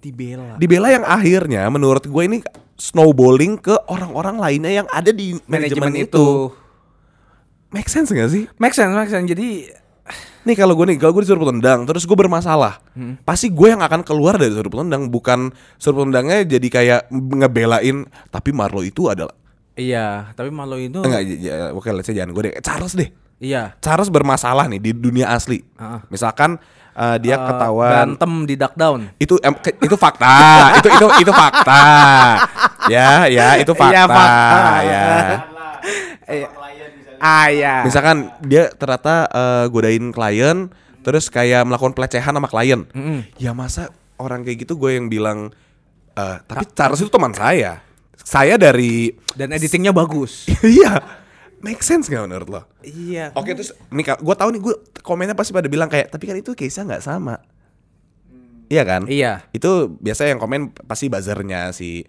Dibela. 0.00 0.56
Dibela 0.56 0.88
yang 0.88 1.04
akhirnya 1.04 1.68
menurut 1.68 2.08
gue 2.08 2.22
ini 2.24 2.40
snowballing 2.80 3.60
ke 3.60 3.76
orang-orang 3.92 4.40
lainnya 4.40 4.72
yang 4.80 4.88
ada 4.88 5.12
di 5.12 5.36
manajemen, 5.44 5.92
Manajemen 5.92 5.92
itu. 6.00 6.08
itu. 6.08 6.26
Make 7.70 7.92
sense 7.92 8.08
gak 8.08 8.32
sih? 8.32 8.48
Make 8.56 8.72
sense, 8.72 8.96
make 8.96 9.12
sense. 9.12 9.28
Jadi 9.28 9.68
Nih 10.40 10.56
kalau 10.56 10.72
gue 10.72 10.88
nih, 10.88 10.96
kalau 10.96 11.12
gue 11.12 11.22
disuruh 11.28 11.44
tendang, 11.44 11.84
terus 11.84 12.08
gue 12.08 12.16
bermasalah, 12.16 12.80
pasti 13.28 13.52
gue 13.52 13.76
yang 13.76 13.84
akan 13.84 14.00
keluar 14.00 14.40
dari 14.40 14.56
suruh 14.56 14.72
tendang, 14.72 15.12
bukan 15.12 15.52
suruh 15.76 16.08
tendangnya 16.08 16.48
jadi 16.48 16.68
kayak 16.72 17.00
ngebelain, 17.12 18.08
tapi 18.32 18.50
Marlo 18.50 18.80
itu 18.80 19.12
adalah 19.12 19.36
iya, 19.76 20.32
tapi 20.36 20.48
malu 20.52 20.76
itu 20.76 21.00
enggak, 21.00 21.22
ya, 21.24 21.36
ya, 21.36 21.66
oke 21.72 21.88
let's 21.92 22.08
say 22.08 22.16
jangan 22.16 22.32
gue 22.36 22.42
deh, 22.48 22.54
Charles 22.60 22.96
deh, 22.96 23.08
iya. 23.40 23.72
Charles 23.80 24.06
bermasalah 24.06 24.68
nih 24.68 24.78
di 24.78 24.90
dunia 24.92 25.26
asli. 25.28 25.64
Ah. 25.74 26.04
Misalkan 26.06 26.60
eh, 26.92 27.16
dia 27.18 27.34
Eh, 27.34 27.42
ketahuan 27.42 27.90
berantem 28.14 28.32
di 28.44 28.54
duck 28.54 28.74
down. 28.74 29.08
itu 29.16 29.34
em, 29.40 29.54
ke- 29.54 29.74
itu 29.74 29.96
fakta. 29.96 30.30
itu 30.78 30.88
itu 30.88 31.06
itu 31.18 31.32
fakta. 31.32 31.82
ya, 32.86 33.24
ya, 33.26 33.56
itu 33.56 33.72
fakta. 33.72 33.90
Iya, 33.90 34.02
fakta. 34.06 34.60
ya. 34.82 35.04
Klien 36.22 36.90
misalnya 36.92 37.18
Ah, 37.18 37.46
iya. 37.48 37.74
Misalkan 37.82 38.16
dia 38.42 38.70
ternyata 38.70 39.26
eh, 39.26 39.64
godain 39.68 40.08
klien 40.10 40.70
terus 41.00 41.28
kayak 41.28 41.64
melakukan 41.64 41.92
pelecehan 41.92 42.32
sama 42.32 42.46
klien. 42.46 42.84
Mm-mm. 42.90 43.24
Ya 43.36 43.52
masa 43.52 43.88
orang 44.16 44.40
kayak 44.40 44.64
gitu 44.64 44.76
gue 44.76 44.94
yang 44.94 45.08
bilang 45.08 45.52
eh, 46.12 46.36
tapi 46.42 46.64
Charles 46.70 47.00
itu 47.00 47.08
teman 47.08 47.32
saya. 47.32 47.80
Saya 48.16 48.54
dari 48.54 49.16
Dan 49.32 49.50
editingnya 49.50 49.90
bagus. 49.90 50.44
iya. 50.62 51.19
Make 51.60 51.84
sense 51.84 52.08
gak 52.08 52.24
menurut 52.24 52.48
lo? 52.48 52.62
iya. 52.80 53.32
Oke 53.36 53.52
terus 53.52 53.76
nih 53.92 54.04
gue 54.16 54.36
tahu 54.36 54.48
nih 54.56 54.60
gue 54.64 54.74
komennya 55.04 55.36
pasti 55.36 55.52
pada 55.52 55.68
bilang 55.68 55.92
kayak 55.92 56.08
tapi 56.08 56.24
kan 56.24 56.36
itu 56.36 56.56
case-nya 56.56 56.96
nggak 56.96 57.04
sama. 57.04 57.36
Iya 58.70 58.82
kan? 58.86 59.02
Iya. 59.04 59.44
Itu 59.52 59.98
biasa 60.00 60.30
yang 60.30 60.40
komen 60.40 60.72
pasti 60.88 61.10
buzzernya 61.10 61.74
si 61.76 62.06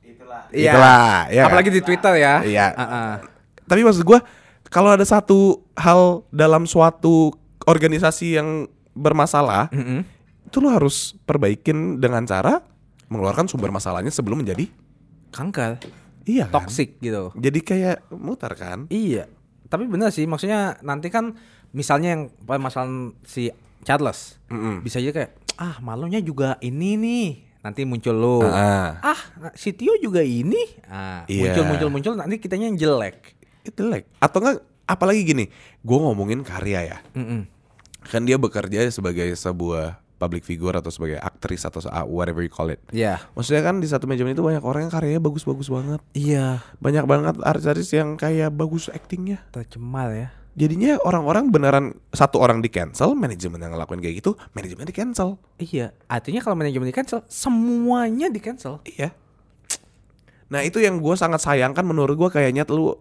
itulah 0.00 0.48
Iya. 0.54 0.72
Itulah, 0.72 1.12
ya 1.28 1.42
kan? 1.44 1.48
Apalagi 1.52 1.70
di 1.74 1.82
Twitter 1.84 2.14
ya. 2.16 2.34
Iya. 2.40 2.66
Ah, 2.72 2.82
ah. 2.84 3.12
Tapi 3.68 3.84
maksud 3.84 4.06
gue 4.06 4.18
kalau 4.68 4.92
ada 4.92 5.04
satu 5.04 5.64
hal 5.76 6.24
dalam 6.32 6.64
suatu 6.64 7.32
organisasi 7.68 8.40
yang 8.40 8.68
bermasalah, 8.96 9.68
Mm-mm. 9.72 10.04
itu 10.48 10.56
lo 10.60 10.72
harus 10.72 11.16
perbaikin 11.28 12.00
dengan 12.00 12.24
cara 12.24 12.64
mengeluarkan 13.08 13.48
sumber 13.48 13.72
masalahnya 13.72 14.12
sebelum 14.12 14.40
menjadi 14.40 14.68
Kanker. 15.28 15.76
Iya 16.28 16.44
kan? 16.46 16.60
Toxic 16.60 17.00
gitu. 17.00 17.32
Jadi 17.32 17.58
kayak 17.58 18.12
mutar 18.12 18.52
kan? 18.52 18.84
Iya. 18.88 19.24
Tapi 19.66 19.84
benar 19.84 20.12
sih, 20.12 20.24
maksudnya 20.24 20.76
nanti 20.80 21.08
kan 21.08 21.32
misalnya 21.72 22.08
yang 22.12 22.22
permasalahan 22.44 23.16
si 23.24 23.48
Charles 23.82 24.36
Mm-mm. 24.48 24.80
bisa 24.80 24.96
aja 24.96 25.12
kayak 25.12 25.32
ah 25.56 25.80
malunya 25.80 26.20
juga 26.20 26.60
ini 26.60 26.94
nih. 26.94 27.28
Nanti 27.58 27.82
muncul 27.82 28.14
lo. 28.14 28.38
Ah. 28.44 29.02
Ah, 29.02 29.20
si 29.52 29.74
Tio 29.74 29.92
juga 29.98 30.22
ini. 30.22 30.78
Ah, 30.86 31.26
Iya. 31.26 31.52
muncul 31.52 31.64
muncul 31.66 31.88
muncul 31.90 32.12
nanti 32.14 32.38
kitanya 32.38 32.70
yang 32.70 32.78
jelek. 32.78 33.34
Itu 33.66 33.82
jelek. 33.82 34.06
Atau 34.22 34.40
enggak 34.40 34.62
apalagi 34.86 35.26
gini, 35.26 35.44
gue 35.82 35.98
ngomongin 35.98 36.40
karya 36.40 36.96
ya. 36.96 36.98
Mm-mm. 37.12 37.44
Kan 38.08 38.24
dia 38.24 38.40
bekerja 38.40 38.88
sebagai 38.88 39.28
sebuah 39.34 40.00
public 40.18 40.42
figure 40.42 40.74
atau 40.74 40.90
sebagai 40.90 41.22
aktris 41.22 41.62
atau 41.62 41.78
whatever 42.10 42.42
you 42.42 42.50
call 42.50 42.68
it. 42.68 42.82
Iya. 42.90 43.22
Maksudnya 43.38 43.62
kan 43.62 43.78
di 43.78 43.86
satu 43.86 44.10
manajemen 44.10 44.34
itu 44.34 44.42
banyak 44.42 44.60
orang 44.66 44.90
yang 44.90 44.92
karyanya 44.92 45.22
bagus-bagus 45.22 45.70
banget. 45.70 46.02
Iya. 46.12 46.60
Banyak 46.82 47.04
banget 47.06 47.34
artis-artis 47.40 47.94
yang 47.94 48.18
kayak 48.18 48.50
bagus 48.50 48.90
actingnya. 48.90 49.38
Tercemar 49.54 50.10
ya. 50.10 50.28
Jadinya 50.58 50.98
orang-orang 51.06 51.54
beneran 51.54 51.94
satu 52.10 52.42
orang 52.42 52.58
di 52.58 52.66
cancel, 52.66 53.14
manajemen 53.14 53.62
yang 53.62 53.78
ngelakuin 53.78 54.02
kayak 54.02 54.18
gitu, 54.18 54.34
manajemen 54.58 54.90
di 54.90 54.94
cancel. 54.94 55.38
Iya. 55.62 55.94
Artinya 56.10 56.42
kalau 56.42 56.58
manajemen 56.58 56.90
di 56.90 56.94
cancel, 56.98 57.22
semuanya 57.30 58.26
di 58.26 58.42
cancel. 58.42 58.82
Iya. 58.82 59.14
Nah 60.50 60.66
itu 60.66 60.82
yang 60.82 60.98
gue 60.98 61.14
sangat 61.14 61.46
sayangkan 61.46 61.86
menurut 61.86 62.18
gue 62.18 62.26
kayaknya 62.26 62.66
lu 62.74 62.98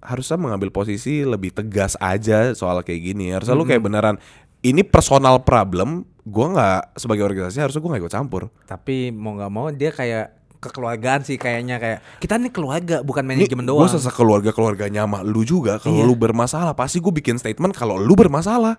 harusnya 0.00 0.40
mengambil 0.40 0.72
posisi 0.72 1.20
lebih 1.20 1.52
tegas 1.52 2.00
aja 2.00 2.56
soal 2.56 2.80
kayak 2.80 3.12
gini. 3.12 3.28
Harusnya 3.36 3.52
lu 3.52 3.68
kayak 3.68 3.84
beneran 3.84 4.16
ini 4.64 4.80
personal 4.80 5.44
problem. 5.44 6.08
Gue 6.22 6.46
nggak 6.48 6.94
sebagai 6.94 7.24
organisasi 7.24 7.58
harusnya 7.58 7.80
gue 7.80 7.90
nggak 7.90 8.02
ikut 8.04 8.14
campur. 8.14 8.42
Tapi 8.64 9.08
mau 9.10 9.34
nggak 9.34 9.50
mau 9.50 9.68
dia 9.70 9.90
kayak 9.90 10.26
kekeluargaan 10.60 11.24
sih 11.24 11.40
kayaknya 11.40 11.80
kayak 11.80 11.98
kita 12.20 12.36
nih 12.36 12.52
keluarga 12.52 13.00
bukan 13.00 13.24
manajemen 13.24 13.64
gue 13.64 13.72
doang. 13.72 13.88
sesa 13.88 14.12
keluarga 14.12 14.52
keluarganya 14.52 15.08
sama 15.08 15.24
lu 15.24 15.40
juga. 15.40 15.80
Kalau 15.80 15.96
Iya. 15.96 16.04
lu 16.04 16.14
bermasalah 16.14 16.76
pasti 16.76 17.00
gue 17.00 17.08
bikin 17.10 17.40
statement 17.40 17.72
kalau 17.72 17.96
lu 17.96 18.12
bermasalah. 18.12 18.76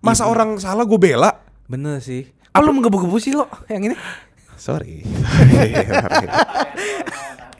Masa 0.00 0.26
orang 0.26 0.58
salah 0.58 0.82
gue 0.82 0.98
bela? 0.98 1.30
Bener 1.70 2.02
sih. 2.02 2.26
Apa 2.50 2.66
lu 2.66 2.74
menggebu-gebu 2.74 3.16
sih 3.22 3.30
lo 3.30 3.46
yang 3.70 3.86
ini? 3.86 3.94
Sorry. 4.56 5.06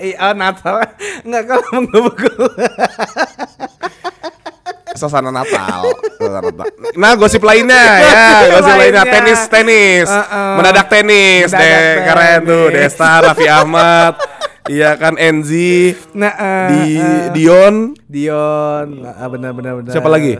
Eh, 0.01 0.16
oh, 0.16 0.33
Natal. 0.33 0.81
Enggak 1.28 1.45
kalau 1.45 1.64
menggebu-gebu. 1.76 2.49
Suasana 5.01 5.32
Natal. 5.32 5.88
Nah, 7.01 7.16
gosip 7.16 7.40
lainnya 7.40 7.84
ya, 8.05 8.53
gosip 8.53 8.76
lainnya 8.76 9.05
tenis 9.09 9.40
tenis. 9.48 10.09
Uh-uh. 10.12 10.61
Mendadak 10.61 10.92
tenis 10.92 11.48
Mendadak 11.48 11.64
deh, 11.64 11.92
keren 12.05 12.38
tuh 12.44 12.64
tenis. 12.68 12.92
Desta 12.92 13.11
Raffi 13.24 13.46
Ahmad. 13.48 14.14
Iya 14.68 14.94
kan 15.01 15.16
Enzi 15.16 15.96
Nah, 16.12 16.36
eh, 16.36 16.68
di 16.68 16.82
eh. 17.01 17.32
Dion. 17.32 17.96
Dion. 18.05 19.03
Ah, 19.09 19.26
benar 19.32 19.57
benar 19.57 19.80
benar. 19.80 19.92
Siapa 19.96 20.07
lagi? 20.12 20.36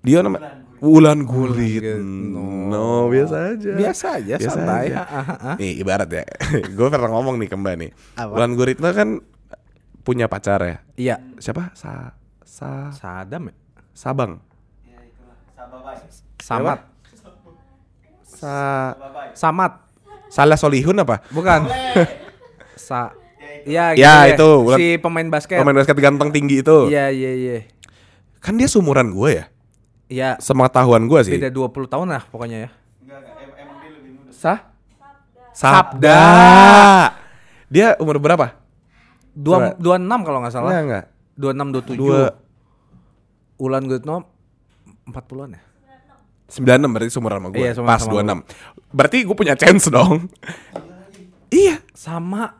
Dion 0.00 0.30
sama 0.30 0.38
Wulan 0.80 1.28
Gurit. 1.28 1.84
Gurit. 1.84 2.00
No, 2.72 3.12
biasa 3.12 3.52
aja. 3.52 3.72
Biasa 3.76 4.06
aja, 4.16 4.34
santai. 4.40 4.96
Ah, 4.96 5.04
ah, 5.04 5.28
ah. 5.52 5.56
Nih 5.60 5.76
ibarat 5.76 6.08
ya. 6.08 6.24
Gue 6.76 6.88
pernah 6.88 7.12
ngomong 7.12 7.36
nih 7.36 7.48
ke 7.52 7.56
Mbak 7.58 7.74
nih. 7.76 7.90
Apa? 8.16 8.32
Wulan 8.32 8.52
Guritno 8.56 8.88
kan 8.96 9.08
punya 10.00 10.24
pacar 10.32 10.64
ya. 10.64 10.76
Iya. 10.96 11.16
Siapa? 11.36 11.76
Sa 11.76 12.16
Sa 12.50 12.90
Sadam 12.90 13.46
ya? 13.46 13.54
Sabang. 13.92 14.42
ya 14.82 14.98
itulah 15.00 15.36
Samat. 16.36 16.78
Sa 18.24 18.54
Samad. 19.34 19.72
Salah 20.26 20.56
Solihun 20.56 20.98
apa? 20.98 21.22
Bukan. 21.30 21.70
Sa 22.80 23.14
Ya, 23.60 23.92
Ya, 23.92 24.24
deh. 24.24 24.34
itu, 24.34 24.48
bukan- 24.58 24.78
si 24.80 24.86
pemain 24.96 25.28
basket. 25.28 25.60
Pemain 25.60 25.76
basket 25.76 25.94
ganteng 25.94 26.32
tinggi 26.32 26.64
itu. 26.64 26.88
Iya, 26.88 27.12
iya, 27.12 27.30
iya. 27.30 27.56
Kan 28.40 28.56
dia 28.56 28.64
seumuran 28.64 29.12
gue 29.12 29.30
ya. 29.30 29.44
Iya, 30.08 30.30
Sematahuan 30.40 31.04
gue 31.04 31.20
sih. 31.22 31.36
beda 31.36 31.52
20 31.52 31.86
tahun 31.86 32.08
lah 32.08 32.24
pokoknya 32.26 32.66
ya. 32.66 32.70
Enggak, 32.98 33.18
enggak. 33.20 33.36
Em- 33.38 33.56
emang 33.60 33.76
dia 33.78 33.90
lebih 33.92 34.10
muda. 34.16 34.32
Sah? 34.32 34.58
Sabda. 35.52 36.22
Dia 37.68 37.94
umur 38.00 38.16
berapa? 38.16 38.56
Dua, 39.30 39.76
Coba. 39.76 39.98
26 40.00 40.24
kalau 40.24 40.38
nggak 40.40 40.54
salah. 40.56 40.70
Enggak, 40.72 40.82
enggak. 40.82 41.04
26 41.40 41.96
27. 41.96 41.96
Dua. 41.96 42.28
Ulan 43.56 43.84
Gutno 43.84 44.16
40-an 45.06 45.50
ya? 45.56 45.62
96 46.50 46.82
berarti 46.90 47.10
seumuran 47.10 47.38
sama 47.38 47.48
gue. 47.48 47.60
Iya, 47.62 47.72
Pas 47.80 48.00
sama 48.02 48.12
26. 48.42 48.42
Berarti 48.90 49.16
gue 49.22 49.36
punya 49.38 49.54
chance 49.54 49.86
dong. 49.88 50.26
iya. 51.48 51.78
Sama 51.94 52.58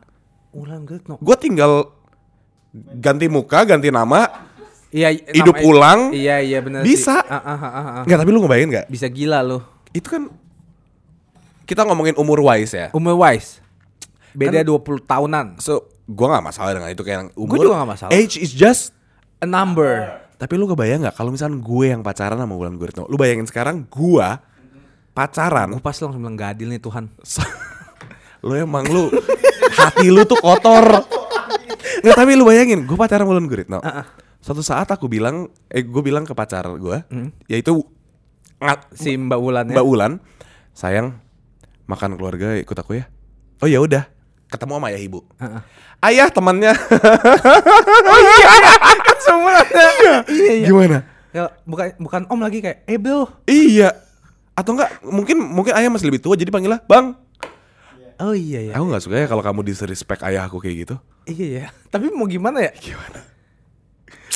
Ulan 0.51 0.83
Gutno. 0.83 1.15
Gue 1.19 1.35
tinggal 1.35 1.91
ganti 2.95 3.27
muka, 3.27 3.63
ganti 3.63 3.91
nama. 3.91 4.49
Iya, 4.91 5.15
Hidup 5.31 5.55
nama- 5.55 5.67
ulang? 5.67 5.99
Iya, 6.11 6.43
iya 6.43 6.59
benar 6.59 6.83
Bisa. 6.83 7.23
Ah, 7.23 7.39
ah, 7.39 7.55
ah, 7.55 7.63
ah, 7.63 7.83
ah. 7.99 8.03
Enggak, 8.03 8.17
tapi 8.19 8.29
lu 8.31 8.39
ngebayangin 8.43 8.69
nggak? 8.75 8.85
Bisa 8.87 9.07
gila 9.07 9.39
lu. 9.39 9.59
Itu 9.91 10.07
kan 10.07 10.27
kita 11.63 11.87
ngomongin 11.87 12.15
umur 12.19 12.43
wise 12.43 12.75
ya. 12.75 12.87
Umur 12.91 13.15
wise. 13.15 13.63
Beda 14.31 14.63
Kan- 14.63 14.67
20 14.67 14.99
tahunan. 15.03 15.47
So, 15.59 15.87
gue 16.11 16.27
nggak 16.27 16.45
masalah 16.45 16.71
dengan 16.75 16.89
itu 16.91 17.03
kayak 17.03 17.31
umur. 17.39 17.55
juga 17.63 17.75
nggak 17.81 17.91
masalah. 17.95 18.11
Age 18.11 18.35
is 18.39 18.51
just. 18.51 18.91
A 19.41 19.47
number. 19.49 20.21
Tapi 20.37 20.53
lu 20.57 20.65
kebayang 20.69 21.05
nggak 21.05 21.15
kalau 21.17 21.33
misalnya 21.33 21.57
gue 21.61 21.85
yang 21.89 22.01
pacaran 22.01 22.37
sama 22.37 22.53
Wulan 22.53 22.77
Guritno, 22.77 23.05
lu 23.09 23.17
bayangin 23.17 23.45
sekarang 23.45 23.85
gue 23.89 24.27
pacaran, 25.11 25.69
Gue 25.75 25.83
pasti 25.83 26.01
langsung 26.07 26.23
bilang 26.23 26.37
gak 26.39 26.57
adil 26.57 26.71
nih 26.71 26.81
Tuhan. 26.81 27.09
lu 28.45 28.53
emang 28.57 28.85
lu 28.89 29.09
hati 29.77 30.09
lu 30.09 30.25
tuh 30.25 30.39
kotor. 30.41 31.05
Nggak 32.01 32.15
tapi 32.17 32.31
lu 32.33 32.45
bayangin, 32.47 32.85
gue 32.89 32.97
pacaran 32.97 33.25
sama 33.25 33.31
Wulan 33.37 33.45
Guritno. 33.45 33.79
Suatu 34.41 34.65
saat 34.65 34.89
aku 34.89 35.05
bilang, 35.05 35.45
eh 35.69 35.85
gue 35.85 36.01
bilang 36.01 36.25
ke 36.25 36.33
pacar 36.33 36.65
gue, 36.65 36.97
yaitu 37.45 37.85
ngat, 38.57 38.89
Si 38.97 39.13
Mbak 39.13 39.39
Wulan 39.41 39.65
ya. 39.69 39.73
Mbak 39.77 39.85
Wulan, 39.85 40.13
sayang 40.73 41.21
makan 41.85 42.17
keluarga 42.17 42.57
ikut 42.57 42.77
aku 42.77 42.97
ya. 42.97 43.05
Oh 43.61 43.69
ya 43.69 43.77
udah, 43.77 44.09
ketemu 44.51 44.71
sama 44.77 44.87
ayah 44.91 45.01
ibu. 45.01 45.19
Heeh. 45.39 45.61
Ayah 46.03 46.27
temannya. 46.27 46.73
kan 49.07 49.17
semua 49.23 49.63
ada. 49.63 49.85
iya, 50.27 50.53
iya. 50.59 50.67
Gimana? 50.67 50.97
Ya, 51.31 51.47
bukan 51.63 51.95
bukan 51.95 52.21
om 52.27 52.43
lagi 52.43 52.59
kayak, 52.59 52.83
eh 52.83 52.99
bro. 52.99 53.31
Iya. 53.47 53.95
Atau 54.51 54.75
enggak 54.75 54.99
mungkin 55.07 55.39
mungkin 55.39 55.71
ayah 55.79 55.87
masih 55.87 56.11
lebih 56.11 56.19
tua 56.19 56.35
jadi 56.35 56.51
panggilnya 56.51 56.83
Bang. 56.83 57.15
Oh 58.21 58.35
iya 58.37 58.69
ya. 58.69 58.73
Aku 58.77 58.85
nggak 58.91 59.01
suka 59.01 59.17
ya 59.17 59.25
kalau 59.25 59.41
kamu 59.41 59.65
disrespect 59.65 60.21
ayah 60.27 60.45
aku 60.45 60.61
kayak 60.61 60.85
gitu. 60.85 60.95
Iya 61.25 61.47
ya. 61.47 61.65
Tapi 61.89 62.13
mau 62.13 62.29
gimana 62.29 62.61
ya? 62.61 62.71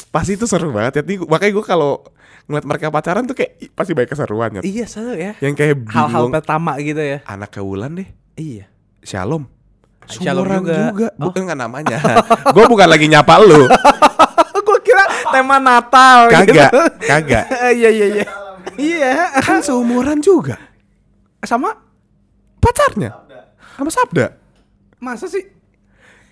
Pasti 0.09 0.39
itu 0.39 0.49
seru 0.49 0.73
banget 0.73 1.03
ya. 1.03 1.21
Makanya 1.27 1.53
gue 1.53 1.65
kalau 1.67 2.01
ngeliat 2.49 2.65
mereka 2.65 2.89
pacaran 2.89 3.29
tuh 3.29 3.37
kayak 3.37 3.75
pasti 3.77 3.93
banyak 3.93 4.09
keseruannya. 4.09 4.61
Iya 4.65 4.85
seru 4.89 5.13
ya. 5.13 5.37
Yang 5.37 5.53
kayak 5.61 5.75
Hal-hal 5.93 6.33
pertama 6.33 6.79
gitu 6.81 6.97
ya. 6.97 7.21
Anak 7.29 7.53
Wulan 7.61 8.01
deh. 8.01 8.09
Iya. 8.33 8.65
Shalom. 9.05 9.54
Shalom 10.07 10.45
juga. 10.45 10.75
juga. 10.91 11.07
Oh. 11.17 11.29
Bukan 11.29 11.41
nggak 11.45 11.59
namanya. 11.59 11.97
gue 12.55 12.65
bukan 12.65 12.87
lagi 12.87 13.05
nyapa 13.09 13.41
lu. 13.41 13.65
Gue 14.65 14.79
kira 14.81 15.05
tema 15.29 15.61
Natal 15.61 16.25
Kagak, 16.25 16.73
gitu. 16.73 16.81
kagak. 17.05 17.45
Iya 17.77 17.89
iya 17.93 18.05
iya. 18.17 18.25
Iya. 18.75 19.11
Kan 19.45 19.61
seumuran 19.61 20.17
juga. 20.25 20.57
Sama 21.45 21.69
Pacarnya. 22.57 23.13
Sama 23.77 23.91
Sabda. 23.93 24.33
masa 24.97 25.29
sih? 25.29 25.45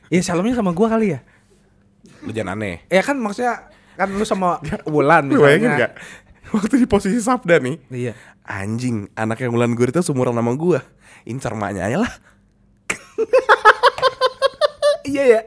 Ya 0.09 0.17
salamnya 0.25 0.57
sama 0.57 0.73
gua 0.73 0.89
kali 0.89 1.13
ya. 1.13 1.21
Lu 2.25 2.33
jangan 2.33 2.57
aneh. 2.57 2.81
Ya 2.89 3.05
kan 3.05 3.21
maksudnya 3.21 3.69
kan 3.93 4.09
lu 4.09 4.25
sama 4.25 4.57
Wulan 4.89 5.29
Lu 5.29 5.45
bayangin 5.45 5.77
misalnya. 5.77 5.93
gak? 5.93 5.93
Waktu 6.57 6.75
di 6.81 6.87
posisi 6.89 7.19
Sabda 7.21 7.61
nih. 7.61 7.77
Iya. 7.93 8.13
Anjing, 8.43 9.13
anak 9.13 9.45
yang 9.45 9.53
Wulan 9.53 9.77
Guritno 9.77 10.01
seumuran 10.01 10.33
sama 10.33 10.57
gua. 10.57 10.81
Incar 11.29 11.53
maknya 11.53 11.85
lah. 11.93 12.09
Iya 15.03 15.23
ya. 15.27 15.41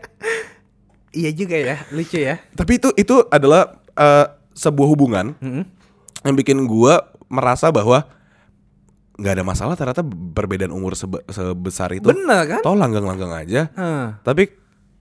Iya 1.17 1.31
juga 1.33 1.57
ya, 1.57 1.77
lucu 1.89 2.21
ya. 2.21 2.37
Tapi 2.53 2.77
itu 2.77 2.93
itu 2.93 3.25
adalah 3.33 3.81
eh, 3.97 4.27
sebuah 4.53 4.89
hubungan 4.89 5.33
Mm-mm. 5.41 5.65
yang 6.23 6.37
bikin 6.37 6.69
gua 6.69 7.09
merasa 7.33 7.73
bahwa 7.73 8.05
nggak 9.17 9.33
ada 9.33 9.45
masalah 9.49 9.75
ternyata 9.81 10.05
perbedaan 10.05 10.77
umur 10.77 10.93
sebe- 10.93 11.25
sebesar 11.33 11.97
itu. 11.97 12.05
Bener 12.05 12.45
kan? 12.45 12.61
Toh 12.61 12.77
langgang-langgang 12.77 13.33
aja. 13.33 13.73
Heeh. 13.73 14.07
Tapi 14.21 14.45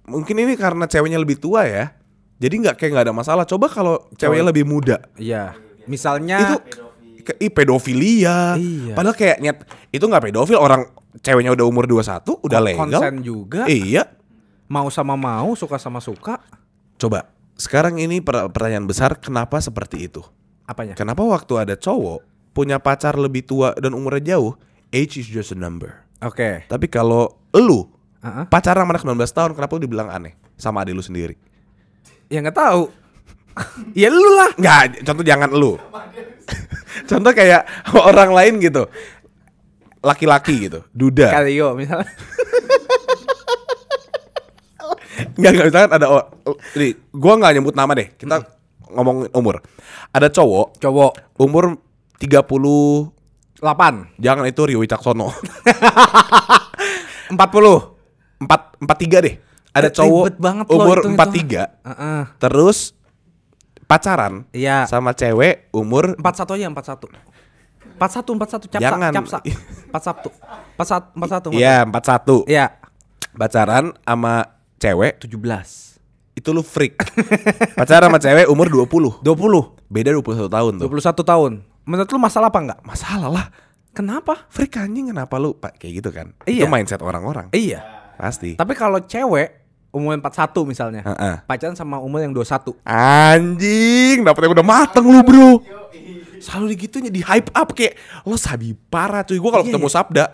mungkin 0.08 0.40
ini 0.40 0.56
karena 0.56 0.88
ceweknya 0.88 1.20
lebih 1.20 1.36
tua 1.36 1.68
ya. 1.68 1.92
Jadi 2.40 2.64
nggak 2.64 2.80
kayak 2.80 2.92
nggak 2.96 3.06
ada 3.12 3.16
masalah. 3.16 3.44
Coba 3.44 3.68
kalau 3.68 4.08
ceweknya 4.16 4.56
lebih 4.56 4.64
muda. 4.64 5.04
Iya. 5.20 5.60
Misalnya 5.84 6.40
itu 6.40 6.56
ke, 7.26 7.34
ih, 7.42 7.50
pedofilia. 7.50 8.54
Iya. 8.56 8.94
Padahal 8.94 9.18
kayak 9.18 9.38
nyet 9.42 9.58
itu 9.90 10.06
nggak 10.06 10.30
pedofil 10.30 10.62
orang 10.62 10.86
ceweknya 11.20 11.52
udah 11.52 11.66
umur 11.66 11.90
21 11.90 12.38
udah 12.40 12.60
Kon- 12.62 12.66
legal. 12.66 12.80
konsen 13.02 13.16
juga. 13.20 13.66
Iya. 13.66 14.14
mau 14.66 14.90
sama 14.90 15.14
mau, 15.14 15.54
suka 15.54 15.78
sama 15.78 16.02
suka. 16.02 16.42
Coba 16.98 17.30
sekarang 17.54 18.02
ini 18.02 18.18
per- 18.18 18.50
pertanyaan 18.50 18.86
besar 18.86 19.14
kenapa 19.18 19.62
seperti 19.62 20.10
itu? 20.10 20.26
Apanya? 20.66 20.98
Kenapa 20.98 21.22
waktu 21.22 21.54
ada 21.62 21.78
cowok 21.78 22.26
punya 22.50 22.82
pacar 22.82 23.14
lebih 23.14 23.46
tua 23.46 23.78
dan 23.78 23.94
umurnya 23.94 24.38
jauh, 24.38 24.58
age 24.90 25.22
is 25.22 25.30
just 25.30 25.54
a 25.54 25.60
number. 25.60 25.94
Oke. 26.24 26.66
Tapi 26.66 26.88
kalau 26.90 27.30
lu 27.54 27.86
Heeh. 28.26 28.50
pacaran 28.50 28.90
sama 28.90 28.98
anak 28.98 29.06
19 29.06 29.38
tahun, 29.38 29.52
kenapa 29.54 29.72
lu 29.78 29.82
dibilang 29.86 30.10
aneh 30.10 30.34
sama 30.58 30.82
adik 30.82 30.98
lu 30.98 31.06
sendiri? 31.06 31.38
Ya 32.26 32.42
nggak 32.42 32.58
tahu. 32.58 32.90
ya 34.02 34.10
lu 34.10 34.26
lah. 34.34 34.50
Nggak, 34.58 35.06
contoh 35.06 35.22
jangan 35.22 35.54
lu. 35.54 35.78
contoh 37.04 37.32
kayak 37.36 37.68
orang 38.10 38.32
lain 38.32 38.54
gitu. 38.64 38.88
Laki-laki 40.06 40.70
gitu, 40.70 40.86
duda. 40.94 41.34
Kalio 41.34 41.74
misalnya. 41.74 42.08
Enggak, 45.36 45.52
enggak 45.52 45.66
misalkan 45.72 45.92
ada 45.96 46.08
Nih, 46.78 46.92
gua 47.12 47.34
nggak 47.40 47.54
nyebut 47.60 47.76
nama 47.76 47.92
deh. 47.98 48.08
Kita 48.16 48.44
ngomong 48.92 49.34
umur. 49.36 49.60
Ada 50.16 50.32
cowok 50.32 50.80
Cowok 50.80 51.12
umur 51.42 51.76
30 52.22 53.12
8 53.60 54.20
jangan 54.20 54.46
itu 54.46 54.62
Rio 54.68 54.80
Wicaksono. 54.84 55.32
40. 57.32 57.36
4 57.36 58.84
43 58.84 59.26
deh. 59.26 59.36
Ada 59.76 59.92
Ribet 59.92 59.98
cowok 60.00 60.24
banget 60.40 60.66
loh 60.72 60.76
umur 60.80 60.98
hitung-hitungan. 61.04 61.68
43 61.84 61.88
Heeh. 61.92 62.22
terus 62.40 62.95
pacaran 63.86 64.50
Iya. 64.52 64.86
sama 64.90 65.14
cewek 65.14 65.70
umur 65.72 66.18
41 66.18 66.58
aja 66.58 66.66
41. 66.70 67.08
41 67.96 68.36
41 68.36 68.68
capsa 68.68 68.82
Jangan. 68.84 69.12
capsa. 69.14 69.38
41. 69.94 70.32
41 70.76 71.52
41. 71.52 71.56
Iya, 71.56 71.78
41. 71.88 72.44
Iya. 72.46 72.66
Pacaran 73.36 73.86
sama 74.02 74.34
cewek 74.78 75.20
17. 75.24 75.96
itu 76.36 76.52
lu 76.52 76.60
freak. 76.68 77.00
pacaran 77.80 78.12
sama 78.12 78.20
cewek 78.20 78.52
umur 78.52 78.68
20. 78.68 79.24
20. 79.24 79.80
Beda 79.88 80.12
21 80.12 80.52
tahun 80.52 80.74
tuh. 80.84 80.88
21 80.92 81.24
tahun. 81.24 81.52
Menurut 81.88 82.10
lu 82.12 82.20
masalah 82.20 82.52
apa 82.52 82.60
enggak? 82.60 82.80
Masalah 82.84 83.30
lah. 83.32 83.48
Kenapa? 83.96 84.44
Freak 84.52 84.76
anjing 84.76 85.16
kenapa 85.16 85.40
lu 85.40 85.56
Pak 85.56 85.80
kayak 85.80 85.94
gitu 86.04 86.10
kan? 86.12 86.36
Iya. 86.44 86.68
Itu 86.68 86.68
mindset 86.68 87.00
orang-orang. 87.00 87.48
Iya. 87.56 87.80
Pasti. 88.20 88.60
Tapi 88.60 88.76
kalau 88.76 89.00
cewek 89.00 89.65
umur 89.96 90.20
41 90.20 90.68
misalnya. 90.68 91.02
Heeh. 91.08 91.36
Pacaran 91.48 91.80
sama 91.80 92.04
umur 92.04 92.20
yang 92.20 92.36
21. 92.36 92.76
Anjing, 92.84 94.28
dapetnya 94.28 94.52
udah 94.60 94.66
mateng 94.68 95.08
lu, 95.08 95.24
Bro. 95.24 95.64
Selalu 96.44 96.76
digitunya 96.76 97.08
di 97.10 97.24
hype 97.24 97.50
up 97.56 97.72
kayak 97.72 97.96
lo 98.28 98.36
sabi 98.36 98.76
parah 98.76 99.24
cuy. 99.24 99.40
Gua 99.40 99.56
kalau 99.56 99.64
Iya, 99.64 99.72
ketemu 99.72 99.88
iya. 99.88 99.96
Sabda, 99.96 100.26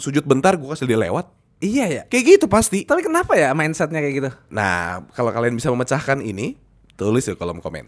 sujud 0.00 0.24
bentar 0.24 0.56
gua 0.56 0.72
kasih 0.74 0.88
dia 0.88 0.98
lewat. 0.98 1.28
Iya 1.62 1.84
ya. 1.86 2.02
Kayak 2.10 2.24
gitu 2.40 2.46
pasti. 2.50 2.82
Tapi 2.82 3.06
kenapa 3.06 3.38
ya 3.38 3.54
mindsetnya 3.54 4.02
kayak 4.02 4.14
gitu? 4.18 4.30
Nah, 4.50 5.06
kalau 5.14 5.30
kalian 5.30 5.54
bisa 5.54 5.70
memecahkan 5.70 6.18
ini, 6.18 6.58
tulis 6.98 7.22
di 7.22 7.34
kolom 7.38 7.62
komen. 7.62 7.86